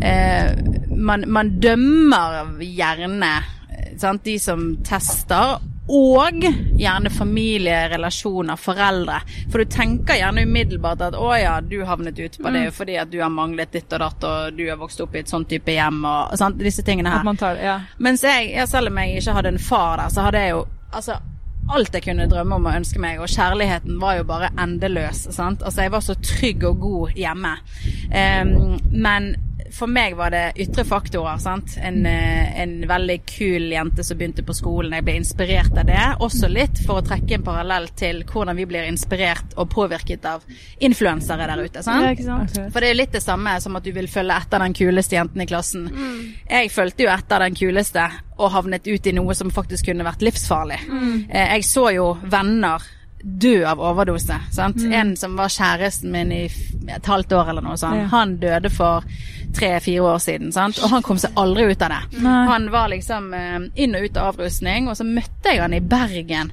Eh, 0.00 0.54
man, 0.96 1.26
man 1.28 1.56
dømmer 1.60 2.54
gjerne 2.64 3.32
eh, 3.42 3.92
sant, 4.00 4.24
de 4.24 4.38
som 4.40 4.64
tester, 4.86 5.58
og 5.88 6.44
gjerne 6.78 7.10
familie, 7.10 7.88
relasjoner, 7.88 8.56
foreldre. 8.56 9.18
For 9.50 9.62
du 9.62 9.70
tenker 9.72 10.20
gjerne 10.20 10.44
umiddelbart 10.46 11.02
at 11.08 11.16
å 11.18 11.32
ja, 11.34 11.56
du 11.60 11.80
havnet 11.86 12.18
ut 12.18 12.38
på 12.38 12.52
det 12.54 12.66
jo 12.68 12.74
fordi 12.76 12.96
at 13.02 13.10
du 13.10 13.18
har 13.22 13.32
manglet 13.34 13.74
ditt 13.74 13.90
og 13.92 14.04
datt, 14.04 14.28
og 14.28 14.54
du 14.58 14.64
har 14.68 14.78
vokst 14.80 15.02
opp 15.02 15.16
i 15.16 15.22
et 15.24 15.32
sånn 15.32 15.46
type 15.50 15.74
hjem, 15.74 16.04
og 16.06 16.38
sant, 16.38 16.62
disse 16.62 16.86
tingene 16.86 17.10
her. 17.10 17.26
man 17.26 17.40
tar, 17.40 17.58
ja. 17.58 17.80
Mens 17.98 18.22
jeg, 18.26 18.52
ja, 18.54 18.66
selv 18.70 18.92
om 18.92 19.02
jeg 19.02 19.18
ikke 19.18 19.36
hadde 19.40 19.54
en 19.56 19.62
far 19.62 19.98
der, 19.98 20.14
så 20.14 20.28
hadde 20.28 20.46
jeg 20.46 20.54
jo 20.54 20.64
altså 20.92 21.18
alt 21.72 21.94
jeg 21.94 22.04
kunne 22.04 22.26
drømme 22.30 22.56
om 22.58 22.66
og 22.66 22.76
ønske 22.80 23.00
meg, 23.02 23.20
og 23.22 23.30
kjærligheten 23.30 24.00
var 24.02 24.18
jo 24.18 24.26
bare 24.28 24.50
endeløs. 24.60 25.26
Sant? 25.34 25.62
Altså, 25.62 25.84
jeg 25.84 25.92
var 25.94 26.04
så 26.04 26.16
trygg 26.18 26.64
og 26.68 26.80
god 26.82 27.16
hjemme. 27.16 27.54
Um, 28.10 28.78
men 28.90 29.32
for 29.72 29.86
meg 29.90 30.14
var 30.18 30.30
det 30.34 30.42
ytre 30.60 30.84
faktorer. 30.84 31.38
Sant? 31.40 31.76
En, 31.80 32.04
eh, 32.06 32.60
en 32.62 32.74
veldig 32.88 33.16
kul 33.26 33.70
jente 33.72 34.04
som 34.04 34.18
begynte 34.18 34.44
på 34.44 34.54
skolen. 34.54 34.92
Jeg 34.92 35.04
ble 35.06 35.14
inspirert 35.20 35.78
av 35.78 35.86
det. 35.88 36.00
Også 36.20 36.48
litt 36.52 36.78
for 36.86 37.00
å 37.00 37.06
trekke 37.06 37.34
en 37.38 37.42
parallell 37.46 37.88
til 37.96 38.22
hvordan 38.28 38.56
vi 38.56 38.66
blir 38.68 38.84
inspirert 38.88 39.56
og 39.56 39.70
påvirket 39.72 40.24
av 40.28 40.42
influensere 40.80 41.46
der 41.48 41.64
ute. 41.64 41.82
Sant? 41.82 42.04
Ja, 42.20 42.24
sant? 42.24 42.58
For 42.72 42.80
det 42.80 42.90
er 42.90 42.94
jo 42.94 43.00
litt 43.02 43.12
det 43.16 43.22
samme 43.24 43.56
som 43.64 43.76
at 43.76 43.84
du 43.84 43.92
vil 43.96 44.08
følge 44.12 44.36
etter 44.42 44.58
den 44.66 44.74
kuleste 44.76 45.16
jenten 45.16 45.40
i 45.44 45.46
klassen. 45.46 45.88
Jeg 46.50 46.70
fulgte 46.70 47.06
jo 47.06 47.12
etter 47.16 47.38
den 47.46 47.54
kuleste 47.58 48.08
og 48.38 48.50
havnet 48.52 48.86
ut 48.88 49.06
i 49.06 49.12
noe 49.16 49.34
som 49.38 49.50
faktisk 49.54 49.86
kunne 49.90 50.04
vært 50.04 50.22
livsfarlig. 50.24 50.80
Eh, 51.30 51.52
Jeg 51.56 51.64
så 51.64 51.88
jo 51.94 52.12
venner 52.24 52.82
dø 53.22 53.62
av 53.64 53.78
overdose. 53.78 54.34
Sant? 54.50 54.82
En 54.82 55.12
som 55.16 55.36
var 55.38 55.46
kjæresten 55.48 56.10
min 56.10 56.32
i 56.34 56.44
et 56.90 57.06
halvt 57.06 57.32
år 57.38 57.50
eller 57.52 57.62
noe 57.62 57.76
sånt. 57.78 58.00
Ja. 58.00 58.08
Han 58.10 58.32
døde 58.42 58.70
for 58.74 59.04
tre-fire 59.54 60.00
år 60.14 60.18
siden, 60.24 60.52
sant? 60.52 60.78
og 60.82 60.90
han 60.90 61.02
kom 61.04 61.18
seg 61.20 61.32
aldri 61.36 61.66
ut 61.72 61.82
av 61.82 61.92
det. 61.92 62.20
Nei. 62.24 62.36
Han 62.48 62.68
var 62.72 62.88
liksom 62.92 63.32
eh, 63.36 63.58
inn 63.84 63.94
og 63.98 64.04
ut 64.06 64.16
av 64.16 64.30
avrusning, 64.32 64.88
og 64.88 64.96
så 64.96 65.04
møtte 65.04 65.52
jeg 65.52 65.60
han 65.60 65.74
i 65.76 65.80
Bergen. 65.80 66.52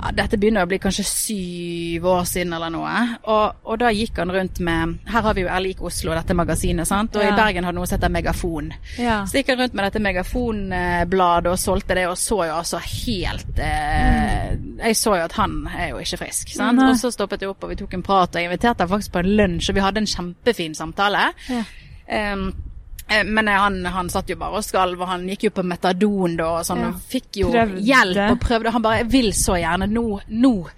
Ja, 0.00 0.10
dette 0.16 0.38
begynner 0.40 0.66
å 0.66 0.70
bli 0.70 0.78
kanskje 0.82 1.04
syv 1.06 2.06
år 2.10 2.24
siden 2.28 2.52
eller 2.56 2.72
noe. 2.74 2.94
Og, 3.30 3.60
og 3.64 3.78
da 3.82 3.90
gikk 3.94 4.18
han 4.22 4.32
rundt 4.34 4.60
med 4.64 4.98
Her 5.10 5.22
har 5.28 5.34
vi 5.36 5.44
jo 5.44 5.50
Erlik 5.52 5.82
Oslo, 5.86 6.14
dette 6.16 6.34
magasinet, 6.34 6.88
sant? 6.88 7.16
og 7.16 7.22
Ja. 7.22 7.32
i 7.34 7.36
Bergen 7.38 7.64
har 7.68 7.72
noe 7.76 7.86
som 7.86 7.98
heter 7.98 8.12
Megafon. 8.12 8.72
Ja. 8.98 9.20
Så 9.26 9.38
gikk 9.40 9.52
han 9.54 9.60
rundt 9.62 9.74
med 9.78 9.86
dette 9.88 10.02
megafonbladet 10.02 11.52
og 11.52 11.58
solgte 11.60 11.94
det, 11.98 12.06
og 12.10 12.16
så 12.18 12.40
jo 12.48 12.54
altså 12.60 12.80
helt 12.82 13.58
eh, 13.62 14.56
Jeg 14.80 14.96
så 14.96 15.16
jo 15.18 15.24
at 15.26 15.36
han 15.38 15.60
er 15.76 15.92
jo 15.92 16.00
ikke 16.02 16.20
frisk. 16.24 16.54
Sant? 16.56 16.78
Nei. 16.80 16.90
Og 16.92 16.98
så 17.00 17.10
stoppet 17.14 17.42
jeg 17.44 17.50
opp, 17.52 17.62
og 17.64 17.70
vi 17.74 17.78
tok 17.80 17.94
en 17.98 18.02
prat, 18.06 18.32
og 18.34 18.40
jeg 18.40 18.50
inviterte 18.50 18.84
han 18.86 18.90
faktisk 18.94 19.12
på 19.14 19.22
en 19.24 19.30
lunsj, 19.38 19.70
og 19.70 19.78
vi 19.78 19.84
hadde 19.84 20.02
en 20.04 20.10
kjempefin 20.10 20.74
samtale. 20.78 21.30
Ja. 21.50 21.62
Eh, 22.10 23.24
men 23.26 23.48
han, 23.50 23.80
han 23.90 24.06
satt 24.08 24.28
jo 24.30 24.36
bare 24.38 24.60
og 24.60 24.62
skalv, 24.62 25.00
og 25.02 25.08
han 25.10 25.24
gikk 25.26 25.48
jo 25.48 25.50
på 25.56 25.64
metadon 25.66 26.36
da, 26.38 26.44
og 26.60 26.66
sånn, 26.68 26.78
Ja. 26.84 26.90
og 26.92 27.00
fikk 27.10 27.40
jo 27.40 27.48
Prøvde. 27.50 27.80
hjelp 27.82 28.20
og 28.30 28.36
prøvde. 28.44 28.70
Han 28.70 28.82
bare 28.84 28.98
'Jeg 29.00 29.08
vil 29.10 29.32
så 29.34 29.56
gjerne 29.58 29.88
nå, 29.90 30.20
nå'. 30.30 30.68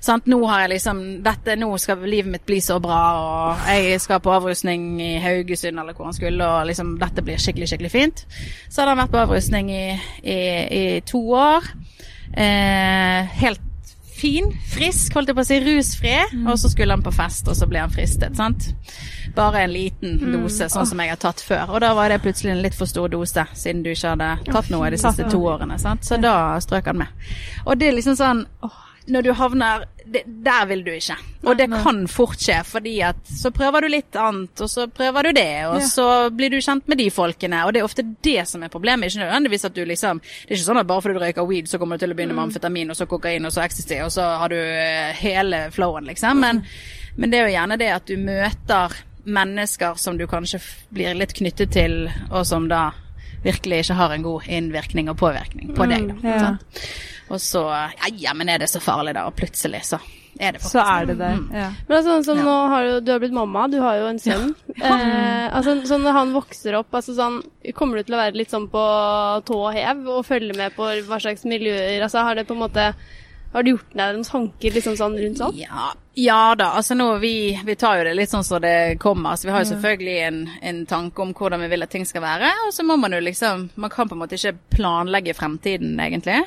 Sant? 0.00 0.26
Nå 0.30 0.38
har 0.46 0.60
jeg 0.60 0.70
liksom 0.76 1.22
dette, 1.24 1.56
Nå 1.58 1.72
skal 1.82 1.98
livet 2.06 2.30
mitt 2.30 2.46
bli 2.46 2.60
så 2.60 2.78
bra, 2.80 3.00
og 3.18 3.56
jeg 3.66 4.00
skal 4.00 4.20
på 4.20 4.30
avrusning 4.30 5.00
i 5.02 5.18
Haugesund 5.18 5.80
eller 5.80 5.92
hvor 5.92 6.04
han 6.04 6.14
skulle, 6.14 6.46
og 6.46 6.66
liksom 6.68 6.96
dette 7.00 7.22
blir 7.24 7.36
skikkelig, 7.42 7.68
skikkelig 7.68 7.90
fint. 7.90 8.24
Så 8.70 8.82
hadde 8.82 8.94
han 8.94 8.98
vært 9.08 9.10
på 9.10 9.26
avrusning 9.26 9.70
i, 9.70 10.00
i, 10.22 10.96
i 10.96 11.00
to 11.00 11.18
år. 11.34 11.62
Eh, 12.36 13.24
helt 13.42 13.60
fin, 14.20 14.50
frisk, 14.72 15.14
holdt 15.16 15.32
jeg 15.32 15.38
på 15.38 15.44
å 15.44 15.48
si, 15.48 15.58
rusfri. 15.64 16.16
Og 16.44 16.58
så 16.60 16.70
skulle 16.72 16.96
han 16.96 17.04
på 17.04 17.12
fest, 17.14 17.48
og 17.48 17.56
så 17.58 17.68
ble 17.70 17.80
han 17.82 17.92
fristet, 17.94 18.36
sant. 18.38 18.70
Bare 19.36 19.64
en 19.64 19.72
liten 19.72 20.18
dose, 20.32 20.68
sånn 20.72 20.88
som 20.88 21.00
jeg 21.02 21.12
har 21.14 21.20
tatt 21.22 21.42
før. 21.44 21.74
Og 21.74 21.82
da 21.84 21.92
var 21.96 22.12
det 22.12 22.20
plutselig 22.24 22.52
en 22.54 22.62
litt 22.64 22.76
for 22.76 22.90
stor 22.90 23.10
dose, 23.12 23.46
siden 23.56 23.84
du 23.86 23.92
ikke 23.92 24.14
hadde 24.14 24.30
tatt 24.50 24.70
noe 24.72 24.90
de 24.92 25.00
siste 25.00 25.28
to 25.30 25.40
årene, 25.52 25.78
sant. 25.80 26.04
Så 26.06 26.20
da 26.20 26.34
strøk 26.62 26.90
han 26.92 27.02
med. 27.04 27.26
Og 27.66 27.80
det 27.80 27.90
er 27.90 27.98
liksom 27.98 28.18
sånn 28.18 28.44
åh, 28.66 28.78
når 29.10 29.26
du 29.26 29.32
havner 29.38 29.86
det, 30.12 30.22
Der 30.26 30.66
vil 30.66 30.82
du 30.84 30.90
ikke. 30.92 31.16
Og 31.48 31.56
det 31.56 31.68
kan 31.70 32.02
fort 32.08 32.36
skje, 32.42 32.58
fordi 32.66 32.96
at 33.06 33.16
så 33.24 33.50
prøver 33.54 33.80
du 33.86 33.88
litt 33.88 34.16
annet, 34.20 34.60
og 34.60 34.68
så 34.68 34.86
prøver 34.92 35.28
du 35.28 35.32
det, 35.38 35.66
og 35.70 35.78
Ja. 35.80 35.86
så 35.86 36.06
blir 36.36 36.50
du 36.50 36.58
kjent 36.60 36.86
med 36.88 36.98
de 36.98 37.08
folkene, 37.10 37.62
og 37.66 37.72
det 37.72 37.80
er 37.80 37.88
ofte 37.88 38.04
det 38.22 38.46
som 38.48 38.62
er 38.62 38.68
problemet. 38.68 39.08
Ikke 39.12 39.24
nødvendigvis 39.24 39.64
at 39.64 39.74
du 39.74 39.84
liksom 39.84 40.20
Det 40.20 40.50
er 40.50 40.56
ikke 40.56 40.68
sånn 40.68 40.80
at 40.80 40.86
bare 40.86 41.00
fordi 41.02 41.14
du 41.14 41.20
røyker 41.24 41.46
weed, 41.48 41.68
så 41.68 41.78
kommer 41.78 41.96
du 41.98 42.04
til 42.06 42.12
å 42.12 42.16
begynne 42.18 42.34
med 42.34 42.44
amfetamin, 42.50 42.90
og 42.90 42.96
så 42.96 43.06
kokain, 43.06 43.44
og 43.46 43.52
så 43.52 43.62
ecstasy, 43.64 44.00
og 44.04 44.10
så 44.12 44.22
har 44.38 44.48
du 44.48 44.56
eh, 44.56 45.12
hele 45.14 45.70
flowen, 45.70 46.04
liksom. 46.04 46.40
Men, 46.40 46.64
men 47.16 47.30
det 47.30 47.38
er 47.40 47.48
jo 47.48 47.54
gjerne 47.58 47.78
det 47.78 47.92
at 47.94 48.06
du 48.06 48.16
møter 48.16 48.92
mennesker 49.24 49.94
som 50.00 50.16
du 50.18 50.26
kanskje 50.26 50.60
blir 50.92 51.14
litt 51.14 51.32
knyttet 51.36 51.70
til, 51.72 52.10
og 52.30 52.46
som 52.46 52.68
da 52.68 52.90
virkelig 53.44 53.84
ikke 53.84 53.94
har 54.00 54.14
en 54.14 54.22
god 54.26 54.48
innvirkning 54.48 55.10
og 55.12 55.18
påvirkning 55.20 55.74
på 55.76 55.86
deg. 55.90 56.08
Da, 56.22 56.38
ja. 56.38 56.54
Og 57.30 57.38
så 57.40 57.62
Ja, 57.70 58.08
ja, 58.16 58.32
men 58.34 58.48
er 58.48 58.58
det 58.58 58.68
så 58.72 58.80
farlig, 58.82 59.14
da? 59.14 59.26
Og 59.30 59.36
plutselig 59.38 59.84
så 59.86 60.00
er 60.40 60.52
det 60.54 60.60
faktisk 60.62 60.72
Så 60.72 60.82
er 60.82 61.06
det 61.06 61.16
det. 61.18 61.30
Mm. 61.38 61.46
Ja. 61.54 61.68
Men 61.88 61.96
altså, 61.98 62.10
sånn 62.16 62.24
som 62.24 62.38
Ja. 62.38 62.44
nå 62.44 62.56
har 62.72 62.84
du, 62.86 63.00
du 63.06 63.12
har 63.12 63.20
blitt 63.22 63.32
mamma, 63.36 63.68
du 63.68 63.78
har 63.82 63.96
jo 64.00 64.06
en 64.10 64.18
sønn. 64.18 64.54
Eh, 64.80 65.46
altså, 65.54 65.74
sånn 65.86 66.02
når 66.06 66.12
han 66.16 66.32
vokser 66.34 66.74
opp, 66.78 66.90
altså 66.94 67.14
sånn, 67.14 67.40
kommer 67.74 67.98
du 68.00 68.02
til 68.08 68.14
å 68.16 68.22
være 68.22 68.38
litt 68.38 68.50
sånn 68.50 68.68
på 68.72 68.82
tå 69.46 69.58
og 69.68 69.74
hev 69.74 70.06
og 70.08 70.24
følge 70.26 70.56
med 70.56 70.74
på 70.76 70.86
hva 71.06 71.18
slags 71.22 71.44
miljøer? 71.44 72.00
Altså, 72.02 72.22
har 72.24 72.34
det 72.38 72.46
på 72.48 72.56
en 72.56 72.62
måte 72.64 72.90
Har 73.52 73.64
du 73.66 73.72
gjort 73.72 73.94
deg 73.98 74.14
noen 74.14 74.24
tanker 74.28 74.74
liksom 74.76 74.94
sånn 74.98 75.16
rundt 75.18 75.40
sånn? 75.40 75.56
Ja, 75.58 75.88
ja 76.14 76.54
da. 76.54 76.68
Altså 76.78 76.94
nå, 76.94 77.06
vi, 77.18 77.32
vi 77.66 77.74
tar 77.74 77.98
jo 77.98 78.04
det 78.06 78.12
litt 78.14 78.30
sånn 78.30 78.44
som 78.46 78.60
det 78.62 78.94
kommer. 79.02 79.34
Så 79.34 79.48
vi 79.48 79.54
har 79.56 79.64
jo 79.64 79.70
selvfølgelig 79.72 80.14
en, 80.28 80.38
en 80.70 80.78
tanke 80.86 81.24
om 81.24 81.32
hvordan 81.34 81.64
vi 81.64 81.70
vil 81.72 81.82
at 81.82 81.90
ting 81.90 82.06
skal 82.06 82.22
være. 82.22 82.52
Og 82.68 82.70
så 82.76 82.86
må 82.86 82.94
man 83.00 83.16
jo 83.16 83.18
liksom 83.26 83.64
Man 83.74 83.90
kan 83.90 84.06
på 84.06 84.14
en 84.14 84.22
måte 84.22 84.38
ikke 84.38 84.54
planlegge 84.76 85.34
fremtiden, 85.34 85.98
egentlig. 85.98 86.38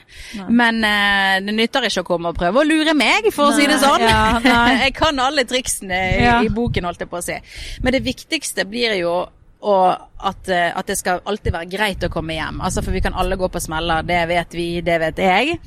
Men 0.48 0.80
eh, 0.88 1.36
det 1.44 1.58
nytter 1.60 1.90
ikke 1.90 2.06
å 2.06 2.10
komme 2.14 2.32
og 2.32 2.40
prøve 2.40 2.64
å 2.64 2.68
lure 2.72 2.96
meg, 2.96 3.28
for 3.36 3.52
å 3.52 3.58
si 3.60 3.68
det 3.68 3.82
sånn. 3.84 4.08
ja, 4.08 4.64
jeg 4.86 4.96
kan 4.96 5.20
alle 5.20 5.44
triksene 5.50 6.02
i, 6.16 6.24
Ja. 6.24 6.40
i 6.40 6.52
boken, 6.56 6.88
holdt 6.88 7.04
jeg 7.04 7.12
på 7.12 7.20
å 7.20 7.26
si. 7.26 7.36
Men 7.84 7.98
det 8.00 8.06
viktigste 8.08 8.64
blir 8.70 8.96
jo 9.04 9.16
og 9.64 10.13
at, 10.30 10.50
eh, 10.50 10.70
at 10.76 10.90
det 10.90 10.98
skal 11.00 11.22
alltid 11.30 11.54
være 11.56 11.70
greit 11.72 12.04
å 12.06 12.12
komme 12.14 12.38
hjem. 12.38 12.62
Altså 12.64 12.84
For 12.84 12.96
vi 12.96 13.02
kan 13.04 13.16
alle 13.20 13.38
gå 13.40 13.50
på 13.52 13.62
smeller, 13.64 14.06
det 14.08 14.22
vet 14.30 14.56
vi, 14.58 14.68
det 14.86 14.98
vet 15.02 15.22
jeg. 15.24 15.58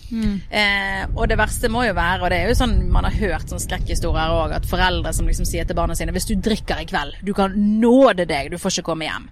Eh, 0.50 1.02
og 1.14 1.28
det 1.30 1.38
verste 1.38 1.70
må 1.72 1.84
jo 1.86 1.94
være, 1.96 2.22
og 2.24 2.32
det 2.32 2.40
er 2.42 2.50
jo 2.50 2.58
sånn 2.58 2.76
man 2.92 3.08
har 3.08 3.16
hørt 3.20 3.52
sånn 3.52 3.62
skrekkhistorier 3.62 4.34
òg, 4.36 4.56
at 4.58 4.68
foreldre 4.68 5.12
som 5.16 5.28
liksom 5.28 5.48
sier 5.48 5.66
til 5.68 5.76
barna 5.78 5.96
sine 5.98 6.14
hvis 6.14 6.28
du 6.30 6.34
drikker 6.42 6.82
i 6.82 6.88
kveld, 6.88 7.18
du 7.26 7.32
kan 7.36 7.54
nåde 7.80 8.26
deg, 8.28 8.50
du 8.52 8.58
får 8.60 8.76
ikke 8.78 8.88
komme 8.90 9.08
hjem. 9.08 9.28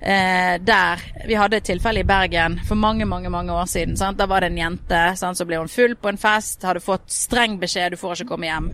Eh, 0.00 0.54
der 0.64 1.02
Vi 1.26 1.36
hadde 1.38 1.56
et 1.56 1.66
tilfelle 1.66 2.02
i 2.02 2.06
Bergen 2.08 2.58
for 2.68 2.76
mange, 2.76 3.06
mange 3.08 3.30
mange 3.32 3.52
år 3.52 3.66
siden. 3.70 3.96
Sant? 3.96 4.18
Da 4.18 4.26
var 4.26 4.44
det 4.44 4.52
en 4.52 4.58
jente 4.58 5.02
sant? 5.16 5.38
så 5.38 5.46
ble 5.48 5.58
hun 5.58 5.68
full 5.68 5.96
på 5.98 6.08
en 6.12 6.20
fest, 6.20 6.62
hadde 6.62 6.82
fått 6.84 7.08
streng 7.10 7.56
beskjed, 7.60 7.94
du 7.94 8.00
får 8.00 8.20
ikke 8.20 8.30
komme 8.34 8.46
hjem. 8.46 8.68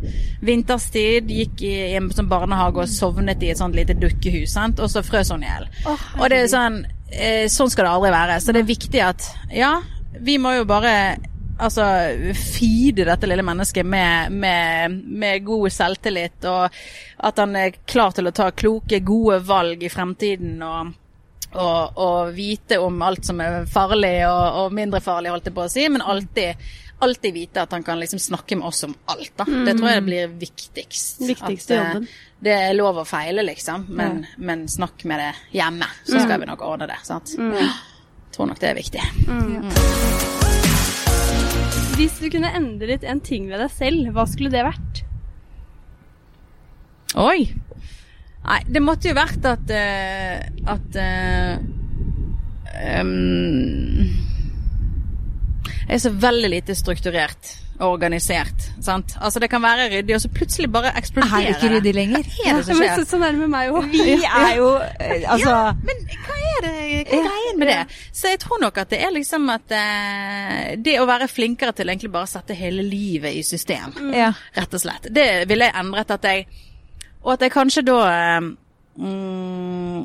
Vinterstid, 0.44 1.31
gikk 1.31 1.62
i, 1.66 1.72
i 1.92 1.96
en 1.98 2.11
sånn 2.12 2.29
barnehage 2.31 2.85
og 2.85 2.90
sovnet 2.90 3.42
i 3.42 3.53
et 3.53 3.61
sånt 3.61 3.76
lite 3.79 3.96
dukkehus, 3.98 4.53
sant? 4.53 4.81
og 4.81 4.90
så 4.92 5.03
frøs 5.07 5.33
hun 5.33 5.44
i 5.44 5.50
hjel. 5.50 5.68
Og 5.88 6.25
det 6.31 6.43
er 6.43 6.51
sånn 6.51 6.83
eh, 7.11 7.47
Sånn 7.51 7.71
skal 7.73 7.87
det 7.87 7.95
aldri 7.97 8.12
være. 8.14 8.38
Så 8.43 8.55
det 8.55 8.62
er 8.62 8.71
viktig 8.71 9.03
at 9.05 9.27
ja, 9.55 9.75
vi 10.21 10.38
må 10.43 10.55
jo 10.59 10.69
bare 10.69 10.95
altså 11.61 11.85
feede 12.33 13.05
dette 13.05 13.29
lille 13.29 13.45
mennesket 13.45 13.85
med, 13.87 14.33
med, 14.33 14.95
med 15.21 15.45
god 15.45 15.69
selvtillit, 15.75 16.47
og 16.49 16.79
at 17.29 17.43
han 17.43 17.57
er 17.59 17.77
klar 17.85 18.14
til 18.16 18.31
å 18.31 18.33
ta 18.33 18.49
kloke, 18.57 19.03
gode 19.05 19.43
valg 19.45 19.85
i 19.85 19.93
fremtiden. 19.93 20.57
og 20.64 20.97
og, 21.51 21.97
og 21.99 22.29
vite 22.37 22.77
om 22.79 23.01
alt 23.03 23.27
som 23.27 23.40
er 23.43 23.64
farlig 23.66 24.21
og, 24.29 24.59
og 24.61 24.75
mindre 24.77 25.01
farlig, 25.03 25.33
holdt 25.35 25.49
jeg 25.49 25.57
på 25.57 25.64
å 25.64 25.73
si, 25.73 25.88
men 25.90 26.05
alltid, 26.07 26.69
alltid 27.05 27.35
vite 27.35 27.63
at 27.63 27.73
han 27.73 27.85
kan 27.87 28.01
liksom 28.01 28.19
snakke 28.23 28.57
med 28.57 28.67
oss 28.69 28.85
om 28.85 28.95
alt. 29.13 29.33
da. 29.37 29.45
Det 29.45 29.77
tror 29.79 29.89
jeg 29.91 30.05
blir 30.07 30.35
viktigst. 30.41 31.21
Viktigste 31.29 31.75
At, 31.75 31.81
eh, 31.81 31.87
jobben. 31.95 32.09
Det 32.41 32.57
er 32.57 32.75
lov 32.77 33.03
å 33.03 33.05
feile, 33.05 33.45
liksom, 33.45 33.87
men, 33.93 34.25
men 34.39 34.65
snakk 34.69 35.05
med 35.05 35.21
det 35.21 35.59
hjemme, 35.59 35.89
så 36.09 36.23
skal 36.25 36.41
vi 36.41 36.49
nok 36.49 36.63
ordne 36.65 36.89
det. 36.89 37.01
sant? 37.05 37.35
Jeg 37.37 37.69
tror 38.33 38.49
nok 38.49 38.61
det 38.63 38.71
er 38.71 38.79
viktig. 38.79 39.03
Hvis 42.01 42.17
du 42.23 42.31
kunne 42.33 42.53
endret 42.57 43.05
en 43.05 43.21
ting 43.21 43.51
ved 43.51 43.61
deg 43.61 43.73
selv, 43.75 44.13
hva 44.17 44.25
skulle 44.31 44.53
det 44.55 44.65
vært? 44.65 45.03
Oi! 47.21 47.51
Nei, 48.41 48.61
det 48.73 48.81
måtte 48.81 49.11
jo 49.11 49.17
vært 49.19 49.45
at 49.45 49.69
uh, 49.69 50.37
At 50.73 50.97
uh, 50.97 51.59
um, 53.03 54.30
er 55.94 55.98
så 56.03 56.11
veldig 56.22 56.48
lite 56.53 56.74
strukturert 56.79 57.57
og 57.81 57.94
organisert. 57.94 58.66
Sant? 58.85 59.14
Altså 59.24 59.40
Det 59.40 59.48
kan 59.50 59.62
være 59.64 59.87
ryddig, 59.94 60.12
og 60.14 60.20
så 60.20 60.29
plutselig 60.29 60.68
bare 60.72 60.90
eksploderer 61.00 61.38
Er 61.38 61.46
det 61.46 61.55
ikke 61.57 61.70
ryddig 61.76 61.94
lenger? 61.96 62.26
Hva 62.29 62.50
er 62.50 62.59
det 62.59 62.64
som 62.66 62.76
Men 62.76 62.83
skjer? 62.90 62.96
så, 62.98 63.05
sånn 63.14 63.22
er 63.24 63.33
det 63.33 63.40
med 63.40 63.53
meg 63.55 63.70
òg. 63.72 63.87
Vi 63.94 64.16
er 64.29 64.50
jo 64.59 64.66
Altså 64.76 65.48
ja, 65.48 65.61
men 65.88 66.03
hva 66.26 66.37
er 66.50 66.66
det 66.66 66.72
Hva 66.74 67.16
er 67.16 67.24
greien 67.24 67.59
med 67.62 67.70
det? 67.72 67.79
Så 68.12 68.29
jeg 68.35 68.40
tror 68.44 68.61
nok 68.61 68.81
at 68.83 68.90
det 68.92 69.00
er 69.07 69.14
liksom 69.16 69.48
at 69.55 69.72
eh, 69.72 70.76
Det 70.85 70.98
å 71.00 71.07
være 71.09 71.29
flinkere 71.33 71.72
til 71.79 71.88
egentlig 71.88 72.12
bare 72.12 72.29
å 72.29 72.33
sette 72.35 72.57
hele 72.59 72.85
livet 72.85 73.38
i 73.40 73.42
system 73.48 73.96
Ja. 74.12 74.29
rett 74.61 74.76
og 74.76 74.83
slett. 74.85 75.09
Det 75.09 75.29
ville 75.48 75.70
jeg 75.70 75.79
endret 75.81 76.12
at 76.18 76.29
jeg 76.29 76.44
Og 77.22 77.33
at 77.38 77.46
jeg 77.46 77.55
kanskje 77.57 77.87
da 77.88 77.96
eh, 78.12 78.50
mm, 79.00 80.05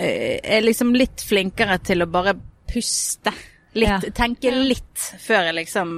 eh, 0.00 0.40
er 0.56 0.64
liksom 0.64 0.94
litt 0.96 1.20
flinkere 1.28 1.76
til 1.84 2.04
å 2.04 2.08
bare 2.08 2.34
puste. 2.72 3.32
Litt, 3.76 3.88
Ja. 3.88 3.98
Tenke 4.16 4.50
litt 4.56 5.02
før 5.20 5.48
jeg 5.50 5.58
liksom 5.60 5.96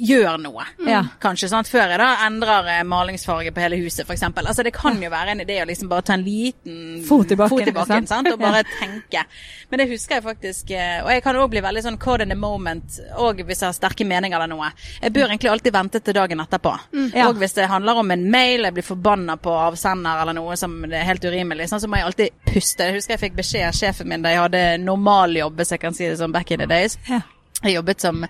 gjør 0.00 0.38
noe. 0.40 0.64
Ja. 0.86 1.02
Kanskje, 1.20 1.50
sant? 1.52 1.68
Før 1.68 1.90
jeg 1.92 2.00
da 2.00 2.08
endrer 2.26 2.68
eh, 2.72 2.82
malingsfarge 2.88 3.52
på 3.52 3.62
hele 3.62 3.78
huset, 3.82 4.06
f.eks. 4.06 4.22
Altså, 4.30 4.64
det 4.64 4.72
kan 4.74 4.96
jo 5.02 5.10
være 5.12 5.34
en 5.34 5.42
idé 5.44 5.58
å 5.62 5.66
liksom 5.68 5.90
bare 5.90 6.04
ta 6.06 6.14
en 6.16 6.24
liten 6.24 7.02
Fot 7.06 7.30
i 7.30 7.36
bakken, 7.36 7.68
liksom. 7.68 8.06
sant? 8.08 8.30
og 8.32 8.40
bare 8.40 8.62
tenke. 8.78 9.24
Men 9.70 9.82
det 9.82 9.88
husker 9.90 10.18
jeg 10.18 10.24
faktisk, 10.24 10.70
eh, 10.72 11.02
og 11.04 11.10
jeg 11.12 11.24
kan 11.24 11.38
òg 11.40 11.50
bli 11.52 11.62
veldig 11.64 11.84
sånn 11.84 11.98
caught 12.00 12.24
in 12.24 12.32
the 12.32 12.38
moment, 12.38 13.00
og 13.20 13.42
hvis 13.44 13.60
jeg 13.60 13.68
har 13.68 13.76
sterke 13.76 14.06
meninger 14.08 14.38
eller 14.38 14.50
noe. 14.52 14.70
Jeg 15.02 15.14
bør 15.16 15.28
egentlig 15.28 15.52
alltid 15.52 15.76
vente 15.76 16.00
til 16.04 16.16
dagen 16.16 16.44
etterpå. 16.46 16.72
Ja. 17.12 17.28
Og 17.28 17.40
hvis 17.42 17.56
det 17.58 17.68
handler 17.70 18.00
om 18.00 18.14
en 18.14 18.24
mail, 18.32 18.64
jeg 18.68 18.78
blir 18.78 18.86
forbanna 18.86 19.36
på 19.40 19.52
avsender 19.66 20.22
eller 20.22 20.38
noe 20.38 20.56
som 20.60 20.80
er 20.88 21.04
helt 21.08 21.24
urimelig, 21.28 21.68
sånn, 21.70 21.82
så 21.82 21.90
må 21.90 22.00
jeg 22.00 22.08
alltid 22.08 22.40
puste. 22.48 22.88
Jeg 22.88 22.98
husker 22.98 23.16
jeg 23.16 23.24
fikk 23.26 23.36
beskjed 23.42 23.68
av 23.68 23.76
sjefen 23.76 24.08
min 24.10 24.24
da 24.24 24.32
jeg 24.32 24.44
hadde 24.46 24.64
normaljobb, 24.86 25.60
hvis 25.60 25.76
jeg 25.76 25.84
kan 25.84 25.96
si 25.96 26.08
det 26.08 26.16
sånn 26.22 26.34
back 26.34 26.50
in 26.54 26.64
the 26.64 26.70
days. 26.70 26.96
Ja. 27.10 27.20
Jeg 27.60 27.76
jobbet 27.76 28.00
som, 28.00 28.24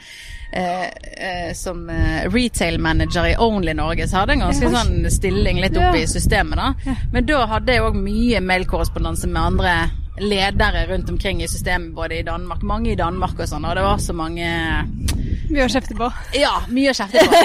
eh, 0.52 0.86
eh, 0.86 1.54
som 1.54 1.90
eh, 1.90 2.28
retail 2.30 2.78
manager 2.78 3.26
i 3.26 3.36
Only 3.38 3.74
Norge, 3.74 4.08
så 4.08 4.20
hadde 4.20 4.34
jeg 4.34 4.40
en 4.40 4.46
ganske 4.48 4.72
sånn 4.74 5.10
stilling 5.12 5.62
litt 5.62 5.78
oppe 5.78 6.02
i 6.02 6.06
systemet. 6.10 6.60
da. 6.60 6.96
Men 7.12 7.26
da 7.28 7.46
hadde 7.54 7.76
jeg 7.76 7.86
òg 7.86 7.98
mye 7.98 8.42
mailkorrespondanse 8.44 9.30
med 9.30 9.42
andre 9.42 9.74
ledere 10.20 10.86
rundt 10.86 11.10
omkring 11.10 11.42
i 11.42 11.48
systemet, 11.48 11.94
både 11.94 12.18
i 12.18 12.22
Danmark, 12.26 12.62
mange 12.62 12.92
i 12.92 12.98
Danmark 12.98 13.38
og 13.38 13.48
sånn, 13.48 13.64
og 13.64 13.76
det 13.78 13.84
var 13.86 14.02
så 14.02 14.16
mange 14.16 14.50
Mye 15.50 15.64
å 15.66 15.70
kjefte 15.72 15.96
på. 15.98 16.06
Ja, 16.38 16.52
mye 16.70 16.92
å 16.92 16.94
kjefte 16.94 17.24
på. 17.26 17.38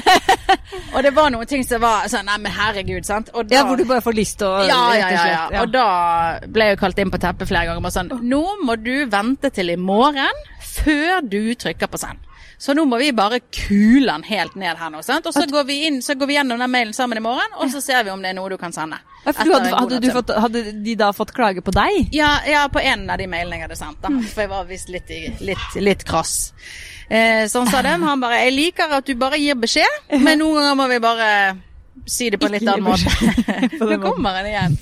og 0.93 0.99
det 1.01 1.11
var 1.15 1.31
noen 1.33 1.49
ting 1.49 1.63
som 1.65 1.81
var 1.81 2.05
sånn 2.11 2.27
Nei, 2.29 2.35
men 2.43 2.53
herregud, 2.53 3.05
sant. 3.07 3.31
Og 3.33 3.47
da, 3.49 3.55
Ja, 3.57 3.63
hvor 3.65 3.79
du 3.79 3.85
bare 3.89 4.03
får 4.05 4.17
lyst 4.17 4.37
til 4.41 4.49
å 4.51 4.59
ja, 4.67 4.77
ja, 4.93 5.07
ja, 5.09 5.23
ja. 5.31 5.63
Og 5.63 5.71
da 5.73 5.87
ble 6.45 6.69
jeg 6.69 6.77
jo 6.77 6.81
kalt 6.83 7.01
inn 7.01 7.13
på 7.13 7.21
teppet 7.23 7.49
flere 7.49 7.71
ganger. 7.71 7.81
Bare 7.81 7.95
sånn 7.95 8.13
Nå 8.29 8.43
må 8.61 8.77
du 8.77 8.93
vente 9.09 9.49
til 9.55 9.73
i 9.73 9.79
morgen 9.81 10.45
før 10.61 11.25
du 11.25 11.55
trykker 11.57 11.89
på 11.89 12.01
send. 12.01 12.21
Så 12.57 12.73
nå 12.77 12.85
må 12.87 12.99
vi 13.01 13.11
bare 13.15 13.41
kule 13.51 14.07
den 14.11 14.23
helt 14.29 14.55
ned 14.55 14.79
her 14.79 14.93
nå. 14.93 15.01
sant? 15.03 15.27
Og 15.27 15.35
så 15.35 15.45
går 15.49 15.67
vi 15.67 15.81
inn, 15.89 16.01
så 16.05 16.15
går 16.15 16.29
vi 16.29 16.37
gjennom 16.37 16.61
den 16.61 16.71
mailen 16.71 16.95
sammen 16.95 17.19
i 17.19 17.23
morgen, 17.23 17.57
og 17.59 17.71
så 17.73 17.81
ser 17.83 18.05
vi 18.07 18.13
om 18.13 18.23
det 18.23 18.31
er 18.31 18.37
noe 18.39 18.49
du 18.53 18.57
kan 18.61 18.73
sende. 18.75 19.01
Ja, 19.25 19.33
for 19.33 19.43
du 19.43 19.53
hadde, 19.55 19.75
hadde, 19.75 19.99
du 19.99 20.09
fått, 20.13 20.33
hadde 20.45 20.63
de 20.85 20.95
da 20.99 21.11
fått 21.15 21.33
klage 21.35 21.63
på 21.65 21.73
deg? 21.75 22.11
Ja, 22.15 22.37
ja, 22.47 22.65
på 22.71 22.79
en 22.79 23.07
av 23.09 23.19
de 23.19 23.27
mailene 23.27 23.59
jeg 23.59 23.67
hadde 23.67 23.79
sendt. 23.79 24.01
da. 24.03 24.11
For 24.31 24.45
jeg 24.45 24.53
var 24.53 24.67
visst 24.69 24.91
litt, 24.93 25.11
litt, 25.41 25.79
litt 25.81 26.05
krass. 26.07 26.53
Eh, 27.09 27.45
sånn 27.51 27.69
sa 27.69 27.83
det. 27.85 27.97
Han 28.01 28.21
bare 28.21 28.41
'Jeg 28.43 28.53
liker 28.53 28.97
at 28.97 29.05
du 29.05 29.13
bare 29.15 29.37
gir 29.37 29.55
beskjed, 29.55 30.09
men 30.25 30.39
noen 30.39 30.61
ganger 30.61 30.75
må 30.79 30.87
vi 30.89 30.99
bare 30.99 31.29
si 32.05 32.29
det 32.29 32.37
på 32.37 32.45
en 32.49 32.53
litt 32.57 32.67
annen 32.67 32.85
måte'. 32.85 33.09
Nå 33.79 33.97
kommer 34.03 34.35
han 34.37 34.45
igjen. 34.49 34.75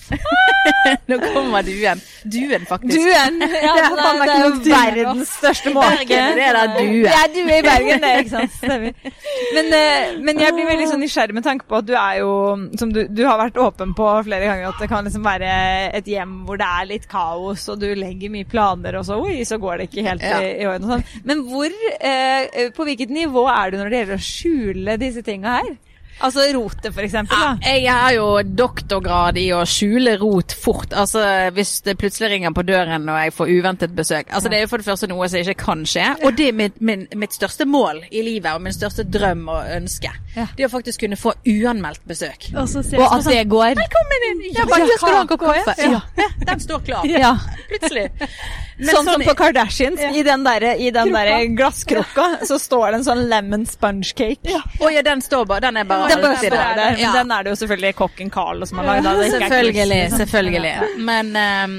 Nå 1.10 1.18
kommer 1.22 1.64
duen. 1.64 2.02
Duen, 2.24 2.66
faktisk. 2.68 2.98
Duen! 3.00 3.40
Ja, 3.64 3.74
Det 3.76 3.84
er 3.84 3.96
det, 3.96 4.04
er, 4.04 4.24
det 4.24 4.34
er 4.34 4.42
jo 4.44 4.58
verdens 4.74 5.30
største 5.38 5.72
måke. 5.76 6.08
Det 6.08 6.44
er 6.44 6.58
da 6.58 6.64
due. 6.74 7.04
Det 7.06 7.14
er 7.16 7.30
due 7.36 7.58
i 7.60 7.62
Bergen, 7.64 8.02
det, 8.04 8.12
ikke 8.24 8.34
sant. 8.34 8.56
Stemmer. 8.58 9.14
Men, 9.56 9.70
eh, 9.78 10.18
men 10.26 10.42
jeg 10.44 10.56
blir 10.58 10.68
veldig 10.68 10.88
sånn 10.92 11.02
nysgjerrig 11.04 11.38
med 11.38 11.46
tanke 11.48 11.68
på 11.70 11.80
at 11.80 11.88
du 11.88 11.94
er 11.96 12.18
jo, 12.20 12.32
som 12.80 12.92
du, 12.96 13.02
du 13.08 13.24
har 13.28 13.40
vært 13.40 13.60
åpen 13.62 13.94
på 13.98 14.10
flere 14.28 14.50
ganger, 14.50 14.68
at 14.74 14.84
det 14.84 14.90
kan 14.92 15.08
liksom 15.08 15.24
være 15.26 15.54
et 16.02 16.10
hjem 16.12 16.36
hvor 16.48 16.60
det 16.60 16.68
er 16.82 16.90
litt 16.92 17.08
kaos, 17.12 17.68
og 17.72 17.80
du 17.84 17.88
legger 18.00 18.34
mye 18.34 18.50
planer, 18.52 19.00
og 19.00 19.08
så 19.08 19.20
oi, 19.24 19.40
så 19.48 19.60
går 19.62 19.80
det 19.84 19.90
ikke 19.92 20.08
helt 20.10 20.28
Ja. 20.28 20.42
i, 20.44 20.52
i 20.64 20.68
orden 20.68 20.90
og 20.90 20.96
sånn. 20.98 21.24
Men 21.30 21.46
hvor, 21.48 21.80
eh, 22.00 22.70
på 22.76 22.88
hvilket 22.90 23.14
nivå 23.14 23.48
er 23.54 23.72
du 23.74 23.80
når 23.80 23.90
det 23.94 24.04
gjelder 24.04 24.20
å 24.20 24.28
skjule 24.28 25.00
disse 25.02 25.24
tinga 25.26 25.58
her? 25.62 25.74
Altså 26.22 26.46
rotet, 26.54 26.94
for 26.94 27.02
eksempel. 27.04 27.38
Ja, 27.38 27.56
Da. 27.60 27.70
jeg 27.74 27.92
har 27.92 28.12
jo 28.14 28.28
doktorgrad 28.44 29.38
i 29.38 29.48
å 29.52 29.64
skjule 29.68 30.18
rot 30.22 30.54
fort. 30.54 30.94
Altså 30.94 31.24
Hvis 31.54 31.82
det 31.84 31.98
plutselig 31.98 32.30
ringer 32.32 32.52
på 32.54 32.64
døren 32.66 33.08
og 33.10 33.18
jeg 33.20 33.34
får 33.34 33.48
uventet 33.60 33.96
besøk. 33.96 34.30
Altså 34.32 34.50
Det 34.50 34.58
er 34.58 34.62
jo 34.62 34.68
for 34.68 34.78
det 34.78 34.86
første 34.86 35.08
noe 35.10 35.28
som 35.30 35.40
ikke 35.40 35.58
kan 35.66 35.84
skje. 35.86 36.06
Og 36.24 36.36
det 36.38 36.48
er 36.50 36.52
mitt, 36.54 36.82
min, 36.82 37.08
mitt 37.16 37.34
største 37.34 37.66
mål 37.66 38.04
i 38.12 38.22
livet 38.22 38.52
og 38.54 38.62
min 38.62 38.74
største 38.74 39.04
drøm 39.04 39.48
og 39.50 39.64
ønske. 39.76 40.12
Ja. 40.36 40.48
Det 40.58 40.66
å 40.68 40.70
faktisk 40.70 41.00
kunne 41.06 41.16
få 41.20 41.34
uanmeldt 41.46 42.06
besøk. 42.08 42.50
Og 42.56 42.68
så 42.70 42.84
ser 42.84 43.00
Og 43.02 43.08
at 43.20 43.24
det 43.26 43.48
går. 43.50 43.74
Velkommen 43.80 44.28
inn! 44.32 44.44
Ja, 44.54 44.64
Ja, 44.64 44.66
bare, 44.70 44.88
ja, 44.88 44.98
skal 44.98 45.10
du 45.10 45.16
ha 45.16 45.22
en 45.22 45.28
kopp 45.28 45.40
kaffe? 45.42 45.76
ja. 45.82 45.90
Ja. 45.94 46.02
ja, 46.18 46.30
Den 46.46 46.60
står 46.60 46.80
klar. 46.86 47.06
Ja. 47.10 47.34
Plutselig. 47.68 48.12
Men 48.84 48.90
sånn, 48.96 49.06
som 49.06 49.22
på 49.22 49.36
Kardashians. 49.38 50.00
I 50.02 50.24
den, 50.26 50.44
der, 50.44 50.64
i 50.82 50.90
der 50.92 51.46
glasskrukka 51.56 52.40
så 52.48 52.58
står 52.60 52.92
det 52.92 52.98
en 53.02 53.06
sånn 53.06 53.22
lemon 53.30 53.66
sponge 53.70 54.14
cake. 54.18 54.62
Å 54.82 54.90
ja, 54.92 55.04
den 55.06 55.22
står 55.22 55.46
bare 55.46 55.62
Den 55.68 55.78
er 55.78 55.86
bare 55.88 56.03
Den 56.10 56.22
bare 56.22 56.38
står 56.38 56.50
der. 56.58 56.98
Ja. 57.02 57.12
den 57.18 57.32
er 57.32 57.44
det 57.44 57.50
jo 57.56 57.56
selvfølgelig 57.64 57.96
kokken 57.96 58.30
Carl 58.32 58.66
som 58.68 58.78
har 58.84 58.86
lagd. 58.92 59.04
Det 59.04 59.28
ikke 59.32 59.50
Selvfølgelig, 59.50 60.02
selvfølgelig. 60.18 60.78
Men 61.12 61.36
um, 61.36 61.76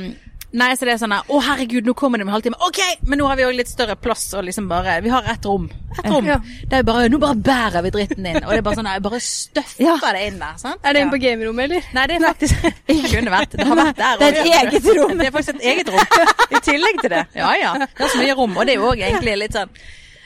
Nei, 0.55 0.69
så 0.79 0.87
det 0.87 0.93
er 0.93 0.99
sånn 1.03 1.11
her 1.11 1.27
Å, 1.35 1.39
herregud, 1.43 1.83
nå 1.89 1.97
kommer 1.99 2.21
det 2.21 2.23
om 2.23 2.29
en 2.31 2.35
halvtime. 2.37 2.55
OK! 2.63 2.77
Men 3.11 3.19
nå 3.19 3.27
har 3.27 3.35
vi 3.41 3.43
òg 3.43 3.57
litt 3.59 3.67
større 3.73 3.97
plass 3.99 4.29
og 4.39 4.45
liksom 4.47 4.69
bare 4.71 5.01
Vi 5.03 5.11
har 5.11 5.27
ett 5.33 5.43
rom. 5.51 5.65
Ett 5.99 6.07
rom. 6.07 6.29
Ja. 6.31 6.37
Det 6.71 6.79
er 6.79 6.85
bare 6.87 7.09
Nå 7.11 7.19
bare 7.19 7.35
bærer 7.35 7.83
vi 7.83 7.91
dritten 7.97 8.29
inn. 8.31 8.39
Og 8.45 8.53
det 8.53 8.61
er 8.61 8.63
bare 8.69 8.79
sånn 8.79 8.87
her, 8.87 9.01
jeg 9.01 9.03
bare 9.09 9.19
støffer 9.25 9.83
Ja. 9.83 9.97
det 10.15 10.23
inn 10.29 10.39
der. 10.39 10.55
sant? 10.63 10.79
Er 10.85 10.93
det 10.95 11.01
Ja. 11.03 11.09
inne 11.09 11.17
på 11.17 11.21
gamerommet, 11.25 11.65
eller? 11.65 11.83
Nei, 11.99 12.07
det 12.07 12.21
er 12.21 12.27
faktisk 12.29 12.63
Det 12.87 13.01
kunne 13.17 13.35
vært. 13.35 13.51
Det 13.59 13.67
har 13.67 13.81
vært 13.83 13.97
der 13.99 14.23
Det 14.23 14.29
er 14.29 14.31
et 14.31 14.39
også. 14.45 14.55
eget 14.63 14.89
rom. 15.01 15.19
Det 15.19 15.27
er 15.27 15.35
faktisk 15.41 15.55
et 15.59 15.67
eget 15.73 15.91
rom. 15.91 16.31
I 16.55 16.63
tillegg 16.71 17.03
til 17.03 17.11
det. 17.17 17.25
Ja 17.43 17.51
ja. 17.65 17.75
Det 17.83 18.07
er 18.07 18.15
så 18.15 18.23
mye 18.23 18.39
rom. 18.45 18.57
Og 18.57 18.65
det 18.71 18.77
er 18.77 18.81
jo 18.85 18.91
òg 18.95 19.03
egentlig 19.11 19.37
litt 19.43 19.59
sånn 19.59 19.75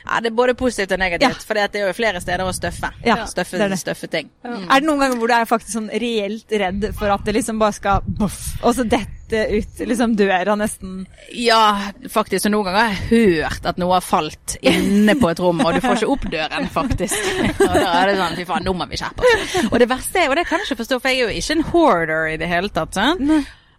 ja, 0.09 0.21
Det 0.25 0.31
er 0.33 0.37
både 0.39 0.55
positivt 0.59 0.93
og 0.97 1.01
negativt, 1.03 1.45
for 1.47 1.59
det 1.59 1.69
er 1.77 1.87
jo 1.87 1.93
flere 1.97 2.21
steder 2.25 2.45
å 2.49 2.53
støffe. 2.57 2.91
Ja, 3.05 3.21
støffe, 3.29 3.59
det 3.61 3.71
det. 3.75 3.79
støffe 3.83 4.09
ting. 4.11 4.31
Er 4.45 4.81
det 4.81 4.87
noen 4.89 5.03
ganger 5.05 5.21
hvor 5.21 5.29
du 5.29 5.35
er 5.37 5.49
faktisk 5.49 5.75
sånn 5.77 5.91
reelt 5.93 6.59
redd 6.63 6.91
for 6.99 7.13
at 7.13 7.25
det 7.29 7.37
liksom 7.37 7.61
bare 7.61 7.77
skal 7.77 8.09
boff, 8.19 8.41
og 8.63 8.75
så 8.79 8.87
dette 8.89 9.15
ut 9.29 9.83
liksom 9.85 10.15
døra 10.17 10.55
nesten 10.57 11.03
Ja, 11.37 11.93
faktisk. 12.09 12.47
Og 12.49 12.55
noen 12.55 12.71
ganger 12.71 12.79
har 12.81 12.95
jeg 12.95 13.43
hørt 13.45 13.69
at 13.69 13.77
noe 13.77 13.99
har 13.99 14.05
falt 14.07 14.57
inne 14.65 15.13
på 15.21 15.29
et 15.29 15.43
rom, 15.45 15.61
og 15.61 15.77
du 15.77 15.83
får 15.85 16.01
ikke 16.01 16.11
opp 16.15 16.25
døren, 16.33 16.71
faktisk. 16.73 17.29
Og 17.69 17.77
da 17.77 17.91
er 18.01 18.09
det 18.09 18.17
sånn, 18.23 18.39
fy 18.39 18.47
faen, 18.49 18.65
nå 18.65 18.73
må 18.73 18.87
vi 18.89 18.97
skjerpe 18.97 19.29
oss. 19.29 19.59
Og 19.69 19.77
det 19.83 19.91
verste 19.91 20.23
er, 20.23 20.33
og 20.33 20.39
det 20.41 20.47
kan 20.49 20.63
jeg 20.63 20.71
ikke 20.71 20.81
forstå, 20.81 21.01
for 21.03 21.13
jeg 21.13 21.21
er 21.21 21.29
jo 21.29 21.43
ikke 21.43 21.59
en 21.59 21.67
hoarder 21.75 22.31
i 22.33 22.39
det 22.41 22.49
hele 22.49 22.73
tatt. 22.73 22.97
sant? 22.97 23.21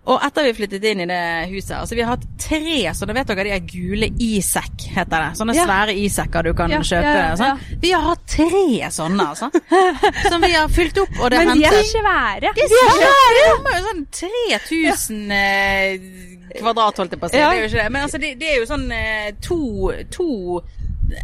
Og 0.07 0.23
etter 0.25 0.45
vi 0.47 0.53
flyttet 0.57 0.83
inn 0.89 1.01
i 1.03 1.05
det 1.05 1.49
huset, 1.51 1.75
altså 1.75 1.93
vi 1.93 2.01
har 2.01 2.15
hatt 2.15 2.23
tre 2.41 2.79
sånne, 2.97 3.13
vet 3.13 3.27
dere, 3.29 3.43
de 3.45 3.51
er 3.53 3.65
gule 3.67 4.07
Isek, 4.23 4.85
heter 4.95 5.25
det. 5.25 5.27
Sånne 5.37 5.53
Ja. 5.53 5.65
svære 5.67 5.93
Isekker 5.99 6.43
du 6.47 6.53
kan 6.57 6.71
Ja, 6.71 6.79
kjøpe. 6.79 7.11
ja, 7.13 7.35
sant? 7.35 7.59
Vi 7.81 7.91
har 7.91 8.01
hatt 8.07 8.23
tre 8.25 8.89
sånne, 8.95 9.27
altså. 9.27 9.51
Som 10.31 10.41
vi 10.41 10.51
har 10.55 10.67
fylt 10.69 10.97
opp, 11.03 11.19
og 11.19 11.29
det 11.29 11.43
Men 11.45 11.57
de 11.59 11.65
er 11.65 11.83
svære. 11.83 12.39
de 12.55 12.63
er 12.63 12.73
svære! 12.73 13.11
De 13.35 13.69
har 13.69 13.77
jo 13.77 13.85
sånn 13.89 14.05
3000 14.11 15.31
eh, 15.31 15.99
kvadrat, 16.59 16.97
holdt 16.97 17.11
jeg 17.13 17.19
på 17.21 17.27
å 17.27 17.29
si. 17.29 17.37
Det 17.37 17.43
er 17.45 17.59
jo 17.59 17.67
ikke 17.69 17.83
det. 17.83 17.91
Men 17.91 18.01
altså, 18.07 18.17
det, 18.23 18.33
det 18.39 18.49
er 18.53 18.57
jo 18.63 18.65
sånn 18.71 18.91
eh, 18.91 19.31
to, 19.45 19.59
to 20.09 20.29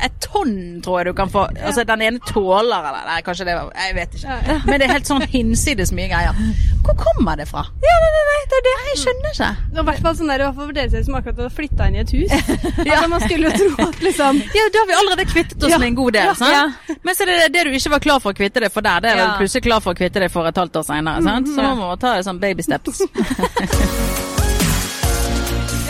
et 0.04 0.16
tonn, 0.24 0.82
tror 0.84 1.00
jeg 1.02 1.06
du 1.08 1.14
kan 1.18 1.30
få. 1.30 1.46
Altså, 1.62 1.84
Den 1.88 2.02
ene 2.02 2.20
tåler 2.28 2.80
eller 2.90 3.06
Nei, 3.08 3.22
kanskje 3.26 3.46
det 3.46 3.56
var 3.58 3.72
Jeg 3.76 3.96
vet 3.96 4.16
ikke. 4.18 4.38
Men 4.66 4.80
det 4.82 4.88
er 4.88 4.94
helt 4.94 5.08
sånn 5.10 5.26
hinsides 5.32 5.92
mye 5.96 6.08
greier. 6.12 6.40
Hvor 6.86 6.96
kommer 7.02 7.36
det 7.40 7.48
fra? 7.50 7.64
Ja, 7.84 7.96
nei, 8.04 8.12
nei, 8.16 8.24
nei, 8.30 8.40
det 8.52 8.58
er 8.60 8.66
det. 8.68 8.74
Jeg 8.90 9.00
skjønner 9.04 9.32
ikke. 9.36 9.50
Og 9.76 9.80
I 9.82 9.86
hvert 9.90 10.02
fall 10.06 10.16
sånn 10.20 10.32
der, 10.34 10.44
Det 10.46 10.50
for 10.56 10.76
dere 10.80 11.04
som 11.06 11.16
akkurat 11.20 11.40
har 11.46 11.54
flytta 11.60 11.88
inn 11.90 11.96
i 11.96 12.04
et 12.04 12.14
hus. 12.16 12.36
Altså, 12.96 13.08
man 13.10 13.22
skulle 13.26 13.50
jo 13.50 13.58
tro 13.76 13.88
at 13.90 14.00
liksom 14.06 14.42
Ja, 14.56 14.68
Da 14.74 14.80
har 14.84 14.88
vi 14.92 14.98
allerede 15.00 15.26
kvittet 15.32 15.64
oss 15.64 15.72
Ja. 15.72 15.78
med 15.82 15.88
en 15.88 15.96
god 15.96 16.14
del. 16.14 16.34
Ja. 16.40 16.64
Men 17.04 17.16
så 17.16 17.24
er 17.26 17.34
det 17.34 17.54
det 17.54 17.64
du 17.66 17.72
ikke 17.78 17.92
var 17.96 18.00
klar 18.00 18.20
for 18.24 18.34
å 18.34 18.38
kvitte 18.38 18.60
deg 18.64 18.72
for 18.72 18.82
der, 18.86 19.00
det 19.02 19.12
er 19.12 19.16
vel 19.22 19.28
Ja. 19.28 19.36
plutselig 19.40 19.64
klar 19.68 19.82
for 19.82 19.94
å 19.94 19.98
kvitte 19.98 20.20
deg 20.24 20.32
for 20.32 20.48
et 20.48 20.56
halvt 20.56 20.76
år 20.82 20.88
senere. 20.92 21.24
Sant? 21.24 21.48
Så 21.48 21.62
man 21.62 21.78
må 21.78 21.92
ta 22.00 22.16
det 22.18 22.26
sånn 22.26 22.40
baby 22.40 22.64
steps. 22.64 23.02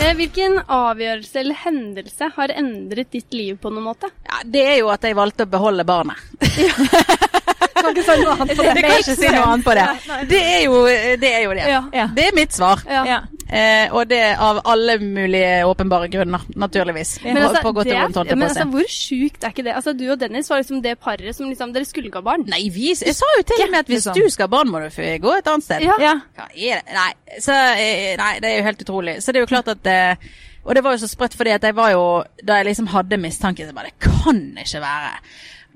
eh, 0.00 0.14
Hvilken 0.16 0.58
avgjørelse 0.66 1.40
eller 1.40 1.58
hendelse 1.64 2.30
har 2.36 2.54
endret 2.56 3.12
ditt 3.14 3.32
liv 3.36 3.58
på 3.62 3.72
noen 3.72 3.88
måte? 3.90 4.10
Ja, 4.28 4.42
Det 4.44 4.64
er 4.64 4.76
jo 4.80 4.90
at 4.92 5.04
jeg 5.04 5.16
valgte 5.18 5.46
å 5.46 5.52
beholde 5.56 5.86
barnet. 5.88 6.20
Kan 7.86 7.96
ikke 7.96 8.04
si 8.10 8.18
noe 8.22 8.34
annet 8.36 8.58
på 8.58 8.66
Jeg 8.66 8.82
kan 8.82 8.98
ikke 9.04 9.16
si 9.22 9.32
noe 9.32 9.46
annet 9.46 9.70
på 9.70 9.78
det. 9.78 9.88
Det 10.34 10.42
er 10.42 10.60
jo 10.66 10.84
det. 11.22 11.32
Er 11.32 11.42
jo 11.46 11.56
det. 11.56 11.70
Ja. 11.70 12.10
Det 12.16 12.28
er 12.28 12.36
mitt 12.36 12.54
svar. 12.56 12.84
Ja. 12.90 13.22
Eh, 13.46 13.92
og 13.94 14.08
det 14.10 14.20
av 14.42 14.58
alle 14.66 14.96
mulige 14.98 15.66
åpenbare 15.66 16.08
grunner, 16.10 16.42
naturligvis. 16.58 17.20
Men 17.22 17.38
altså, 17.38 17.60
på 17.62 17.72
på 17.76 17.84
det 17.86 17.94
men 18.34 18.42
altså, 18.42 18.64
hvor 18.72 18.88
sjukt 18.90 19.44
er 19.44 19.54
ikke 19.54 19.62
det? 19.62 19.74
Altså, 19.78 19.92
Du 19.92 20.02
og 20.10 20.18
Dennis 20.20 20.50
var 20.50 20.58
liksom 20.58 20.82
det 20.82 20.96
paret 20.98 21.36
som 21.36 21.46
liksom 21.48 21.72
Dere 21.74 21.84
skulle 21.86 22.10
ikke 22.10 22.18
ha 22.18 22.26
barn. 22.26 22.42
Nei, 22.50 22.66
vi, 22.74 22.88
jeg 22.90 23.14
sa 23.14 23.28
jo 23.38 23.44
til 23.46 23.62
og 23.68 23.70
med 23.70 23.78
at 23.84 23.92
hvis 23.92 24.02
liksom. 24.02 24.18
du 24.18 24.34
skal 24.34 24.48
ha 24.48 24.54
barn, 24.56 24.72
må 24.72 24.80
du 24.82 24.88
gå 25.22 25.36
et 25.36 25.46
annet 25.52 25.64
sted. 25.64 25.86
Ja. 25.86 25.94
Ja. 26.02 26.16
Hva 26.34 26.48
er 26.50 26.82
det? 26.82 26.96
Nei, 26.96 27.38
så, 27.38 27.54
eh, 27.78 28.16
nei, 28.18 28.32
det 28.42 28.50
er 28.50 28.58
jo 28.58 28.66
helt 28.66 28.82
utrolig. 28.82 29.16
Så 29.22 29.32
det 29.32 29.40
er 29.40 29.46
jo 29.46 29.52
klart 29.52 29.70
at 29.70 29.86
eh, 29.86 30.28
Og 30.66 30.74
det 30.74 30.82
var 30.82 30.96
jo 30.96 31.04
så 31.04 31.08
sprøtt, 31.10 31.36
fordi 31.38 31.54
at 31.54 31.62
jeg 31.62 31.76
var 31.76 31.92
jo 31.92 32.24
Da 32.42 32.58
jeg 32.58 32.66
liksom 32.72 32.90
hadde 32.90 33.20
mistanke, 33.22 33.66
så 33.66 33.74
bare 33.74 33.92
Det 33.92 34.10
kan 34.10 34.42
ikke 34.58 34.82
være. 34.82 35.14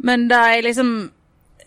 Men 0.03 0.29
da 0.29 0.43
jeg 0.51 0.65
liksom 0.67 1.11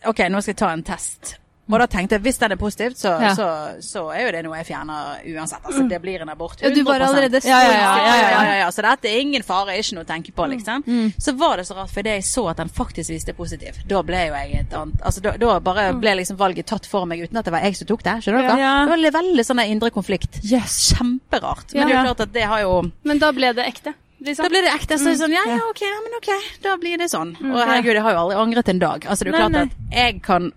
OK, 0.05 0.19
nå 0.29 0.41
skal 0.43 0.53
jeg 0.53 0.57
ta 0.65 0.73
en 0.73 0.83
test. 0.83 1.37
Og 1.71 1.77
da 1.79 1.85
tenkte 1.87 2.17
jeg 2.17 2.23
hvis 2.25 2.37
den 2.41 2.51
er 2.51 2.57
positivt, 2.59 2.97
så, 2.99 3.13
Ja. 3.23 3.29
så, 3.37 3.45
så 3.79 4.01
er 4.11 4.25
jo 4.25 4.31
det 4.35 4.41
noe 4.43 4.57
jeg 4.59 4.65
fjerner 4.67 5.21
uansett. 5.31 5.63
Altså, 5.63 5.85
det 5.87 5.99
blir 6.03 6.19
en 6.21 6.29
abort. 6.33 6.59
Ja, 6.61 6.69
du 6.75 6.81
var 6.83 6.99
100%. 6.99 7.07
allerede 7.07 7.39
Ja, 7.47 7.59
ja, 7.63 7.93
ja, 8.03 8.55
Ja, 8.59 8.67
så 8.75 8.83
dette 8.83 9.07
er 9.07 9.21
ingen 9.21 9.45
fare, 9.47 9.77
ikke 9.79 9.95
noe 9.95 10.03
å 10.03 10.09
tenke 10.09 10.33
på, 10.35 10.43
liksom. 10.51 10.83
Så 11.23 11.31
var 11.39 11.55
det 11.57 11.65
så 11.69 11.77
rart, 11.79 11.89
for 11.89 12.03
det 12.03 12.17
jeg 12.17 12.27
så 12.27 12.43
at 12.51 12.57
den 12.59 12.67
faktisk 12.67 13.09
viste 13.15 13.33
positiv. 13.33 13.79
Da 13.87 14.03
ble 14.03 14.25
jo 14.27 14.33
jeg 14.35 14.59
et 14.59 14.73
annet 14.75 15.01
Altså, 15.07 15.23
da, 15.23 15.37
da 15.39 15.55
bare 15.63 15.93
ble 16.03 16.17
liksom 16.19 16.37
valget 16.37 16.67
tatt 16.67 16.85
for 16.85 17.05
meg 17.07 17.23
uten 17.23 17.37
at 17.39 17.45
det 17.47 17.55
var 17.55 17.63
jeg 17.63 17.79
som 17.79 17.87
tok 17.87 18.03
det. 18.03 18.17
Skjønner 18.27 18.43
dere? 18.43 18.59
Ja. 18.59 18.75
Det 18.85 18.91
var 19.13 19.23
veldig 19.23 19.45
sånn 19.47 19.63
indre 19.65 19.89
konflikt. 19.95 20.43
Yes. 20.43 20.91
Kjemperart. 20.91 21.73
Men 21.73 21.87
det 21.87 21.95
er 21.95 21.97
jo 22.01 22.05
klart 22.11 22.27
at 22.27 22.33
det 22.35 22.43
har 22.43 22.59
jo 22.67 22.91
Men 23.07 23.19
da 23.23 23.31
ble 23.31 23.53
det 23.55 23.65
ekte. 23.71 23.95
Liksom. 24.23 24.43
da 24.45 24.49
blir 24.53 24.63
det 24.67 24.71
ekte. 24.73 24.97
Så 24.97 25.09
er 25.11 25.17
det 25.17 25.21
sånn, 25.23 25.35
ja, 25.35 25.43
ja. 25.51 25.59
ok, 25.69 25.81
ja, 25.83 25.99
men 26.05 26.17
ok, 26.19 26.31
da 26.63 26.77
blir 26.79 26.97
det 27.03 27.09
sånn. 27.11 27.35
Og 27.43 27.59
herregud, 27.59 27.93
jeg 27.97 28.05
har 28.05 28.15
jo 28.15 28.23
aldri 28.25 28.39
angret 28.45 28.69
en 28.73 28.79
dag. 28.83 29.05
Altså, 29.05 29.25
det 29.27 29.33
er 29.33 29.35
jo 29.35 29.43
klart 29.43 29.57
nei. 29.57 29.67
at 29.67 29.99
jeg 29.99 30.21
kan 30.23 30.51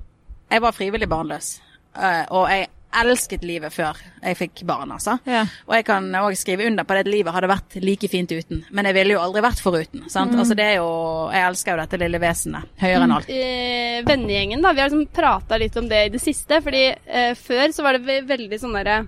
Jeg 0.50 0.62
var 0.62 0.72
frivillig 0.76 1.08
barnløs, 1.10 1.46
eh, 1.98 2.24
og 2.30 2.44
jeg 2.52 2.68
elsket 2.96 3.42
livet 3.44 3.74
før 3.74 3.98
jeg 4.22 4.36
fikk 4.38 4.62
barn, 4.64 4.92
altså. 4.94 5.18
Ja. 5.28 5.42
Og 5.66 5.74
jeg 5.74 5.84
kan 5.88 6.06
òg 6.16 6.36
skrive 6.38 6.64
under 6.68 6.86
på 6.86 6.94
det 6.96 7.02
at 7.04 7.10
livet 7.10 7.34
hadde 7.34 7.50
vært 7.50 7.74
like 7.82 8.08
fint 8.08 8.30
uten. 8.32 8.62
Men 8.70 8.86
jeg 8.88 8.94
ville 8.96 9.16
jo 9.16 9.20
aldri 9.20 9.42
vært 9.44 9.60
foruten. 9.60 10.06
Sant? 10.08 10.32
Altså, 10.38 10.54
det 10.56 10.64
er 10.64 10.78
jo 10.78 10.86
Jeg 11.34 11.42
elsker 11.50 11.74
jo 11.74 11.80
dette 11.82 12.00
lille 12.00 12.20
vesenet 12.22 12.80
høyere 12.80 13.02
enn 13.04 13.16
alt. 13.18 13.28
eh, 13.28 13.98
vennegjengen, 14.06 14.62
da. 14.62 14.72
Vi 14.72 14.80
har 14.80 14.88
liksom 14.88 15.06
prata 15.12 15.58
litt 15.60 15.76
om 15.76 15.88
det 15.90 16.04
i 16.06 16.14
det 16.14 16.22
siste. 16.22 16.62
Fordi 16.62 16.84
eh, 16.94 17.34
før 17.34 17.74
så 17.74 17.82
var 17.82 17.98
det 17.98 18.22
veldig 18.30 18.60
sånn 18.62 18.78
derre 18.78 19.02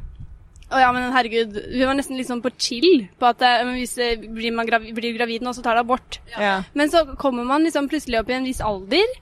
å 0.69 0.81
ja, 0.83 0.91
men 0.93 1.13
herregud. 1.15 1.55
Vi 1.73 1.85
var 1.87 1.97
nesten 1.97 2.19
litt 2.19 2.29
sånn 2.29 2.43
på 2.45 2.53
chill 2.61 3.07
på 3.19 3.29
at 3.31 3.41
eh, 3.47 3.63
men 3.65 3.79
hvis 3.79 3.95
eh, 4.05 4.21
blir 4.21 4.53
man 4.53 4.69
gravid, 4.69 4.93
blir 4.97 5.17
gravid 5.17 5.45
nå, 5.47 5.55
så 5.57 5.65
tar 5.65 5.79
det 5.79 5.87
abort. 5.87 6.21
Ja. 6.35 6.59
Men 6.77 6.93
så 6.93 7.07
kommer 7.21 7.47
man 7.49 7.65
liksom 7.65 7.89
plutselig 7.89 8.21
opp 8.21 8.29
i 8.33 8.37
en 8.37 8.49
viss 8.49 8.61
alder, 8.65 9.17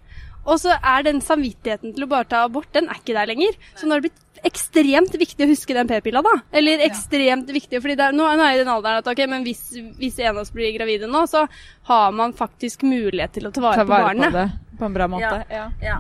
og 0.47 0.61
så 0.63 0.77
er 0.79 1.07
den 1.07 1.23
samvittigheten 1.23 1.95
til 1.95 2.07
å 2.07 2.11
bare 2.11 2.29
ta 2.31 2.45
abort, 2.47 2.69
den 2.75 2.91
er 2.91 2.99
ikke 3.01 3.15
der 3.17 3.31
lenger. 3.31 3.55
Så 3.75 3.87
nå 3.87 3.95
har 3.97 4.03
det 4.03 4.11
blitt 4.11 4.23
ekstremt 4.47 5.15
viktig 5.17 5.47
å 5.47 5.49
huske 5.51 5.75
den 5.75 5.89
p-pilla, 5.91 6.21
da. 6.23 6.35
Eller 6.55 6.83
ekstremt 6.87 7.49
viktig, 7.51 7.81
fordi 7.83 7.97
er, 7.97 8.15
nå, 8.15 8.27
nå 8.27 8.45
er 8.45 8.53
jeg 8.53 8.61
i 8.61 8.65
den 8.65 8.71
alderen 8.75 9.01
at 9.01 9.09
ok, 9.11 9.23
men 9.33 9.47
hvis, 9.47 9.63
hvis 9.99 10.21
en 10.23 10.35
av 10.35 10.43
oss 10.45 10.53
blir 10.55 10.75
gravide 10.77 11.09
nå, 11.11 11.25
så 11.31 11.47
har 11.91 12.13
man 12.15 12.35
faktisk 12.37 12.85
mulighet 12.87 13.39
til 13.39 13.49
å 13.49 13.55
ta 13.55 13.65
vare 13.65 13.81
Ta 13.83 13.89
vare 13.89 14.13
på 14.13 14.21
barnet. 14.21 14.37
det 14.37 14.47
på 14.77 14.85
en 14.85 14.93
bra 14.99 15.07
måte. 15.09 15.39
Ja. 15.51 15.71
Ja. 15.81 15.97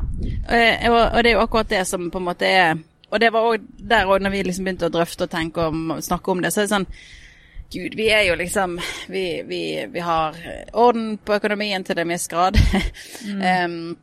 Eh, 0.52 0.84
og, 0.90 1.00
og 1.00 1.22
det 1.24 1.30
er 1.30 1.38
jo 1.38 1.44
akkurat 1.46 1.70
det 1.72 1.82
som 1.88 2.10
på 2.12 2.20
en 2.20 2.26
måte 2.28 2.50
er 2.50 2.76
Og 3.10 3.20
det 3.22 3.30
var 3.32 3.46
òg 3.52 3.66
der 3.78 4.08
òg, 4.10 4.20
når 4.24 4.30
vi 4.34 4.42
liksom 4.48 4.64
begynte 4.66 4.88
å 4.88 4.92
drøfte 4.94 5.28
og 5.28 5.30
tenke 5.30 5.68
om, 5.70 5.92
snakke 6.02 6.30
om 6.32 6.40
det, 6.42 6.50
så 6.52 6.60
er 6.60 6.66
det 6.66 6.74
sånn 6.74 6.88
Gud, 7.72 7.94
vi 7.98 8.04
er 8.14 8.22
jo 8.28 8.34
liksom 8.38 8.76
Vi, 9.10 9.42
vi, 9.46 9.60
vi 9.90 10.00
har 10.06 10.36
orden 10.72 11.16
på 11.18 11.34
økonomien 11.34 11.82
til 11.84 11.98
en 11.98 12.08
viss 12.14 12.28
grad. 12.30 12.58
Em, 13.42 13.96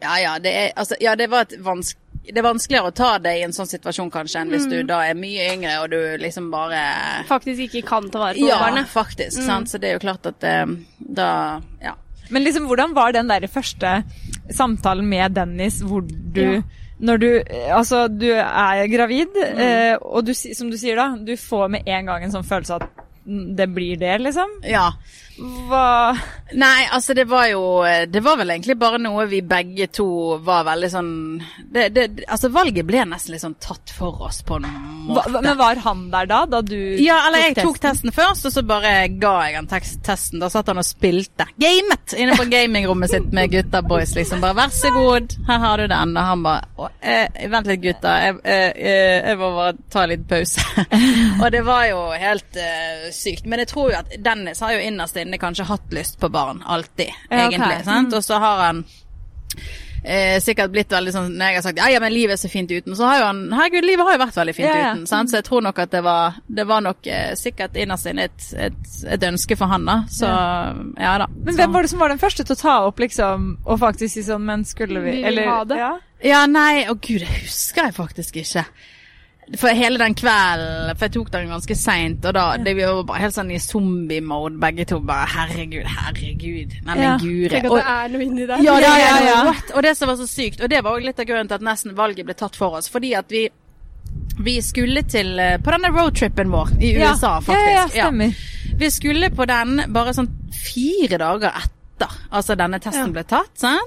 ja, 0.00 0.14
ja, 0.22 0.38
det 0.40 0.52
er 0.56 0.70
Altså, 0.76 0.96
ja, 1.00 1.12
det 1.18 1.26
var 1.32 1.44
et 1.48 1.56
vanskelig 1.60 2.04
Det 2.28 2.38
er 2.40 2.46
vanskeligere 2.46 2.88
å 2.92 2.94
ta 2.96 3.10
det 3.24 3.34
i 3.38 3.42
en 3.46 3.52
sånn 3.56 3.68
situasjon 3.68 4.10
kanskje 4.12 4.40
enn 4.42 4.50
hvis 4.52 4.66
du 4.68 4.76
da 4.88 5.02
er 5.08 5.16
mye 5.16 5.46
yngre 5.54 5.78
og 5.82 5.90
du 5.92 5.98
liksom 6.20 6.50
bare 6.52 6.80
Faktisk 7.28 7.64
ikke 7.68 7.84
kan 7.88 8.08
ta 8.12 8.20
vare 8.26 8.36
på 8.40 8.48
Ja, 8.48 8.58
barnet. 8.60 8.88
faktisk. 8.92 9.40
Sant? 9.44 9.68
Så 9.72 9.80
det 9.80 9.88
er 9.90 9.96
jo 9.98 10.04
klart 10.04 10.28
at 10.28 10.44
eh, 10.44 10.66
da 11.00 11.30
Ja. 11.84 11.94
Men 12.30 12.44
liksom, 12.44 12.66
hvordan 12.68 12.92
var 12.96 13.12
den 13.16 13.28
der 13.32 13.46
første 13.48 14.02
samtalen 14.52 15.08
med 15.08 15.32
Dennis 15.36 15.80
hvor 15.80 16.04
du 16.04 16.42
Ja. 16.44 16.60
Når 16.98 17.20
du 17.22 17.28
Altså, 17.74 18.06
du 18.10 18.26
er 18.32 18.86
gravid, 18.90 19.36
eh, 19.38 19.94
og 20.02 20.26
du, 20.26 20.32
som 20.34 20.70
du 20.70 20.78
sier 20.80 20.98
da, 20.98 21.12
du 21.14 21.36
får 21.38 21.68
med 21.76 21.86
en 21.86 22.10
gang 22.10 22.26
en 22.26 22.34
sånn 22.34 22.46
følelse 22.46 22.80
at 22.80 23.04
mm, 23.22 23.44
det 23.58 23.68
blir 23.74 24.00
det, 24.00 24.16
liksom. 24.24 24.58
ja. 24.66 24.90
Hva 25.38 26.16
Nei, 26.58 26.88
altså 26.90 27.12
det 27.14 27.26
var 27.28 27.46
jo 27.50 27.60
Det 28.08 28.22
var 28.24 28.38
vel 28.40 28.50
egentlig 28.54 28.78
bare 28.80 28.98
noe 29.02 29.26
vi 29.28 29.42
begge 29.44 29.88
to 29.92 30.38
var 30.44 30.64
veldig 30.64 30.88
sånn 30.90 31.10
det, 31.68 31.88
det, 31.92 32.06
Altså 32.24 32.48
valget 32.52 32.86
ble 32.88 33.02
nesten 33.04 33.34
litt 33.34 33.44
sånn 33.44 33.58
tatt 33.60 33.92
for 33.92 34.22
oss 34.24 34.40
på 34.46 34.56
en 34.56 34.64
hva, 34.64 35.24
måte. 35.26 35.42
Men 35.44 35.58
var 35.58 35.80
han 35.84 36.06
der 36.12 36.28
da, 36.30 36.40
da 36.48 36.60
du 36.64 36.78
ja, 37.00 37.18
eller 37.26 37.42
jeg 37.48 37.56
tok 37.58 37.78
testen 37.82 38.12
først, 38.14 38.48
og 38.48 38.54
så 38.54 38.62
bare 38.66 38.92
ga 39.20 39.32
jeg 39.46 39.56
han 39.56 39.68
testen. 39.68 40.40
Da 40.40 40.48
satt 40.52 40.68
han 40.70 40.80
og 40.80 40.86
spilte. 40.86 41.46
Gamet! 41.60 42.14
Inne 42.18 42.36
på 42.38 42.46
gamingrommet 42.50 43.12
sitt 43.12 43.28
med 43.34 43.52
gutta 43.52 43.82
boys, 43.84 44.14
liksom. 44.16 44.42
Bare 44.44 44.56
'vær 44.58 44.74
så 44.74 44.90
god, 44.94 45.36
her 45.48 45.58
har 45.64 45.80
du 45.80 45.86
den'. 45.88 46.16
Og 46.18 46.28
han 46.30 46.42
bare 46.42 46.90
eh, 47.00 47.48
'vent 47.48 47.70
litt, 47.70 47.82
gutta. 47.82 48.14
Jeg, 48.24 48.36
eh, 48.44 48.72
eh, 48.76 49.28
jeg 49.30 49.38
må 49.40 49.50
bare 49.56 49.76
ta 49.90 50.04
en 50.04 50.12
liten 50.12 50.28
pause'. 50.28 50.84
og 51.42 51.52
det 51.52 51.64
var 51.66 51.84
jo 51.90 52.00
helt 52.12 52.56
eh, 52.56 53.08
sykt. 53.12 53.46
Men 53.46 53.64
jeg 53.64 53.72
tror 53.72 53.92
jo 53.92 53.98
at 53.98 54.12
Dennis 54.24 54.60
har 54.60 54.72
jo 54.76 54.84
innerst 54.84 55.16
inne 55.16 55.27
kanskje 55.36 55.64
hatt 55.68 55.92
lyst 55.92 56.16
på 56.20 56.28
barn. 56.32 56.62
Alltid, 56.64 57.12
Ja, 57.28 57.36
egentlig. 57.44 57.60
egentlig. 57.60 57.84
Sant? 57.84 58.14
Og 58.14 58.24
så 58.24 58.38
har 58.40 58.64
han 58.66 58.84
Eh, 60.04 60.38
sikkert 60.40 60.70
blitt 60.70 60.92
veldig 60.94 61.10
sånn 61.12 61.32
Når 61.34 61.48
jeg 61.50 61.54
har 61.56 61.62
sagt 61.66 61.78
ja, 61.82 61.88
ja, 61.90 61.98
men 62.00 62.12
livet 62.14 62.36
er 62.36 62.38
så 62.38 62.48
fint 62.48 62.70
uten, 62.70 62.94
så 62.94 63.08
har 63.08 63.16
jo 63.18 63.24
han 63.26 63.40
Herregud, 63.50 63.82
livet 63.84 64.06
har 64.06 64.14
jo 64.14 64.20
vært 64.22 64.36
veldig 64.38 64.54
fint 64.54 64.68
Ja, 64.68 64.76
ja. 64.78 64.92
uten. 64.94 65.06
Sant? 65.10 65.28
Så 65.32 65.40
jeg 65.40 65.44
tror 65.48 65.64
nok 65.66 65.78
at 65.82 65.90
det 65.90 66.02
var 66.06 66.36
Det 66.46 66.66
var 66.70 66.80
nok 66.86 67.06
eh, 67.10 67.32
sikkert 67.34 67.74
innerst 67.76 68.06
inne 68.06 68.28
et, 68.30 68.46
et, 68.56 68.78
et 69.10 69.26
ønske 69.26 69.56
for 69.58 69.66
han, 69.66 69.84
da. 69.90 69.96
Så 70.08 70.30
ja, 70.30 71.16
da. 71.18 71.26
Men 71.44 71.58
hvem 71.58 71.74
var 71.74 71.82
det 71.82 71.90
som 71.90 71.98
var 71.98 72.14
den 72.14 72.22
første 72.22 72.46
til 72.46 72.54
å 72.54 72.60
ta 72.62 72.76
opp, 72.86 73.02
liksom, 73.02 73.48
og 73.66 73.80
faktisk 73.82 74.14
si 74.14 74.22
sånn 74.22 74.46
Men 74.46 74.62
skulle 74.64 75.02
vi 75.02 75.16
Vi 75.18 75.24
vil 75.34 75.42
ha 75.50 75.64
det. 75.64 75.80
Ja? 75.82 75.90
Ja, 76.24 76.46
nei, 76.46 76.86
å 76.86 76.94
gud, 76.94 77.18
det 77.26 77.34
husker 77.42 77.90
jeg 77.90 77.98
faktisk 77.98 78.38
ikke. 78.44 78.64
For 79.56 79.68
hele 79.72 79.96
den 79.96 80.14
kvelden 80.14 80.90
For 80.98 81.06
jeg 81.06 81.12
tok 81.14 81.30
den 81.32 81.48
ganske 81.48 81.74
seint, 81.76 82.24
og 82.28 82.34
da 82.34 82.56
det, 82.60 82.74
Vi 82.76 82.84
var 82.84 83.02
bare 83.08 83.22
helt 83.22 83.34
sånn 83.34 83.50
i 83.54 83.58
zombie-mode, 83.58 84.58
begge 84.60 84.84
to. 84.90 84.98
Bare 85.00 85.26
herregud, 85.26 85.86
herregud. 85.88 86.74
Nei, 86.84 86.96
Ja, 87.00 87.14
gure. 87.16 87.48
Tenk 87.48 87.64
at 87.64 87.70
Og- 87.70 87.78
det 87.78 87.86
er 87.94 88.08
noe 88.12 88.22
inni 88.26 88.46
der. 88.46 88.58
Ja, 88.62 88.74
det 88.74 88.82
Ja, 88.82 88.92
er 88.94 89.24
ja, 89.24 89.44
ja. 89.44 89.54
Og 89.74 89.82
det 89.82 89.96
som 89.96 90.08
var 90.08 90.16
så 90.16 90.26
sykt, 90.28 90.60
og 90.62 90.68
det 90.68 90.82
var 90.84 90.92
også 90.98 91.06
litt 91.06 91.18
av 91.20 91.26
grunnen 91.26 91.48
til 91.48 91.54
at 91.54 91.60
nesten 91.62 91.94
valget 91.96 92.26
ble 92.26 92.34
tatt 92.34 92.56
for 92.56 92.76
oss, 92.76 92.88
fordi 92.88 93.14
at 93.16 93.28
vi 93.30 93.48
vi 94.40 94.60
skulle 94.60 95.02
til 95.02 95.38
eh, 95.40 95.56
På 95.58 95.70
denne 95.72 95.88
roadtrippen 95.90 96.50
vår 96.50 96.68
i. 96.80 96.94
USA, 96.96 97.40
faktisk. 97.40 97.50
Ja, 97.50 97.72
ja, 97.72 97.88
ja, 97.94 98.06
stemmer. 98.06 98.34
Vi 98.78 98.90
skulle 98.90 99.30
på 99.30 99.46
den 99.46 99.92
bare 99.92 100.12
sånn 100.14 100.28
fire 100.52 101.18
dager 101.18 101.52
etter 101.56 102.08
altså 102.30 102.54
denne 102.56 102.78
testen 102.78 103.12
ble 103.12 103.24
tatt. 103.24 103.50
Sant? 103.58 103.82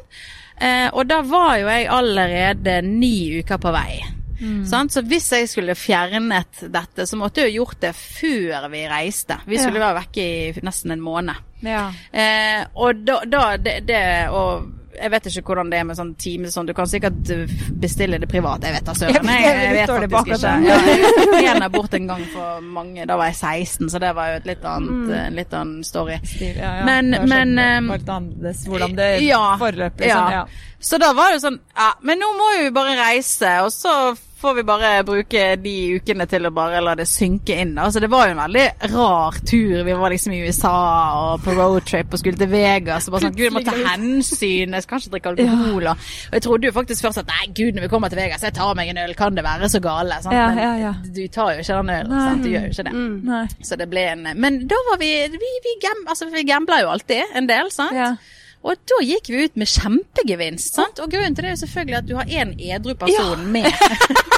Eh, 0.59 0.89
og 0.93 1.07
da 1.07 1.21
var 1.21 1.55
jo 1.57 1.67
jeg 1.67 1.87
allerede 1.87 2.81
ni 2.83 3.39
uker 3.39 3.57
på 3.57 3.71
vei. 3.71 4.01
Mm. 4.41 4.89
Så 4.89 5.03
hvis 5.05 5.29
jeg 5.31 5.49
skulle 5.51 5.75
fjernet 5.77 6.63
dette, 6.73 7.05
så 7.07 7.17
måtte 7.19 7.41
jeg 7.45 7.53
jo 7.53 7.61
gjort 7.63 7.79
det 7.85 7.93
før 7.95 8.69
vi 8.73 8.83
reiste. 8.89 9.37
Vi 9.45 9.57
skulle 9.61 9.79
være 9.79 9.99
vekke 10.01 10.27
i 10.57 10.65
nesten 10.65 10.91
en 10.97 11.01
måned. 11.05 11.35
Ja. 11.61 11.87
Eh, 12.11 12.63
og 12.73 13.03
da, 13.05 13.19
da 13.29 13.57
det, 13.61 13.81
det 13.85 14.03
og 14.33 14.69
jeg 15.01 15.09
vet 15.13 15.27
ikke 15.29 15.41
hvordan 15.47 15.69
det 15.71 15.77
er 15.79 15.85
med 15.87 15.95
sånn 15.97 16.09
time 16.19 16.49
sånn. 16.51 16.67
Du 16.67 16.73
kan 16.77 16.85
sikkert 16.89 17.29
uh, 17.31 17.51
bestille 17.79 18.17
det 18.21 18.27
privat. 18.29 18.65
Jeg 18.67 18.75
vet 18.75 18.85
da 18.85 18.93
søren. 18.93 19.29
Jeg- 19.29 19.45
Jeg, 19.61 19.71
vet 19.77 19.93
faktisk 20.11 20.33
ikke. 20.35 20.51
Ja, 20.67 20.75
jeg 20.85 21.05
gikk 21.31 21.47
en 21.55 21.63
abort 21.65 21.93
en 21.97 22.07
gang 22.11 22.25
for 22.33 22.59
mange 22.61 23.05
Da 23.07 23.15
var 23.17 23.31
jeg 23.31 23.37
16, 23.39 23.89
så 23.89 24.01
det 24.03 24.11
var 24.17 24.33
jo 24.33 24.41
et 24.41 24.49
litt 24.51 24.65
annet, 24.67 25.13
en 25.21 25.39
litt 25.39 25.53
annen 25.57 25.83
story. 25.87 26.19
Stil, 26.25 26.57
ja, 26.59 26.73
ja. 26.81 26.85
Men- 26.85 27.11
Det 27.15 27.21
men, 27.29 27.55
annerledes 27.61 28.65
hvordan 28.67 28.95
det 28.99 29.09
Ja, 29.23 29.55
forløp, 29.61 29.97
liksom. 30.03 30.31
Ja. 30.35 30.43
Så 30.81 30.99
da 31.01 31.13
var 31.13 31.31
det 31.31 31.39
jo 31.39 31.47
sånn 31.47 31.59
Ja, 31.77 31.93
men 32.01 32.19
nå 32.19 32.33
må 32.37 32.51
vi 32.59 32.69
bare 32.75 32.97
reise, 32.99 33.55
og 33.63 33.71
så 33.71 33.95
får 34.41 34.53
vi 34.57 34.63
bare 34.65 34.89
bruke 35.05 35.43
de 35.61 35.73
ukene 35.97 36.25
til 36.29 36.47
å 36.47 36.51
bare 36.53 36.81
la 36.83 36.95
det 36.97 37.05
synke 37.09 37.55
inn. 37.61 37.75
Altså 37.79 38.01
det 38.01 38.09
var 38.11 38.27
jo 38.27 38.35
en 38.35 38.41
veldig 38.41 38.65
rar 38.93 39.37
tur. 39.45 39.83
Vi 39.85 39.95
var 40.01 40.13
liksom 40.13 40.33
i 40.35 40.41
USA 40.47 40.73
og 41.19 41.43
på 41.45 41.53
roadtrip 41.57 42.15
og 42.15 42.21
skulle 42.21 42.39
til 42.39 42.49
Vegas. 42.51 43.07
Og 43.07 43.15
bare 43.15 43.27
sånn, 43.27 43.37
Gud, 43.37 43.45
jeg 43.47 43.55
må 43.55 43.63
ta 43.65 43.75
hensyn. 43.77 44.73
Jeg 44.77 44.85
skal 44.87 45.03
ikke 45.03 45.13
drikke 45.15 45.33
alkohol. 45.35 45.91
Og, 45.93 46.09
og 46.31 46.37
jeg 46.39 46.45
trodde 46.47 46.69
jo 46.69 46.75
faktisk 46.79 47.07
først 47.07 47.23
at 47.23 47.31
nei, 47.31 47.51
gud, 47.61 47.77
når 47.77 47.85
vi 47.85 47.91
kommer 47.93 48.13
til 48.13 48.21
Vegas, 48.23 48.45
jeg 48.47 48.57
tar 48.57 48.73
meg 48.79 48.91
en 48.93 49.03
øl. 49.05 49.15
Kan 49.21 49.37
det 49.37 49.45
være 49.45 49.71
så 49.71 49.83
gale? 49.83 50.19
Sant? 50.25 50.35
Ja, 50.35 50.49
ja, 50.57 50.73
ja, 50.87 50.95
Men 51.03 51.15
du 51.15 51.23
tar 51.31 51.53
jo 51.53 51.63
ikke 51.63 51.79
den 51.79 51.95
ølen. 51.99 52.17
Sant? 52.25 52.43
Du 52.43 52.51
gjør 52.51 52.67
jo 52.67 52.75
ikke 52.75 52.87
det. 52.89 52.97
Mm. 52.97 53.65
Så 53.69 53.79
det 53.79 53.89
ble 53.91 54.07
en 54.15 54.27
Men 54.41 54.61
da 54.69 54.77
var 54.89 54.99
vi 55.01 55.11
Vi, 55.31 55.55
vi, 55.65 55.79
gam, 55.83 56.05
altså, 56.09 56.27
vi 56.33 56.45
gambla 56.47 56.81
jo 56.81 56.93
alltid 56.93 57.37
en 57.37 57.49
del, 57.49 57.71
sant? 57.73 57.95
Ja. 57.97 58.13
Og 58.61 58.77
da 58.85 58.99
gikk 59.01 59.29
vi 59.33 59.45
ut 59.47 59.55
med 59.57 59.69
kjempegevinst. 59.69 60.75
sant? 60.77 60.99
Og 61.01 61.09
grunnen 61.09 61.33
til 61.35 61.45
det 61.45 61.49
er 61.49 61.55
jo 61.55 61.61
selvfølgelig 61.63 61.97
at 61.97 62.09
du 62.09 62.15
har 62.19 62.29
én 62.29 62.53
edru 62.61 62.93
person 62.93 63.47
med. 63.53 63.65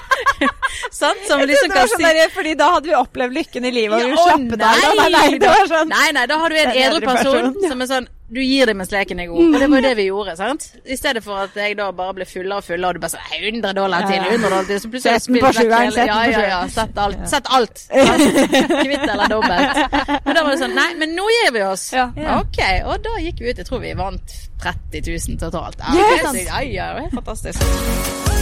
sant? 1.01 1.21
Som 1.27 1.39
liksom 1.45 1.69
det 1.73 1.77
var 1.79 1.87
sånn 1.93 2.05
der, 2.07 2.29
fordi 2.33 2.55
da 2.59 2.71
hadde 2.75 2.91
vi 2.91 2.95
opplevd 2.99 3.33
lykken 3.37 3.65
i 3.65 3.71
livet, 3.71 3.93
og 3.93 4.03
vi 4.03 4.09
Ja, 4.09 4.15
var 4.15 4.23
å, 4.23 4.27
slappe 4.33 4.59
der. 4.63 4.97
Nei, 5.03 5.09
nei, 5.13 5.37
det 5.39 5.53
var 5.53 5.71
sånn. 5.71 5.89
Nei, 5.93 6.09
nei, 6.19 6.25
da 6.27 6.37
har 6.43 6.49
du 6.49 6.55
en 6.63 6.75
edru 6.83 6.99
person 7.07 7.39
person, 7.53 7.69
som 7.69 7.81
er 7.81 7.89
sånn 7.95 8.07
Du 8.33 8.39
gir 8.41 8.65
dem 8.65 8.79
mens 8.81 8.89
leken 8.89 9.19
er 9.21 9.27
god. 9.29 9.43
Og 9.53 9.59
det 9.61 9.67
var 9.69 9.77
jo 9.77 9.81
det 9.85 9.95
vi 9.99 10.03
gjorde. 10.07 10.31
sant? 10.39 10.63
I 10.89 10.95
stedet 10.97 11.21
for 11.23 11.37
at 11.43 11.53
jeg 11.59 11.75
da 11.77 11.91
bare 11.93 12.15
ble 12.17 12.25
fullere 12.25 12.57
og 12.57 12.65
fullere, 12.65 12.89
og 12.89 12.95
du 12.97 13.01
bare 13.03 13.13
sånn 13.13 13.27
100 13.37 13.73
dollar 13.77 14.07
til, 14.07 14.15
Ja, 14.17 14.23
ja. 14.23 14.31
100 14.31 14.49
dollar 14.49 14.65
til, 14.71 14.79
så 14.81 14.89
plutselig 14.89 15.21
spiller 15.21 15.53
vekk 15.59 15.75
hele- 15.75 16.07
Ja, 16.07 16.17
ja, 16.31 16.41
ja. 16.49 16.61
Sett 16.73 16.97
alt. 16.97 17.21
Sett 17.29 17.45
alt. 17.57 17.83
Kvitt 17.93 19.05
eller 19.05 19.29
dobbelt. 19.29 19.77
Men 20.25 20.33
da 20.35 20.43
var 20.47 20.49
det 20.55 20.59
sånn 20.63 20.73
Nei, 20.79 20.89
men 20.97 21.13
nå 21.19 21.27
gir 21.35 21.53
vi 21.59 21.61
oss. 21.67 21.85
Ja. 21.93 22.09
Ja. 22.17 22.39
Ok, 22.41 22.57
og 22.89 23.03
da 23.05 23.19
gikk 23.21 23.39
vi 23.45 23.51
ut. 23.53 23.61
Jeg 23.61 23.69
tror 23.69 23.83
vi 23.85 23.93
vant 24.01 24.37
30 24.65 25.05
000 25.13 25.37
totalt. 25.45 25.77
Ja, 25.77 26.11
Yes! 26.17 26.45
ja, 26.49 26.61
ja, 26.65 26.93
det 27.03 27.11
fantastisk. 27.13 28.32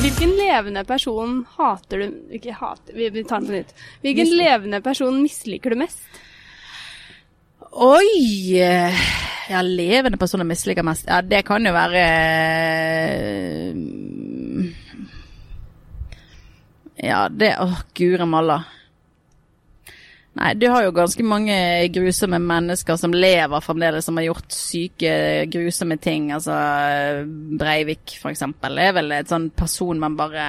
Hvilken 0.00 0.30
levende 0.38 0.84
person 0.84 1.44
hater 1.56 1.98
du 1.98 2.34
Ikke 2.36 2.52
hater, 2.56 2.94
vi, 2.94 3.24
tar 3.24 3.40
den 3.40 3.46
på 3.48 3.52
nytt. 3.52 3.74
Hvilken 4.02 4.30
levende 4.36 4.80
person 4.82 5.22
misliker 5.22 5.70
du 5.70 5.76
mest? 5.82 6.02
Oi! 7.72 8.56
Ja, 9.50 9.62
levende 9.62 10.18
personer 10.18 10.44
misliker 10.48 10.82
mest. 10.86 11.06
Ja, 11.08 11.22
det 11.22 11.42
kan 11.48 11.66
jo 11.66 11.72
være 11.74 12.02
eh, 12.02 13.74
Ja, 17.02 17.28
det 17.28 17.56
Åh, 17.60 17.80
gure 17.94 18.26
malla. 18.26 18.62
Nei, 20.34 20.54
du 20.56 20.64
har 20.72 20.86
jo 20.86 20.94
ganske 20.96 21.24
mange 21.28 21.54
grusomme 21.92 22.38
mennesker 22.40 22.96
som 22.96 23.12
lever 23.12 23.60
fremdeles, 23.60 24.06
som 24.08 24.16
har 24.16 24.24
gjort 24.30 24.54
syke, 24.56 25.10
grusomme 25.52 25.98
ting. 26.00 26.30
Altså 26.32 26.54
Breivik, 27.60 28.14
for 28.22 28.32
eksempel, 28.32 28.78
er 28.80 28.94
vel 28.96 29.12
et 29.12 29.28
sånn 29.28 29.50
person 29.54 30.00
man 30.00 30.16
bare 30.16 30.46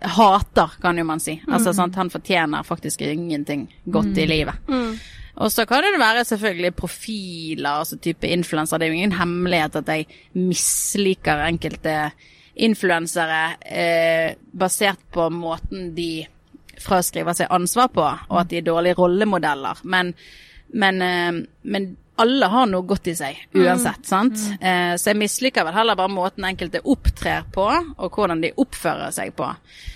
hater, 0.00 0.72
kan 0.80 0.96
jo 0.98 1.04
man 1.08 1.20
si. 1.20 1.38
Altså, 1.48 1.70
Mm. 1.72 1.74
sant? 1.74 1.94
Han 1.96 2.10
fortjener 2.10 2.64
faktisk 2.64 3.00
ingenting 3.02 3.68
godt 3.90 4.16
i 4.18 4.26
livet. 4.26 4.54
Mm. 4.68 4.98
Og 5.36 5.50
så 5.52 5.66
kan 5.68 5.82
det 5.82 5.98
være 6.00 6.24
selvfølgelig 6.24 6.74
profiler, 6.76 7.70
altså 7.80 7.98
type 8.00 8.24
influensere. 8.26 8.78
Det 8.78 8.86
er 8.86 8.92
jo 8.92 9.00
ingen 9.02 9.18
hemmelighet 9.18 9.76
at 9.76 9.86
jeg 9.86 10.06
misliker 10.34 11.44
enkelte 11.46 12.10
influensere 12.56 13.56
eh, 13.66 14.34
basert 14.56 14.98
på 15.12 15.28
måten 15.30 15.94
de 15.94 16.26
fraskriver 16.82 17.36
seg 17.36 17.52
ansvar 17.52 17.92
på, 17.94 18.06
og 18.06 18.40
at 18.40 18.50
de 18.50 18.60
er 18.60 18.66
dårlige 18.66 18.98
rollemodeller. 18.98 19.82
Men, 19.84 20.12
men, 20.74 21.02
eh, 21.02 21.42
men 21.62 21.90
alle 22.22 22.48
har 22.52 22.70
noe 22.70 22.86
godt 22.88 23.10
i 23.12 23.16
seg, 23.18 23.42
uansett, 23.56 24.06
sant? 24.08 24.40
Eh, 24.60 24.94
så 24.96 25.12
jeg 25.12 25.20
misliker 25.20 25.66
vel 25.66 25.76
heller 25.76 25.98
bare 25.98 26.12
måten 26.12 26.48
enkelte 26.48 26.84
opptrer 26.84 27.44
på, 27.52 27.68
og 27.96 28.08
hvordan 28.16 28.42
de 28.44 28.54
oppfører 28.56 29.12
seg 29.14 29.36
på. 29.36 29.50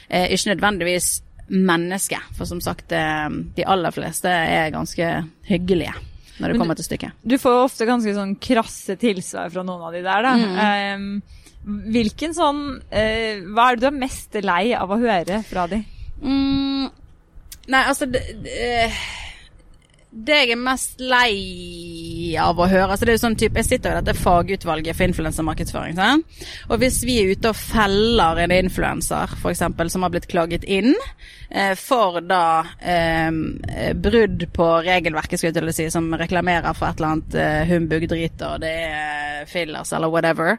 Eh, 0.09 0.29
ikke 0.35 0.55
nødvendigvis 0.55 1.11
menneske, 1.51 2.21
for 2.37 2.47
som 2.47 2.61
sagt, 2.63 2.93
de 2.93 3.65
aller 3.67 3.91
fleste 3.91 4.31
er 4.31 4.69
ganske 4.71 5.09
hyggelige 5.49 5.97
når 6.41 6.53
det 6.53 6.61
kommer 6.61 6.79
til 6.79 6.87
stykket. 6.87 7.21
Du 7.27 7.37
får 7.41 7.65
ofte 7.67 7.89
ganske 7.89 8.15
sånn 8.17 8.37
krasse 8.41 8.97
tilsvar 9.01 9.51
fra 9.53 9.65
noen 9.67 9.87
av 9.89 9.97
de 9.97 10.03
der, 10.05 10.27
da. 10.27 10.33
Mm. 10.41 10.61
Ehm, 10.65 11.11
hvilken 11.93 12.33
sånn 12.33 12.61
eh, 12.89 13.43
Hva 13.45 13.67
er 13.69 13.77
det 13.77 13.83
du 13.83 13.89
er 13.91 13.99
mest 13.99 14.39
lei 14.41 14.63
av 14.73 14.89
å 14.89 15.01
høre 15.01 15.43
fra 15.45 15.67
de? 15.69 15.83
Mm, 16.21 16.91
nei, 17.73 17.81
altså 17.81 18.07
det, 18.11 18.21
det, 18.45 20.35
jeg 20.35 20.51
er 20.53 20.59
mest 20.61 21.01
lei 21.01 22.35
av 22.41 22.59
å 22.61 22.67
høre 22.69 22.91
altså 22.91 23.07
det 23.07 23.15
er 23.15 23.17
jo 23.17 23.23
sånn 23.23 23.37
type, 23.41 23.57
Jeg 23.63 23.69
sitter 23.69 23.95
jo 23.95 23.97
i 23.97 24.01
dette 24.03 24.21
fagutvalget 24.21 24.99
for 24.99 25.07
influensermarkedsføring. 25.09 26.01
Og 26.69 26.83
hvis 26.83 27.01
vi 27.07 27.17
er 27.23 27.33
ute 27.33 27.53
og 27.53 27.59
feller 27.59 28.43
en 28.45 28.57
influenser 28.59 29.37
eksempel, 29.53 29.91
som 29.93 30.05
har 30.05 30.13
blitt 30.13 30.29
klaget 30.31 30.67
inn 30.69 30.93
eh, 30.93 31.73
for 31.79 32.21
da 32.21 32.45
eh, 32.81 33.33
brudd 33.97 34.49
på 34.53 34.71
regelverket, 34.85 35.41
skulle 35.41 35.55
jeg 35.55 35.61
til 35.61 35.73
å 35.73 35.77
si, 35.81 35.89
som 35.95 36.13
reklamerer 36.21 36.77
for 36.77 36.91
et 36.91 37.01
eller 37.01 37.15
annet 37.15 37.41
eh, 37.41 37.65
humbug-drit 37.73 38.47
og 38.51 38.61
det 38.67 38.77
er 38.91 39.47
fillers 39.51 39.95
eller 39.97 40.13
whatever, 40.13 40.59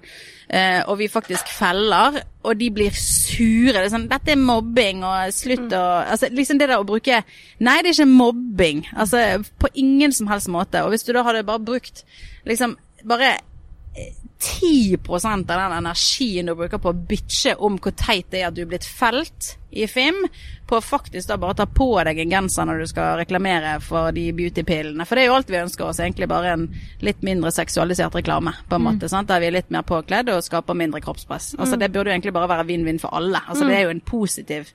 eh, 0.53 0.81
og 0.87 0.99
vi 0.99 1.07
faktisk 1.11 1.49
feller, 1.55 2.21
og 2.43 2.59
de 2.59 2.69
blir 2.73 2.95
sure. 2.97 3.73
Det 3.73 3.85
er 3.85 3.93
sånn 3.93 4.09
'Dette 4.09 4.33
er 4.33 4.41
mobbing', 4.41 5.03
og 5.07 5.33
slutt 5.33 5.73
å 5.73 5.83
altså, 6.03 6.29
Liksom 6.31 6.59
det 6.59 6.69
der 6.69 6.81
å 6.81 6.87
bruke 6.87 7.23
Nei, 7.59 7.77
det 7.81 7.91
er 7.91 7.97
ikke 7.97 8.11
mobbing. 8.11 8.85
Altså 8.95 9.43
på 9.59 9.67
ingen 9.75 10.11
som 10.11 10.27
helst 10.27 10.49
måte. 10.49 10.83
Og 10.83 10.89
hvis 10.89 11.03
du 11.03 11.13
da 11.13 11.23
hadde 11.23 11.43
bare 11.43 11.59
brukt 11.59 12.03
liksom 12.45 12.77
bare 13.07 13.37
10% 14.41 15.51
av 15.51 15.59
den 15.59 15.77
energien 15.77 16.49
du 16.49 16.55
bruker 16.57 16.81
på 16.81 16.91
å 16.91 16.97
bitche 17.07 17.53
om 17.61 17.77
hvor 17.81 17.93
teit 17.97 18.31
det 18.33 18.41
er 18.41 18.47
at 18.49 18.55
du 18.57 18.63
er 18.63 18.69
blitt 18.71 18.87
felt 18.87 19.55
i 19.71 19.85
FIM, 19.87 20.17
på 20.67 20.79
å 20.79 20.83
faktisk 20.83 21.29
da 21.29 21.37
bare 21.39 21.55
ta 21.61 21.65
på 21.67 21.87
deg 22.03 22.19
en 22.19 22.33
genser 22.33 22.67
når 22.67 22.81
du 22.81 22.87
skal 22.91 23.19
reklamere 23.19 23.77
for 23.83 24.11
de 24.15 24.25
beautypillene. 24.35 25.05
For 25.07 25.15
det 25.15 25.23
er 25.23 25.29
jo 25.29 25.37
alt 25.37 25.51
vi 25.51 25.61
ønsker 25.61 25.87
oss, 25.87 26.01
egentlig 26.03 26.27
bare 26.31 26.55
en 26.55 26.65
litt 27.05 27.23
mindre 27.27 27.53
seksualisert 27.55 28.17
reklame, 28.19 28.53
på 28.67 28.79
en 28.79 28.85
måte. 28.87 29.09
sant? 29.11 29.29
Der 29.31 29.43
vi 29.43 29.51
er 29.51 29.57
litt 29.59 29.71
mer 29.71 29.85
påkledd 29.87 30.31
og 30.33 30.43
skaper 30.47 30.77
mindre 30.77 31.03
kroppspress. 31.03 31.53
Altså 31.59 31.79
Det 31.79 31.91
burde 31.91 32.11
jo 32.11 32.17
egentlig 32.17 32.35
bare 32.35 32.51
være 32.51 32.67
vinn-vinn 32.71 32.99
for 32.99 33.15
alle. 33.15 33.43
Altså 33.47 33.69
Det 33.69 33.77
er 33.77 33.87
jo 33.87 33.95
en 33.95 34.03
positiv 34.03 34.73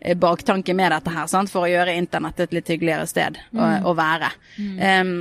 eh, 0.00 0.16
baktanke 0.16 0.76
med 0.76 0.92
dette 0.92 1.16
her, 1.16 1.32
sant? 1.32 1.52
for 1.52 1.64
å 1.64 1.72
gjøre 1.72 1.96
internett 1.96 2.44
et 2.44 2.56
litt 2.56 2.74
hyggeligere 2.74 3.08
sted 3.08 3.40
å, 3.56 3.72
å 3.92 3.96
være. 3.96 4.32
Um, 4.58 5.18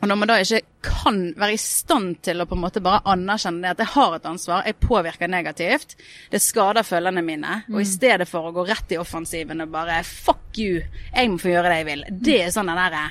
og 0.00 0.08
når 0.08 0.16
man 0.16 0.30
da 0.30 0.36
ikke 0.40 0.60
kan 0.84 1.18
være 1.36 1.56
i 1.56 1.60
stand 1.60 2.20
til 2.24 2.40
å 2.40 2.46
på 2.48 2.56
en 2.56 2.62
måte 2.62 2.82
bare 2.84 3.02
anerkjenne 3.12 3.60
det 3.64 3.74
at 3.74 3.82
jeg 3.84 3.92
har 3.94 4.16
et 4.16 4.28
ansvar, 4.30 4.64
jeg 4.64 4.78
påvirker 4.80 5.28
negativt, 5.28 5.96
det 6.32 6.40
skader 6.40 6.86
følgene 6.86 7.24
mine, 7.24 7.60
og 7.68 7.82
i 7.82 7.88
stedet 7.88 8.28
for 8.28 8.48
å 8.48 8.54
gå 8.56 8.64
rett 8.70 8.96
i 8.96 9.00
offensiven 9.00 9.60
og 9.64 9.74
bare 9.74 10.00
fuck 10.06 10.56
you, 10.58 10.80
jeg 11.12 11.30
må 11.30 11.40
få 11.40 11.52
gjøre 11.52 11.72
det 11.72 11.82
jeg 11.82 11.90
vil, 11.90 12.08
det 12.30 12.40
er 12.46 12.56
sånn 12.56 12.72
den 12.72 12.80
derre 12.80 13.04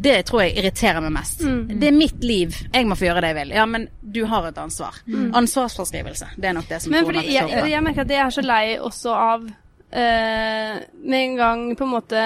det 0.00 0.14
tror 0.24 0.46
jeg 0.46 0.54
irriterer 0.56 1.02
meg 1.04 1.12
mest. 1.12 1.42
Det 1.44 1.88
er 1.90 1.92
mitt 1.92 2.22
liv, 2.24 2.54
jeg 2.72 2.86
må 2.88 2.96
få 2.96 3.04
gjøre 3.04 3.20
det 3.20 3.34
jeg 3.34 3.36
vil. 3.36 3.50
Ja, 3.58 3.66
men 3.68 3.82
du 4.00 4.22
har 4.30 4.46
et 4.48 4.56
ansvar. 4.56 4.96
Ansvarsfraskrivelse, 5.36 6.30
det 6.40 6.48
er 6.48 6.54
nok 6.56 6.70
det 6.70 6.78
som 6.80 6.94
Men 6.94 7.04
fordi 7.04 7.26
jeg, 7.34 7.50
jeg 7.68 7.84
merker 7.84 8.06
at 8.06 8.14
jeg 8.14 8.22
er 8.24 8.32
så 8.32 8.44
lei 8.46 8.62
også 8.80 9.12
av 9.12 9.44
eh, 9.92 10.80
Med 11.02 11.24
en 11.24 11.36
gang 11.36 11.76
på 11.76 11.84
en 11.84 11.90
måte 11.90 12.20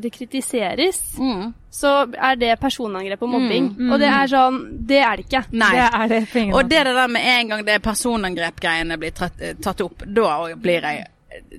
det 0.00 0.10
kritiseres, 0.12 1.18
Mm. 1.18 1.52
så 1.70 2.12
er 2.14 2.36
det 2.36 2.60
personangrep 2.60 3.22
og 3.22 3.28
mobbing. 3.28 3.68
Og 3.92 3.98
det 4.00 4.08
er 4.08 4.26
sånn 4.26 4.86
Det 4.86 4.98
er 4.98 5.16
det 5.16 5.26
ikke. 5.26 5.44
Nei. 5.52 5.72
Det 5.72 5.88
er 5.92 6.08
det 6.08 6.54
Og 6.54 6.62
det 6.62 6.70
det, 6.70 6.84
det 6.84 6.94
der 6.94 7.08
med 7.08 7.22
en 7.40 7.48
gang 7.48 7.64
det 7.66 7.82
personangrep-greiene 7.82 8.98
blir 8.98 9.10
tatt, 9.12 9.38
tatt 9.62 9.80
opp, 9.80 10.02
da 10.06 10.54
blir 10.54 10.82
jeg 10.82 11.06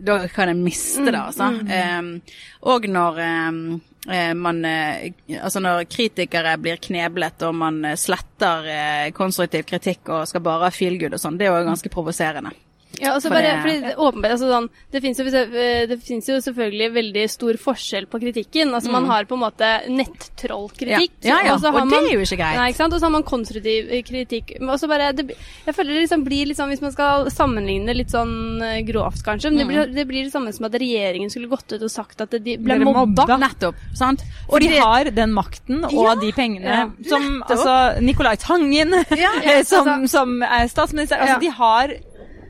Da 0.03 0.27
kan 0.27 0.47
jeg 0.49 0.57
miste 0.57 1.05
det, 1.11 1.19
altså. 1.19 1.51
Um, 1.99 2.21
og 2.61 2.87
når 2.89 3.19
um, 3.49 3.81
eh, 4.09 4.33
man 4.33 4.65
eh, 4.65 5.11
Altså 5.43 5.59
når 5.59 5.83
kritikere 5.85 6.57
blir 6.57 6.77
kneblet 6.81 7.43
og 7.43 7.53
man 7.55 7.83
eh, 7.85 7.95
sletter 7.95 8.65
eh, 8.73 9.11
konstruktiv 9.11 9.67
kritikk 9.69 10.09
og 10.09 10.27
skal 10.27 10.41
bare 10.41 10.63
ha 10.63 10.73
feelgood 10.73 11.13
og 11.13 11.19
sånn, 11.21 11.37
det 11.37 11.45
er 11.47 11.59
jo 11.59 11.67
ganske 11.69 11.89
provoserende. 11.93 12.51
Ja, 12.99 13.11
altså 13.13 13.29
bare, 13.29 13.41
det- 13.43 13.61
fordi 13.61 13.81
det, 13.83 13.95
åpenbart, 13.97 14.31
altså 14.33 14.47
sånn, 14.49 14.69
det 14.91 15.01
finnes, 15.03 15.17
jo, 15.19 15.25
eh, 15.27 15.85
det 15.85 15.97
finnes 16.01 16.25
jo 16.27 16.37
selvfølgelig 16.41 16.87
veldig 16.95 17.25
stor 17.29 17.53
forskjell 17.61 18.07
på 18.09 18.19
kritikken. 18.23 18.73
Altså 18.73 18.89
Man 18.89 19.05
har 19.05 19.25
på 19.29 19.35
en 19.37 19.43
måte 19.43 19.67
nettrollkritikk. 19.87 21.11
Mm. 21.21 21.27
Ja, 21.29 21.37
ja, 21.37 21.45
ja. 21.45 21.53
Og, 21.55 21.75
Og 21.77 21.89
det 21.91 21.99
er 21.99 22.13
jo 22.15 22.23
ikke 22.25 22.37
greit. 22.39 22.57
Nei, 22.57 22.67
ikke 22.71 22.79
sant? 22.81 22.93
Og 22.95 22.99
så 22.99 23.05
har 23.05 23.13
man 23.13 23.23
konstruktiv 23.27 23.91
eh, 23.91 24.01
kritikk. 24.07 24.55
Men 24.59 24.69
også 24.73 24.89
bare, 24.89 25.11
det, 25.13 25.27
jeg 25.67 25.75
føler 25.77 25.93
det 25.93 26.03
liksom 26.07 26.23
blir 26.25 26.47
litt 26.49 26.57
sånn, 26.57 26.71
Hvis 26.73 26.81
man 26.81 26.91
skal 26.91 27.29
sammenligne 27.31 27.93
litt 27.95 28.09
sånn 28.13 28.61
eh, 28.65 28.81
grovt, 28.87 29.21
kanskje, 29.25 29.51
men 29.53 29.59
det, 29.61 29.67
Mm. 29.67 29.73
blir, 29.73 29.93
det 29.95 30.07
blir 30.07 30.23
det 30.23 30.31
samme 30.33 30.53
som 30.53 30.65
at 30.65 30.73
regjeringen 30.73 31.29
skulle 31.29 31.47
gått 31.51 31.71
ut 31.73 31.81
og 31.83 31.91
sagt 31.91 32.21
at 32.21 32.31
de 32.31 32.57
ble 32.57 32.79
mobba. 32.79 33.05
mobba. 33.27 33.37
Nettopp. 33.37 33.75
sant? 33.95 34.23
Og 34.49 34.59
de 34.59 34.67
har 34.77 35.11
den 35.11 35.33
makten 35.33 35.83
og 35.85 35.91
Ja, 35.93 36.15
de 36.15 36.31
pengene 36.31 36.93
som 37.07 37.43
altså 37.43 38.01
Nicolai 38.01 38.35
Tangen, 38.37 38.93
som, 39.65 40.07
som 40.07 40.41
er 40.43 40.67
statsminister. 40.67 41.17
Altså, 41.19 41.39
de 41.41 41.49
har 41.51 41.93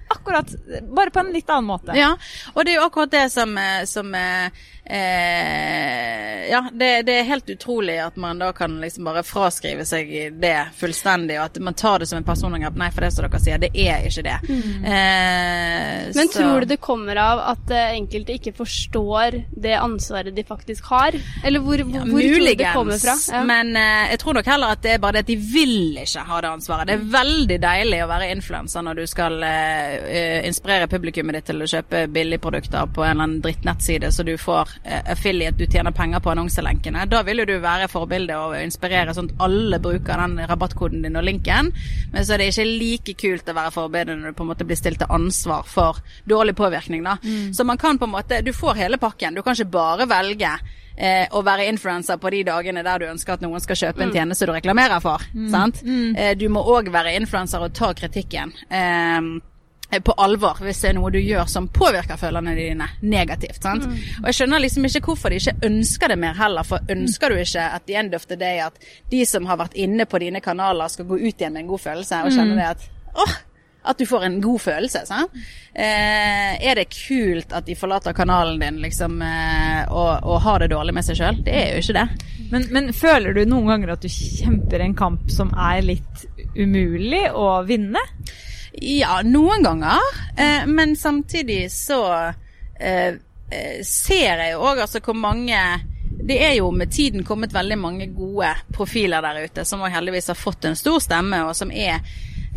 akkurat 0.08 0.54
Bare 0.96 1.12
på 1.14 1.20
en 1.20 1.34
litt 1.34 1.50
annen 1.50 1.70
måte. 1.70 1.96
Ja, 1.98 2.14
og 2.54 2.66
det 2.66 2.74
er 2.74 2.80
jo 2.82 2.88
akkurat 2.88 3.12
det 3.12 3.26
som, 3.34 3.58
som 3.86 3.86
som 3.86 4.16
eh, 4.90 6.50
Ja, 6.52 6.62
det, 6.72 7.02
det 7.08 7.16
er 7.20 7.26
helt 7.28 7.50
utrolig 7.52 7.98
at 8.00 8.16
man 8.16 8.40
da 8.40 8.54
kan 8.56 8.78
liksom 8.82 9.04
bare 9.10 9.24
fraskrive 9.28 9.84
seg 9.86 10.14
det 10.40 10.54
fullstendig, 10.80 11.36
og 11.42 11.50
at 11.50 11.58
man 11.60 11.76
tar 11.76 12.00
det 12.00 12.08
som 12.08 12.22
en 12.22 12.24
personangrep. 12.28 12.78
Nei, 12.80 12.88
for 12.96 13.04
det 13.04 13.10
som 13.12 13.26
dere 13.28 13.42
sier, 13.44 13.60
det 13.60 13.72
er 13.76 14.06
ikke 14.08 14.24
det. 14.24 14.38
Eh, 14.48 16.12
Men 16.16 16.28
så- 16.30 16.40
tror 16.40 16.60
du 16.64 16.66
det 16.72 16.78
kommer 16.80 17.16
av 17.20 17.40
at 17.52 17.72
eh, 17.72 17.98
enkelte 17.98 18.38
ikke 18.38 18.54
forstår 18.56 19.44
det 19.52 19.76
ansvaret 19.76 20.36
de 20.36 20.44
faktisk 20.48 20.86
har? 20.94 21.12
Eller 21.44 21.60
hvor, 21.60 21.78
hvor, 21.84 22.00
hvor 22.08 22.22
tror 22.22 22.40
du 22.48 22.56
det 22.56 22.72
kommer 22.74 22.98
fra? 23.02 23.18
Ja. 23.34 23.44
men 23.44 23.76
eh, 23.76 24.08
jeg 24.14 24.20
tror 24.24 24.34
nok 24.40 24.46
heller 24.54 24.72
at 24.78 24.82
det 24.88 24.92
er 24.96 25.04
bare 25.04 25.18
det 25.20 25.26
at 25.26 25.32
de 25.34 25.36
vil 25.36 25.98
ikke 26.00 26.24
ha 26.32 26.42
det 26.42 26.50
ansvaret. 26.54 26.88
Det 26.88 26.96
er 26.96 27.06
veldig 27.18 27.60
deilig 27.68 28.02
å 28.04 28.10
være 28.14 28.32
influenser 28.38 28.88
når 28.88 29.02
du 29.02 29.06
skal 29.08 29.38
eh, 29.44 29.94
eh, 30.08 30.48
inspirere 30.48 30.88
publikummet 30.88 31.42
ditt 31.42 31.50
til 31.52 31.62
å 31.62 31.70
kjøpe 31.76 32.06
billigprodukter 32.08 32.88
på 32.96 33.04
en 33.04 33.12
eller 33.12 33.28
annen 33.28 33.44
drittnettside, 33.44 34.12
så 34.16 34.24
du 34.24 34.36
får 34.40 34.77
affiliate, 34.86 35.58
du 35.58 35.66
tjener 35.66 35.92
penger 35.92 36.22
på 36.24 36.32
annonselenkene. 36.32 37.06
Da 37.10 37.24
vil 37.28 37.42
jo 37.42 37.48
du 37.50 37.56
være 37.64 37.90
forbilde 37.92 38.38
og 38.38 38.56
inspirere 38.60 39.14
sånn 39.16 39.32
at 39.32 39.44
alle 39.48 39.80
bruker 39.84 40.22
den 40.24 40.40
rabattkoden 40.50 41.06
din 41.06 41.20
og 41.20 41.26
linken. 41.28 41.72
Men 42.14 42.26
så 42.26 42.36
er 42.36 42.44
det 42.44 42.52
ikke 42.54 42.68
like 42.68 43.18
kult 43.20 43.52
å 43.52 43.58
være 43.58 43.74
forbilde 43.76 44.16
når 44.18 44.34
du 44.34 44.38
på 44.38 44.46
en 44.48 44.52
måte 44.54 44.68
blir 44.68 44.80
stilt 44.80 45.02
til 45.04 45.14
ansvar 45.14 45.68
for 45.68 46.02
dårlig 46.30 46.56
påvirkning, 46.58 47.04
da. 47.06 47.18
Så 47.54 47.66
man 47.68 47.78
kan 47.78 47.98
på 47.98 48.06
en 48.06 48.16
måte 48.16 48.42
Du 48.46 48.54
får 48.54 48.76
hele 48.76 48.98
pakken. 48.98 49.36
Du 49.36 49.42
kan 49.42 49.56
ikke 49.56 49.72
bare 49.72 50.06
velge 50.08 50.52
eh, 50.98 51.28
å 51.32 51.42
være 51.46 51.68
influenser 51.72 52.18
på 52.18 52.30
de 52.34 52.44
dagene 52.48 52.84
der 52.84 53.00
du 53.00 53.06
ønsker 53.10 53.34
at 53.34 53.42
noen 53.46 53.62
skal 53.64 53.76
kjøpe 53.76 54.04
en 54.04 54.14
tjeneste 54.14 54.46
du 54.46 54.54
reklamerer 54.54 55.00
for. 55.04 55.24
Sant? 55.52 55.84
Eh, 55.84 56.34
du 56.38 56.48
må 56.50 56.64
òg 56.64 56.92
være 56.94 57.16
influenser 57.20 57.64
og 57.64 57.74
ta 57.78 57.94
kritikken. 57.98 58.54
Eh, 58.70 59.22
på 60.04 60.14
alvor 60.20 60.60
hvis 60.62 60.82
det 60.84 60.90
er 60.90 60.98
noe 60.98 61.12
du 61.14 61.20
gjør 61.22 61.48
som 61.48 61.70
påvirker 61.72 62.20
følgerne 62.20 62.56
dine 62.58 62.90
negativt. 63.02 63.62
sant? 63.64 63.86
Og 63.88 64.28
Jeg 64.28 64.40
skjønner 64.42 64.60
liksom 64.60 64.86
ikke 64.86 65.04
hvorfor 65.06 65.32
de 65.32 65.40
ikke 65.40 65.56
ønsker 65.70 66.12
det 66.12 66.20
mer 66.20 66.36
heller. 66.38 66.68
For 66.68 66.80
ønsker 66.92 67.32
du 67.32 67.40
ikke 67.40 67.68
at 67.78 67.88
the 67.88 67.96
end 67.96 68.16
of 68.16 68.28
the 68.28 68.36
day 68.36 68.60
at 68.60 68.76
de 69.12 69.26
som 69.26 69.48
har 69.48 69.58
vært 69.58 69.78
inne 69.80 70.06
på 70.06 70.20
dine 70.20 70.42
kanaler, 70.44 70.88
skal 70.92 71.08
gå 71.08 71.16
ut 71.16 71.36
igjen 71.36 71.54
med 71.54 71.64
en 71.66 71.68
god 71.72 71.80
følelse 71.80 72.24
og 72.26 72.34
kjenne 72.36 72.58
det 72.60 72.68
at 72.76 72.90
åh, 73.18 73.36
at 73.88 73.98
du 73.98 74.06
får 74.06 74.26
en 74.26 74.42
god 74.42 74.60
følelse. 74.62 75.06
sant? 75.08 75.32
Eh, 75.74 76.70
er 76.70 76.76
det 76.76 76.90
kult 76.92 77.54
at 77.54 77.66
de 77.66 77.76
forlater 77.76 78.14
kanalen 78.14 78.60
din 78.60 78.82
liksom, 78.84 79.22
eh, 79.22 79.86
og, 79.88 80.24
og 80.24 80.42
har 80.42 80.60
det 80.60 80.72
dårlig 80.74 80.94
med 80.98 81.06
seg 81.08 81.20
sjøl? 81.20 81.40
Det 81.46 81.54
er 81.54 81.70
jo 81.72 81.84
ikke 81.86 81.96
det. 82.00 82.08
Men, 82.52 82.68
men 82.72 82.92
føler 82.96 83.34
du 83.34 83.46
noen 83.46 83.68
ganger 83.72 83.96
at 83.96 84.04
du 84.04 84.10
kjemper 84.12 84.84
en 84.84 84.96
kamp 84.98 85.32
som 85.32 85.52
er 85.54 85.82
litt 85.86 86.28
umulig 86.58 87.28
å 87.32 87.64
vinne? 87.68 88.04
Ja, 88.82 89.22
noen 89.26 89.64
ganger. 89.64 90.00
Eh, 90.38 90.68
men 90.68 90.96
samtidig 90.96 91.72
så 91.72 92.32
eh, 92.80 93.14
eh, 93.50 93.78
ser 93.84 94.44
jeg 94.44 94.52
jo 94.54 94.66
òg 94.70 94.84
altså 94.84 95.02
hvor 95.02 95.18
mange 95.18 95.58
det 96.28 96.38
er 96.44 96.54
jo 96.58 96.70
med 96.72 96.92
tiden 96.92 97.24
kommet 97.26 97.54
veldig 97.54 97.78
mange 97.80 98.08
gode 98.12 98.50
profiler 98.74 99.24
der 99.24 99.48
ute 99.48 99.66
som 99.66 99.82
heldigvis 99.82 100.28
har 100.28 100.38
fått 100.38 100.66
en 100.66 100.76
stor 100.76 101.00
stemme, 101.00 101.40
og 101.46 101.56
som 101.56 101.72
er 101.72 102.02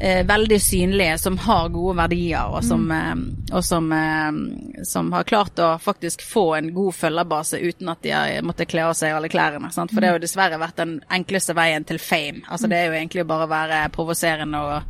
eh, 0.01 0.27
veldig 0.27 0.61
synlige, 0.63 1.19
som 1.19 1.39
har 1.39 1.69
gode 1.69 1.97
verdier, 1.97 2.49
og 2.49 2.65
som, 2.65 2.91
eh, 2.91 3.15
og 3.53 3.65
som, 3.65 3.93
eh, 3.93 4.85
som 4.85 5.13
har 5.13 5.25
klart 5.25 5.59
å 5.59 5.79
faktisk 5.81 6.23
få 6.23 6.57
en 6.57 6.73
god 6.75 6.95
følgerbase 6.95 7.61
uten 7.61 7.89
at 7.89 8.03
de 8.03 8.11
har 8.11 8.43
måttet 8.43 8.69
kle 8.69 8.87
av 8.89 8.95
seg 8.97 9.13
alle 9.13 9.29
klærne. 9.29 9.73
Sant? 9.73 9.93
For 9.93 10.01
det 10.01 10.09
har 10.09 10.19
jo 10.19 10.25
dessverre 10.25 10.61
vært 10.61 10.81
den 10.81 11.01
enkleste 11.11 11.55
veien 11.55 11.85
til 11.85 11.99
fame. 11.99 12.43
Altså 12.49 12.69
Det 12.69 12.79
er 12.79 12.87
jo 12.87 12.99
egentlig 12.99 13.27
bare 13.27 13.47
å 13.47 13.51
være 13.51 13.91
provoserende 13.93 14.59
og 14.59 14.83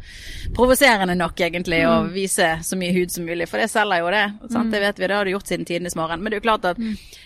provoserende 0.54 1.16
nok, 1.18 1.40
egentlig, 1.40 1.82
og 1.88 2.12
vise 2.14 2.58
så 2.62 2.76
mye 2.76 2.94
hud 2.94 3.10
som 3.10 3.24
mulig. 3.26 3.48
For 3.48 3.58
det 3.58 3.70
selger 3.70 4.04
jo 4.04 4.10
det. 4.14 4.26
Sant? 4.50 4.70
Det 4.70 4.80
vet 4.80 4.98
vi, 4.98 5.06
det 5.06 5.16
har 5.16 5.24
du 5.24 5.32
gjort 5.34 5.46
siden 5.48 5.66
tidenes 5.66 5.96
morgen. 5.96 6.22
Men 6.22 6.30
det 6.30 6.38
er 6.38 6.40
jo 6.40 6.48
klart 6.48 6.64
at 6.64 6.76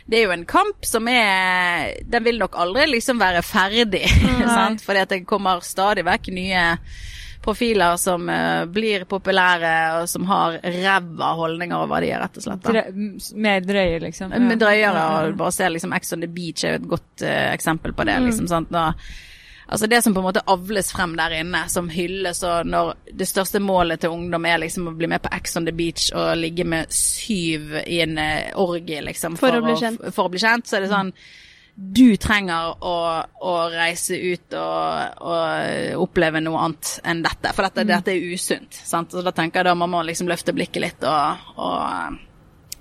det 0.07 0.19
er 0.19 0.25
jo 0.25 0.37
en 0.37 0.47
kamp 0.47 0.85
som 0.85 1.09
er 1.09 2.01
Den 2.05 2.25
vil 2.25 2.39
nok 2.39 2.57
aldri 2.57 2.87
liksom 2.87 3.19
være 3.21 3.43
ferdig, 3.43 4.07
sant? 4.59 4.81
Fordi 4.81 5.05
at 5.05 5.13
det 5.13 5.27
kommer 5.27 5.61
stadig 5.61 6.05
vekk 6.07 6.33
nye 6.33 6.65
profiler 7.45 7.99
som 8.01 8.25
eh, 8.33 8.65
blir 8.73 9.05
populære, 9.11 9.75
og 10.01 10.09
som 10.09 10.25
har 10.31 10.57
ræva 10.65 11.35
holdninger 11.39 11.77
og 11.85 11.93
de, 12.03 12.11
rett 12.25 12.41
og 12.41 12.47
slett. 12.47 12.65
Drø 12.65 12.83
mer 13.45 13.61
drøye, 13.69 14.01
liksom. 14.07 14.33
Ja. 14.33 14.57
Drøyere, 14.57 14.81
Ja, 14.81 14.95
ja. 14.97 15.29
og 15.29 15.37
bare 15.39 15.53
se 15.53 15.69
liksom 15.71 15.93
Ex 15.95 16.13
on 16.17 16.25
the 16.25 16.31
Beach 16.33 16.65
er 16.65 16.75
jo 16.79 16.83
et 16.83 16.89
godt 16.97 17.23
uh, 17.29 17.53
eksempel 17.53 17.93
på 17.93 18.03
Mm. 18.05 18.11
det. 18.11 18.19
liksom 18.31 18.49
sant? 18.49 18.71
Nå, 18.75 18.87
altså 19.69 19.87
Det 19.89 20.03
som 20.05 20.13
på 20.15 20.21
en 20.21 20.27
måte 20.27 20.43
avles 20.47 20.91
frem 20.93 21.15
der 21.17 21.31
inne, 21.41 21.63
som 21.73 21.89
hylles, 21.89 22.43
og 22.45 22.67
når 22.67 22.95
det 23.17 23.29
største 23.29 23.61
målet 23.65 24.01
til 24.01 24.11
ungdom 24.13 24.45
er 24.47 24.59
liksom 24.65 24.89
å 24.91 24.97
bli 24.97 25.07
med 25.09 25.23
på 25.25 25.33
Ex 25.33 25.57
on 25.57 25.65
the 25.65 25.73
Beach 25.73 26.11
og 26.15 26.37
ligge 26.37 26.65
med 26.69 26.93
syv 26.93 27.79
i 27.87 28.01
en 28.05 28.19
eh, 28.19 28.51
orgie, 28.57 29.01
liksom, 29.03 29.37
For 29.41 29.57
å 29.57 29.63
bli 29.65 29.77
kjent. 29.81 30.05
for 30.13 30.27
å 30.29 30.31
bli 30.35 30.41
kjent, 30.43 30.67
så 30.69 30.77
er 30.77 30.81
det 30.85 30.93
sånn 30.93 31.13
du 31.75 32.17
trenger 32.23 32.77
å, 32.87 32.95
å 33.43 33.53
reise 33.73 34.15
ut 34.15 34.55
og, 34.55 35.17
og 35.27 36.05
oppleve 36.05 36.39
noe 36.45 36.61
annet 36.69 36.93
enn 37.03 37.23
dette, 37.25 37.51
for 37.57 37.67
dette, 37.67 37.83
dette 37.89 38.13
er 38.15 38.29
usunt. 38.35 38.79
Sant? 38.79 39.11
Så 39.11 39.25
da 39.27 39.33
tenker 39.35 39.61
jeg 39.63 39.73
da 39.73 39.75
må 39.75 39.89
man 39.91 40.07
liksom 40.07 40.31
løfte 40.31 40.55
blikket 40.55 40.85
litt 40.85 41.07
og, 41.09 41.49
og 41.59 42.21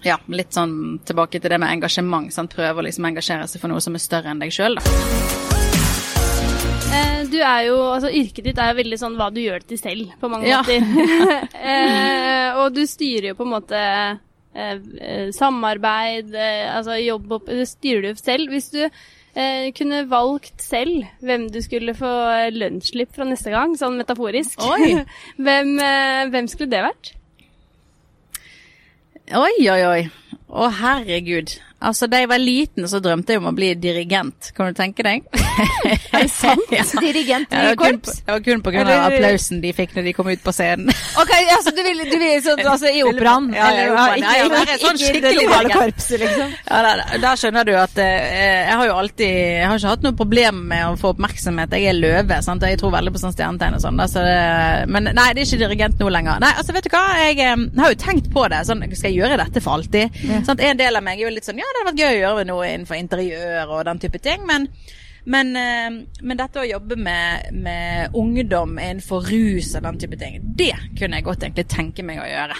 ja, 0.06 0.20
litt 0.30 0.54
sånn 0.54 1.00
tilbake 1.08 1.40
til 1.42 1.50
det 1.56 1.58
med 1.64 1.74
engasjement. 1.74 2.30
Sant? 2.36 2.54
Prøve 2.54 2.84
å 2.84 2.86
liksom 2.86 3.08
engasjere 3.10 3.48
seg 3.50 3.64
for 3.64 3.74
noe 3.74 3.82
som 3.82 3.98
er 3.98 4.04
større 4.04 4.30
enn 4.34 4.44
deg 4.44 4.54
sjøl, 4.54 4.78
da. 4.78 4.84
Eh, 6.94 7.24
du 7.32 7.40
er 7.42 7.64
jo, 7.72 7.78
altså 7.96 8.12
Yrket 8.14 8.46
ditt 8.52 8.60
er 8.62 8.70
jo 8.74 8.78
veldig 8.84 9.00
sånn 9.02 9.16
hva 9.18 9.32
du 9.34 9.40
gjør 9.42 9.64
til 9.66 9.80
selv, 9.82 10.12
på 10.22 10.30
mange 10.30 10.52
Ja. 10.52 10.60
måter. 10.62 10.86
eh, 11.74 12.62
og 12.62 12.76
du 12.78 12.84
styrer 12.86 13.32
jo 13.32 13.40
på 13.40 13.48
en 13.48 13.54
måte 13.56 13.82
samarbeid, 15.34 16.34
eh, 16.36 16.70
altså 16.76 17.00
jobb 17.02 17.32
opp 17.40 17.50
Det 17.50 17.68
styrer 17.68 18.06
du 18.06 18.22
selv. 18.22 18.54
Hvis 18.54 18.70
du 18.74 18.82
eh, 18.84 19.72
kunne 19.78 20.04
valgt 20.10 20.62
selv 20.62 21.08
hvem 21.26 21.48
du 21.54 21.60
skulle 21.66 21.96
få 21.98 22.14
lønnsslipp 22.54 23.16
fra 23.16 23.28
neste 23.30 23.54
gang, 23.54 23.76
sånn 23.80 23.98
metaforisk, 24.02 24.62
hvem, 25.46 25.76
eh, 25.82 26.24
hvem 26.34 26.50
skulle 26.52 26.74
det 26.74 26.84
vært? 26.86 27.14
Oi, 29.34 29.56
oi, 29.72 29.82
oi. 29.88 30.02
Å, 30.54 30.68
herregud. 30.82 31.56
Altså, 31.84 32.08
Da 32.10 32.20
jeg 32.24 32.30
var 32.32 32.40
liten, 32.42 32.86
så 32.88 33.00
drømte 33.04 33.34
jeg 33.36 33.42
om 33.42 33.50
å 33.52 33.56
bli 33.56 33.74
dirigent. 33.76 34.52
Kan 34.56 34.72
du 34.72 34.78
tenke 34.78 35.04
deg? 35.06 35.26
Er 36.14 36.24
det 36.24 36.30
sant? 36.32 36.70
Ja. 36.74 36.84
Dirigent 37.04 37.52
Ja, 37.52 37.72
i 37.74 37.76
kun, 37.76 37.98
korps? 38.00 38.22
det 38.24 38.32
var 38.32 38.42
kun 38.46 38.62
på 38.66 38.72
grunn 38.74 38.88
av 38.88 38.94
Eller- 38.94 39.18
applausen 39.20 39.60
de 39.64 39.74
fikk 39.76 39.96
når 39.98 40.08
de 40.08 40.14
kom 40.16 40.30
ut 40.32 40.44
på 40.46 40.54
scenen. 40.56 40.90
Ok, 41.24 41.30
altså 41.54 41.70
du 41.76 41.80
vil, 41.86 42.00
du 42.10 42.16
vil 42.18 42.40
sånn, 42.42 42.62
altså 42.66 42.90
i 42.90 43.04
operaen? 43.06 43.52
Ja, 43.54 43.68
ja, 43.70 43.84
eller, 43.84 43.92
operaen. 43.94 44.24
Ja, 44.24 44.32
ja, 44.34 44.46
ikke, 44.48 44.56
være 44.56 44.78
sånn 44.82 44.98
skikkelig 45.02 45.44
lokale 45.44 45.74
korpset, 45.78 46.16
liksom? 46.24 46.54
Ja, 46.70 46.80
der, 46.88 47.04
da, 47.22 47.34
skjønner 47.38 47.68
du 47.70 47.74
at 47.78 48.00
eh, 48.02 48.32
jeg 48.66 48.78
har 48.80 48.88
jo 48.90 48.96
alltid 49.04 49.30
Jeg 49.34 49.68
har 49.70 49.78
ikke 49.82 49.92
hatt 49.94 50.08
noe 50.08 50.18
problem 50.18 50.64
med 50.72 50.86
å 50.88 50.96
få 51.00 51.12
oppmerksomhet. 51.14 51.76
Jeg 51.78 51.92
er 51.92 52.00
løve, 52.00 52.40
sant. 52.46 52.66
Jeg 52.66 52.80
tror 52.82 52.94
veldig 52.96 53.14
på 53.14 53.22
sånn 53.22 53.36
stjernetegn 53.36 53.78
og 53.78 53.84
sånn. 53.86 54.00
da, 54.02 54.08
Så 54.10 54.24
det, 54.26 54.90
men 54.96 55.12
nei, 55.12 55.28
det 55.38 55.44
er 55.44 55.50
ikke 55.52 55.62
dirigent 55.68 56.02
nå 56.02 56.10
lenger. 56.18 56.42
Nei, 56.44 56.52
altså 56.64 56.76
vet 56.76 56.88
du 56.88 56.92
hva. 56.96 57.04
Jeg 57.22 57.38
jeg 57.44 57.70
har 57.84 57.94
jo 57.94 58.00
tenkt 58.08 58.32
på 58.34 58.48
det. 58.52 58.64
Sånn, 58.68 58.82
skal 58.96 59.10
jeg 59.12 59.20
gjøre 59.22 59.38
dette 59.44 59.62
for 59.64 59.78
alltid? 59.78 60.18
Sant? 60.50 60.62
En 60.66 60.82
del 60.82 60.98
av 60.98 61.06
meg 61.06 61.22
er 61.22 61.28
jo 61.28 61.34
litt 61.36 61.46
sånn 61.48 61.62
Ja, 61.62 61.70
det 61.74 61.82
hadde 61.82 61.92
vært 61.92 62.04
å 62.08 62.20
gjøre 62.22 62.46
noe 62.50 62.68
innenfor 62.70 63.00
interiør 63.00 63.74
og 63.78 63.88
den 63.90 64.04
type 64.04 64.22
ting, 64.24 64.46
men 64.50 64.70
men, 65.24 65.54
eh, 65.56 66.02
men 66.20 66.40
dette 66.40 66.60
å 66.60 66.68
jobbe 66.68 66.98
med, 67.00 67.54
med 67.56 68.16
ungdom 68.20 68.76
innenfor 68.76 69.24
rus 69.30 69.70
og 69.78 69.86
den 69.86 70.02
type 70.02 70.20
ting, 70.20 70.42
det 70.60 70.76
kunne 71.00 71.20
jeg 71.20 71.28
godt 71.30 71.46
egentlig 71.46 71.68
tenke 71.72 72.04
meg 72.04 72.20
å 72.20 72.28
gjøre. 72.28 72.58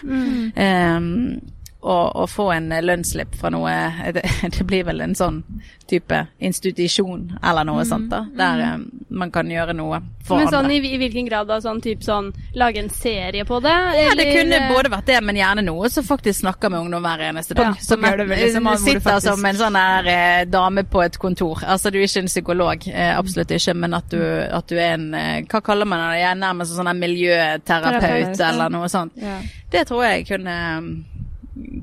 Um, 0.56 1.42
og, 1.84 2.16
å 2.24 2.28
få 2.28 2.50
en 2.56 2.72
lønnsslipp 2.72 3.36
fra 3.40 3.52
noe 3.54 3.72
det, 4.16 4.24
det 4.58 4.66
blir 4.68 4.88
vel 4.88 5.04
en 5.04 5.16
sånn 5.16 5.44
type 5.90 6.26
institusjon 6.40 7.28
eller 7.44 7.68
noe 7.68 7.84
sånt, 7.86 8.10
da. 8.12 8.24
Der 8.38 8.62
mm. 8.78 8.86
man 9.20 9.32
kan 9.32 9.50
gjøre 9.52 9.76
noe 9.76 10.00
for 10.24 10.40
Men 10.40 10.48
sånn 10.48 10.70
andre. 10.70 10.78
i, 10.80 10.94
i 10.96 11.00
hvilken 11.02 11.28
grad 11.28 11.50
da? 11.52 11.58
Sånn 11.62 11.82
type 11.84 12.06
sånn 12.06 12.30
lage 12.56 12.80
en 12.80 12.90
serie 12.94 13.44
på 13.46 13.60
det? 13.64 13.74
Ja, 14.00 14.14
det 14.16 14.30
kunne 14.32 14.62
både 14.72 14.92
vært 14.94 15.12
det, 15.12 15.20
men 15.28 15.40
gjerne 15.40 15.66
noe 15.68 15.92
som 15.92 16.06
faktisk 16.08 16.40
snakker 16.40 16.72
med 16.72 16.86
ungdom 16.86 17.04
hver 17.04 17.26
eneste 17.28 17.58
dag. 17.58 17.74
Ja, 17.76 17.84
som 17.84 18.08
gjør 18.08 18.24
det 18.24 18.28
veldig, 18.32 18.52
som 18.56 18.70
eh, 18.70 18.78
du 18.78 18.86
sitter 18.86 19.04
faktisk- 19.10 19.28
som 19.34 19.50
en 19.50 19.60
sånn 19.60 19.80
her 19.80 20.10
eh, 20.14 20.46
dame 20.48 20.86
på 20.88 21.04
et 21.04 21.20
kontor. 21.20 21.66
Altså 21.68 21.92
du 21.92 22.00
er 22.00 22.08
ikke 22.08 22.24
en 22.24 22.32
psykolog, 22.32 22.88
eh, 22.88 23.12
absolutt 23.18 23.52
ikke, 23.58 23.76
men 23.84 24.00
at 24.00 24.08
du, 24.14 24.22
at 24.24 24.72
du 24.72 24.78
er 24.78 24.96
en 24.96 25.10
eh, 25.14 25.32
Hva 25.52 25.60
kaller 25.66 25.90
man 25.90 26.06
det? 26.08 26.22
Jeg 26.22 26.30
er 26.32 26.40
nærmest 26.40 26.72
en 26.72 26.80
sånn 26.80 27.04
miljøterapeut 27.04 28.00
Terapeut, 28.04 28.40
eller 28.48 28.72
noe 28.72 28.88
sånt. 28.92 29.20
Ja. 29.20 29.42
Det 29.74 29.88
tror 29.90 30.06
jeg 30.06 30.28
kunne, 30.30 30.56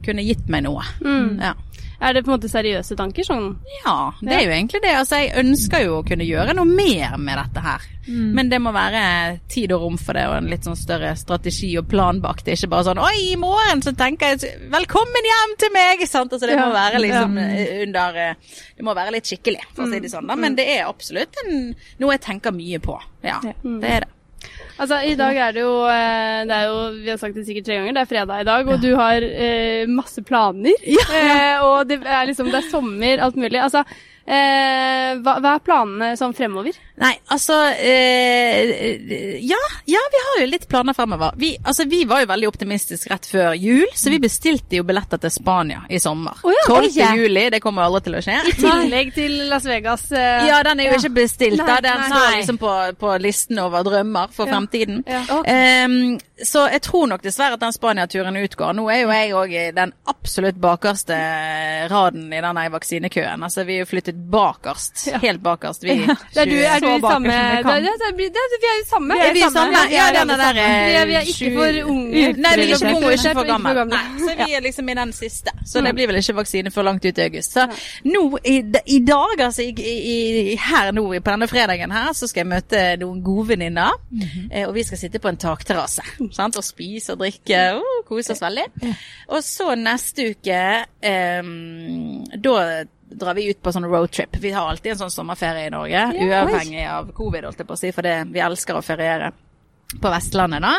kunne 0.04 0.24
gitt 0.26 0.48
meg 0.50 0.64
noe. 0.66 0.84
Mm. 1.04 1.38
Ja. 1.40 1.54
Er 2.00 2.14
det 2.16 2.22
på 2.24 2.30
en 2.30 2.38
måte 2.38 2.48
seriøse 2.48 2.96
tanker? 2.96 3.24
Sånn 3.26 3.50
Ja, 3.82 4.10
det 4.24 4.32
er 4.32 4.46
jo 4.46 4.52
egentlig 4.54 4.80
det. 4.80 4.92
Altså, 4.96 5.18
jeg 5.20 5.34
ønsker 5.42 5.82
jo 5.84 5.98
å 5.98 6.04
kunne 6.06 6.24
gjøre 6.24 6.54
noe 6.56 6.68
mer 6.68 7.18
med 7.20 7.36
dette 7.36 7.64
her. 7.64 7.84
Mm. 8.06 8.30
Men 8.38 8.48
det 8.48 8.60
må 8.64 8.72
være 8.72 9.02
tid 9.52 9.74
og 9.76 9.84
rom 9.84 9.98
for 10.00 10.16
det, 10.16 10.22
og 10.30 10.38
en 10.38 10.48
litt 10.48 10.64
sånn 10.64 10.78
større 10.80 11.12
strategi 11.20 11.68
og 11.78 11.90
plan 11.90 12.22
bak. 12.24 12.40
Det 12.46 12.56
ikke 12.56 12.70
bare 12.72 12.86
sånn 12.88 13.02
Oi, 13.04 13.16
i 13.34 13.36
morgen 13.40 13.84
så 13.84 13.92
tenker 13.96 14.32
jeg 14.32 14.54
Velkommen 14.72 15.28
hjem 15.28 15.52
til 15.60 15.74
meg! 15.76 16.06
Sant? 16.08 16.32
Altså, 16.32 16.48
det 16.48 16.56
må 16.56 16.70
være 16.72 17.02
liksom 17.04 17.36
ja. 17.36 17.66
under 17.84 18.22
eh, 18.24 18.54
Det 18.78 18.86
må 18.86 18.96
være 18.96 19.14
litt 19.18 19.28
skikkelig, 19.28 19.66
for 19.74 19.84
å 19.84 19.90
si 19.92 20.00
det 20.00 20.12
sånn. 20.14 20.30
Da. 20.30 20.38
Men 20.40 20.56
det 20.56 20.66
er 20.72 20.88
absolutt 20.88 21.36
en, 21.44 21.74
noe 22.00 22.16
jeg 22.16 22.24
tenker 22.30 22.56
mye 22.56 22.80
på. 22.80 22.96
Ja, 23.26 23.42
det 23.44 23.92
er 23.92 24.06
det. 24.06 24.14
Altså, 24.80 25.00
i 25.04 25.16
dag 25.18 25.36
er 25.36 25.52
det 25.52 25.60
jo 25.60 25.72
eh, 25.92 26.42
Det 26.48 26.56
er 26.56 26.68
jo, 26.70 26.76
vi 27.02 27.10
har 27.12 27.18
sagt 27.20 27.36
det 27.36 27.44
sikkert 27.48 27.66
tre 27.68 27.76
ganger, 27.76 27.96
det 27.98 28.04
er 28.04 28.10
fredag 28.10 28.40
i 28.40 28.46
dag, 28.48 28.70
og 28.72 28.80
du 28.80 28.90
har 28.96 29.26
eh, 29.28 29.90
masse 29.90 30.24
planer. 30.26 30.76
Eh, 31.20 31.60
og 31.66 31.88
det 31.90 31.98
er 32.06 32.28
liksom 32.28 32.48
Det 32.48 32.60
er 32.62 32.70
sommer, 32.70 33.20
alt 33.20 33.36
mulig. 33.36 33.58
Altså, 33.60 33.82
eh, 34.24 35.18
hva, 35.20 35.36
hva 35.42 35.56
er 35.56 35.64
planene 35.66 36.12
sånn 36.18 36.34
fremover? 36.36 36.76
Nei, 37.00 37.14
altså 37.32 37.54
eh, 37.80 39.40
Ja, 39.40 39.56
ja, 39.88 39.98
vi 40.12 40.18
har 40.26 40.40
jo 40.42 40.46
litt 40.50 40.66
planer 40.68 40.92
fremover. 40.96 41.32
Vi, 41.40 41.54
altså, 41.64 41.84
vi 41.88 42.02
var 42.04 42.20
jo 42.24 42.28
veldig 42.30 42.48
optimistiske 42.50 43.10
rett 43.12 43.26
før 43.30 43.54
jul, 43.56 43.86
så 43.96 44.10
vi 44.12 44.18
bestilte 44.22 44.76
jo 44.80 44.84
billetter 44.88 45.20
til 45.22 45.32
Spania 45.32 45.80
i 45.88 45.98
sommer. 46.02 46.36
Oh, 46.44 46.52
ja, 46.52 46.66
12. 46.68 46.88
Ikke. 46.90 47.08
juli, 47.16 47.44
det 47.54 47.60
kommer 47.64 47.86
aldri 47.88 48.02
til 48.08 48.18
å 48.18 48.22
skje. 48.24 48.36
I 48.50 48.54
tillegg 48.58 49.14
til 49.16 49.36
Las 49.50 49.64
Vegas. 49.68 50.06
eh, 50.12 50.46
Ja, 50.50 50.60
den 50.66 50.80
er 50.84 50.90
jo 50.90 50.98
ikke 51.00 51.12
bestilt. 51.22 51.62
da. 51.64 51.78
Den 51.84 52.02
nei. 52.04 52.08
står 52.10 52.36
liksom 52.36 52.58
på, 52.60 52.74
på 53.00 53.14
listen 53.24 53.58
over 53.64 53.86
drømmer 53.86 54.28
for 54.36 54.46
Ja. 54.50 54.58
fremtiden. 54.58 55.00
Ja. 55.08 55.22
Um, 55.86 56.18
så 56.42 56.66
jeg 56.72 56.82
tror 56.82 57.06
nok 57.10 57.22
dessverre 57.24 57.56
at 57.56 57.60
den 57.64 57.72
Spania-turen 57.76 58.36
utgår. 58.44 58.72
Nå 58.76 58.86
er 58.92 59.02
jo 59.02 59.10
jeg 59.12 59.32
òg 59.36 59.52
i 59.56 59.64
den 59.76 59.92
absolutt 60.08 60.56
bakerste 60.60 61.16
raden 61.90 62.32
i 62.32 62.40
denne 62.40 62.68
vaksinekøen. 62.72 63.42
Altså 63.44 63.64
vi 63.68 63.76
er 63.78 63.84
jo 63.84 63.90
flyttet 63.90 64.20
bakerst. 64.30 65.06
Ja. 65.10 65.18
Helt 65.24 65.42
bakerst. 65.44 65.82
Vi 65.84 65.96
Det 66.06 66.44
er 66.44 66.48
du, 66.48 66.56
er 66.60 66.80
du 66.80 66.89
Så 66.90 67.08
samme 67.14 67.28
da, 67.30 67.74
da, 67.86 67.92
da, 68.02 68.10
blir- 68.16 68.32
Vi 68.60 68.66
er 68.70 68.76
jo 68.80 68.84
samme. 68.90 69.14
Er 69.20 69.32
vi 69.32 69.40
samme? 69.54 69.82
Ja, 69.92 70.06
denne 70.16 70.36
der 70.40 70.52
Vi 70.54 70.94
er, 71.00 71.06
vi 71.06 71.14
er 71.14 71.20
ikke 71.30 71.50
for 71.56 71.90
unge. 71.92 72.10
Nei, 72.10 72.54
vi 72.56 72.62
er 72.62 72.66
ikke 72.66 72.78
for 72.78 72.96
unge 73.00 73.12
ikke 73.14 73.34
for 73.38 73.44
gamle. 73.52 73.84
Nei, 73.90 74.04
så 74.24 74.36
vi 74.46 74.52
er 74.58 74.60
liksom 74.66 74.88
i 74.88 74.94
den 75.00 75.12
siste. 75.12 75.50
Så 75.66 75.82
det 75.84 75.94
blir 75.94 76.06
vel 76.10 76.16
ikke 76.22 76.34
vaksine 76.40 76.70
før 76.74 76.82
langt 76.90 77.04
ut 77.04 77.18
i 77.18 77.22
august. 77.28 77.52
Så 77.52 77.66
nå 78.04 78.38
i, 78.44 78.56
i 78.86 78.98
dag, 79.06 79.40
altså 79.46 79.62
i, 79.62 79.74
i, 79.76 80.56
her 80.56 80.90
nå 80.92 81.06
på 81.20 81.30
denne 81.30 81.48
fredagen 81.48 81.90
her, 81.92 82.12
så 82.12 82.26
skal 82.28 82.40
jeg 82.44 82.50
møte 82.54 82.82
noen 83.00 83.22
gode 83.24 83.48
venninner. 83.54 83.90
eh, 84.52 84.66
Og 84.68 84.74
vi 84.74 84.82
skal 84.82 84.98
sitte 84.98 85.18
på 85.18 85.28
en 85.28 85.36
takterrasse 85.36 86.02
og 86.20 86.64
spise 86.64 87.12
og 87.12 87.18
drikke. 87.18 87.60
Oh, 87.76 88.04
kose 88.08 88.32
oss 88.32 88.40
veldig. 88.42 88.64
Og 89.28 89.42
så 89.44 89.74
neste 89.78 90.30
uke 90.30 90.84
um, 91.40 92.24
Da 92.36 92.84
drar 93.10 93.34
vi 93.34 93.50
ut 93.50 93.62
på 93.62 93.72
sånn 93.74 93.86
roadtrip. 93.88 94.36
Vi 94.40 94.52
har 94.54 94.70
alltid 94.70 94.92
en 94.92 95.02
sånn 95.04 95.14
sommerferie 95.14 95.66
i 95.66 95.74
Norge, 95.74 96.06
uavhengig 96.14 96.86
av 96.88 97.12
covid, 97.16 97.44
holdt 97.48 97.62
jeg 97.62 97.68
på 97.68 97.76
å 97.76 97.80
si, 97.80 97.92
for 97.92 98.06
det, 98.06 98.16
vi 98.30 98.42
elsker 98.44 98.78
å 98.78 98.84
feriere. 98.84 99.32
På 99.98 100.10
Vestlandet, 100.12 100.62
da. 100.62 100.74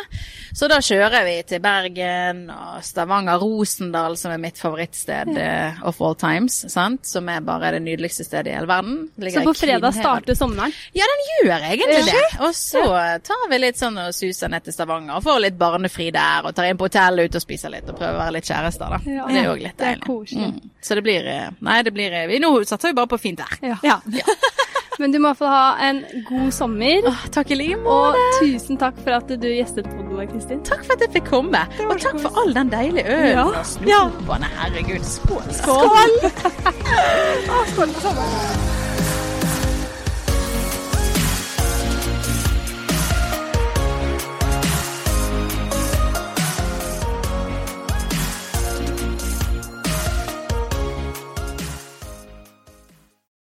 Så 0.54 0.68
da 0.68 0.78
kjører 0.84 1.24
vi 1.28 1.34
til 1.48 1.62
Bergen 1.64 2.46
og 2.52 2.82
Stavanger, 2.84 3.40
Rosendal, 3.40 4.18
som 4.20 4.34
er 4.34 4.40
mitt 4.42 4.60
favorittsted 4.60 5.32
uh, 5.36 5.82
of 5.88 6.00
all 6.04 6.16
times. 6.20 6.62
sant? 6.72 7.06
Som 7.08 7.30
er 7.32 7.44
bare 7.44 7.74
det 7.76 7.82
nydeligste 7.86 8.26
stedet 8.28 8.52
i 8.52 8.56
hele 8.56 8.68
verden. 8.68 8.98
Ligger 9.20 9.44
Så 9.44 9.48
på 9.48 9.54
fredag 9.62 9.96
starter 9.96 10.36
sommeren. 10.36 10.74
Ja, 10.96 11.08
den 11.12 11.24
gjør 11.30 11.68
egentlig 11.70 12.02
det. 12.08 12.26
Og 12.40 12.56
så 12.56 12.84
tar 13.24 13.46
vi 13.52 13.62
litt 13.62 13.80
sånn 13.80 14.00
og 14.00 14.16
suser 14.16 14.52
ned 14.52 14.68
til 14.68 14.76
Stavanger 14.76 15.18
og 15.20 15.24
får 15.28 15.40
litt 15.48 15.60
barnefri 15.60 16.10
der. 16.16 16.48
Og 16.48 16.56
tar 16.56 16.72
inn 16.72 16.80
på 16.80 16.88
hotellet 16.90 17.32
ute 17.32 17.40
og 17.40 17.46
spiser 17.46 17.74
litt 17.74 17.88
og 17.88 18.00
prøver 18.00 18.20
å 18.20 18.24
være 18.26 18.38
litt 18.40 18.52
kjærester, 18.52 18.96
da. 18.96 19.02
Ja. 19.12 19.28
det 19.32 19.44
er 19.44 19.50
jo 19.50 19.56
litt 19.60 19.80
deilig. 19.80 20.20
Mm. 20.42 20.60
Så 20.82 20.96
det 21.00 21.06
blir 21.06 21.28
eh, 21.28 21.48
Nei, 21.64 21.82
det 21.88 21.94
blir 21.96 22.14
eh, 22.16 22.28
vi 22.30 22.40
Nå 22.42 22.54
satser 22.64 22.92
vi 22.92 22.98
bare 23.00 23.12
på 23.12 23.20
fint 23.22 23.40
vær. 23.44 23.60
Ja. 23.64 23.80
Ja. 23.86 24.00
Men 25.02 25.14
du 25.14 25.18
må 25.18 25.32
i 25.32 25.34
hvert 25.34 25.40
fall 25.42 25.54
ha 25.54 25.90
en 25.90 26.04
god 26.28 26.52
sommer. 26.54 27.08
Åh, 27.10 27.24
takk 27.34 27.54
i 27.56 27.58
like 27.58 27.80
Og 27.90 28.18
tusen 28.38 28.78
takk 28.82 29.00
for 29.02 29.18
at 29.18 29.32
du 29.42 29.48
gjestet 29.50 29.90
på 29.90 30.04
vår, 30.12 30.28
Kristin. 30.30 30.62
Takk 30.68 30.86
for 30.86 30.98
at 30.98 31.06
jeg 31.08 31.16
fikk 31.18 31.32
komme. 31.32 31.64
Og 31.88 31.96
takk 32.02 32.20
for 32.22 32.42
all 32.42 32.54
den 32.58 32.70
deilige 32.74 33.08
ølen 33.10 33.32
Ja. 33.34 33.48
ja. 33.90 34.04
Herregud, 34.62 35.02
skål. 35.08 35.50
Skål! 35.58 36.16
Å, 36.30 37.66
skål 37.74 37.98
på 37.98 38.06
sommeren. 38.06 38.81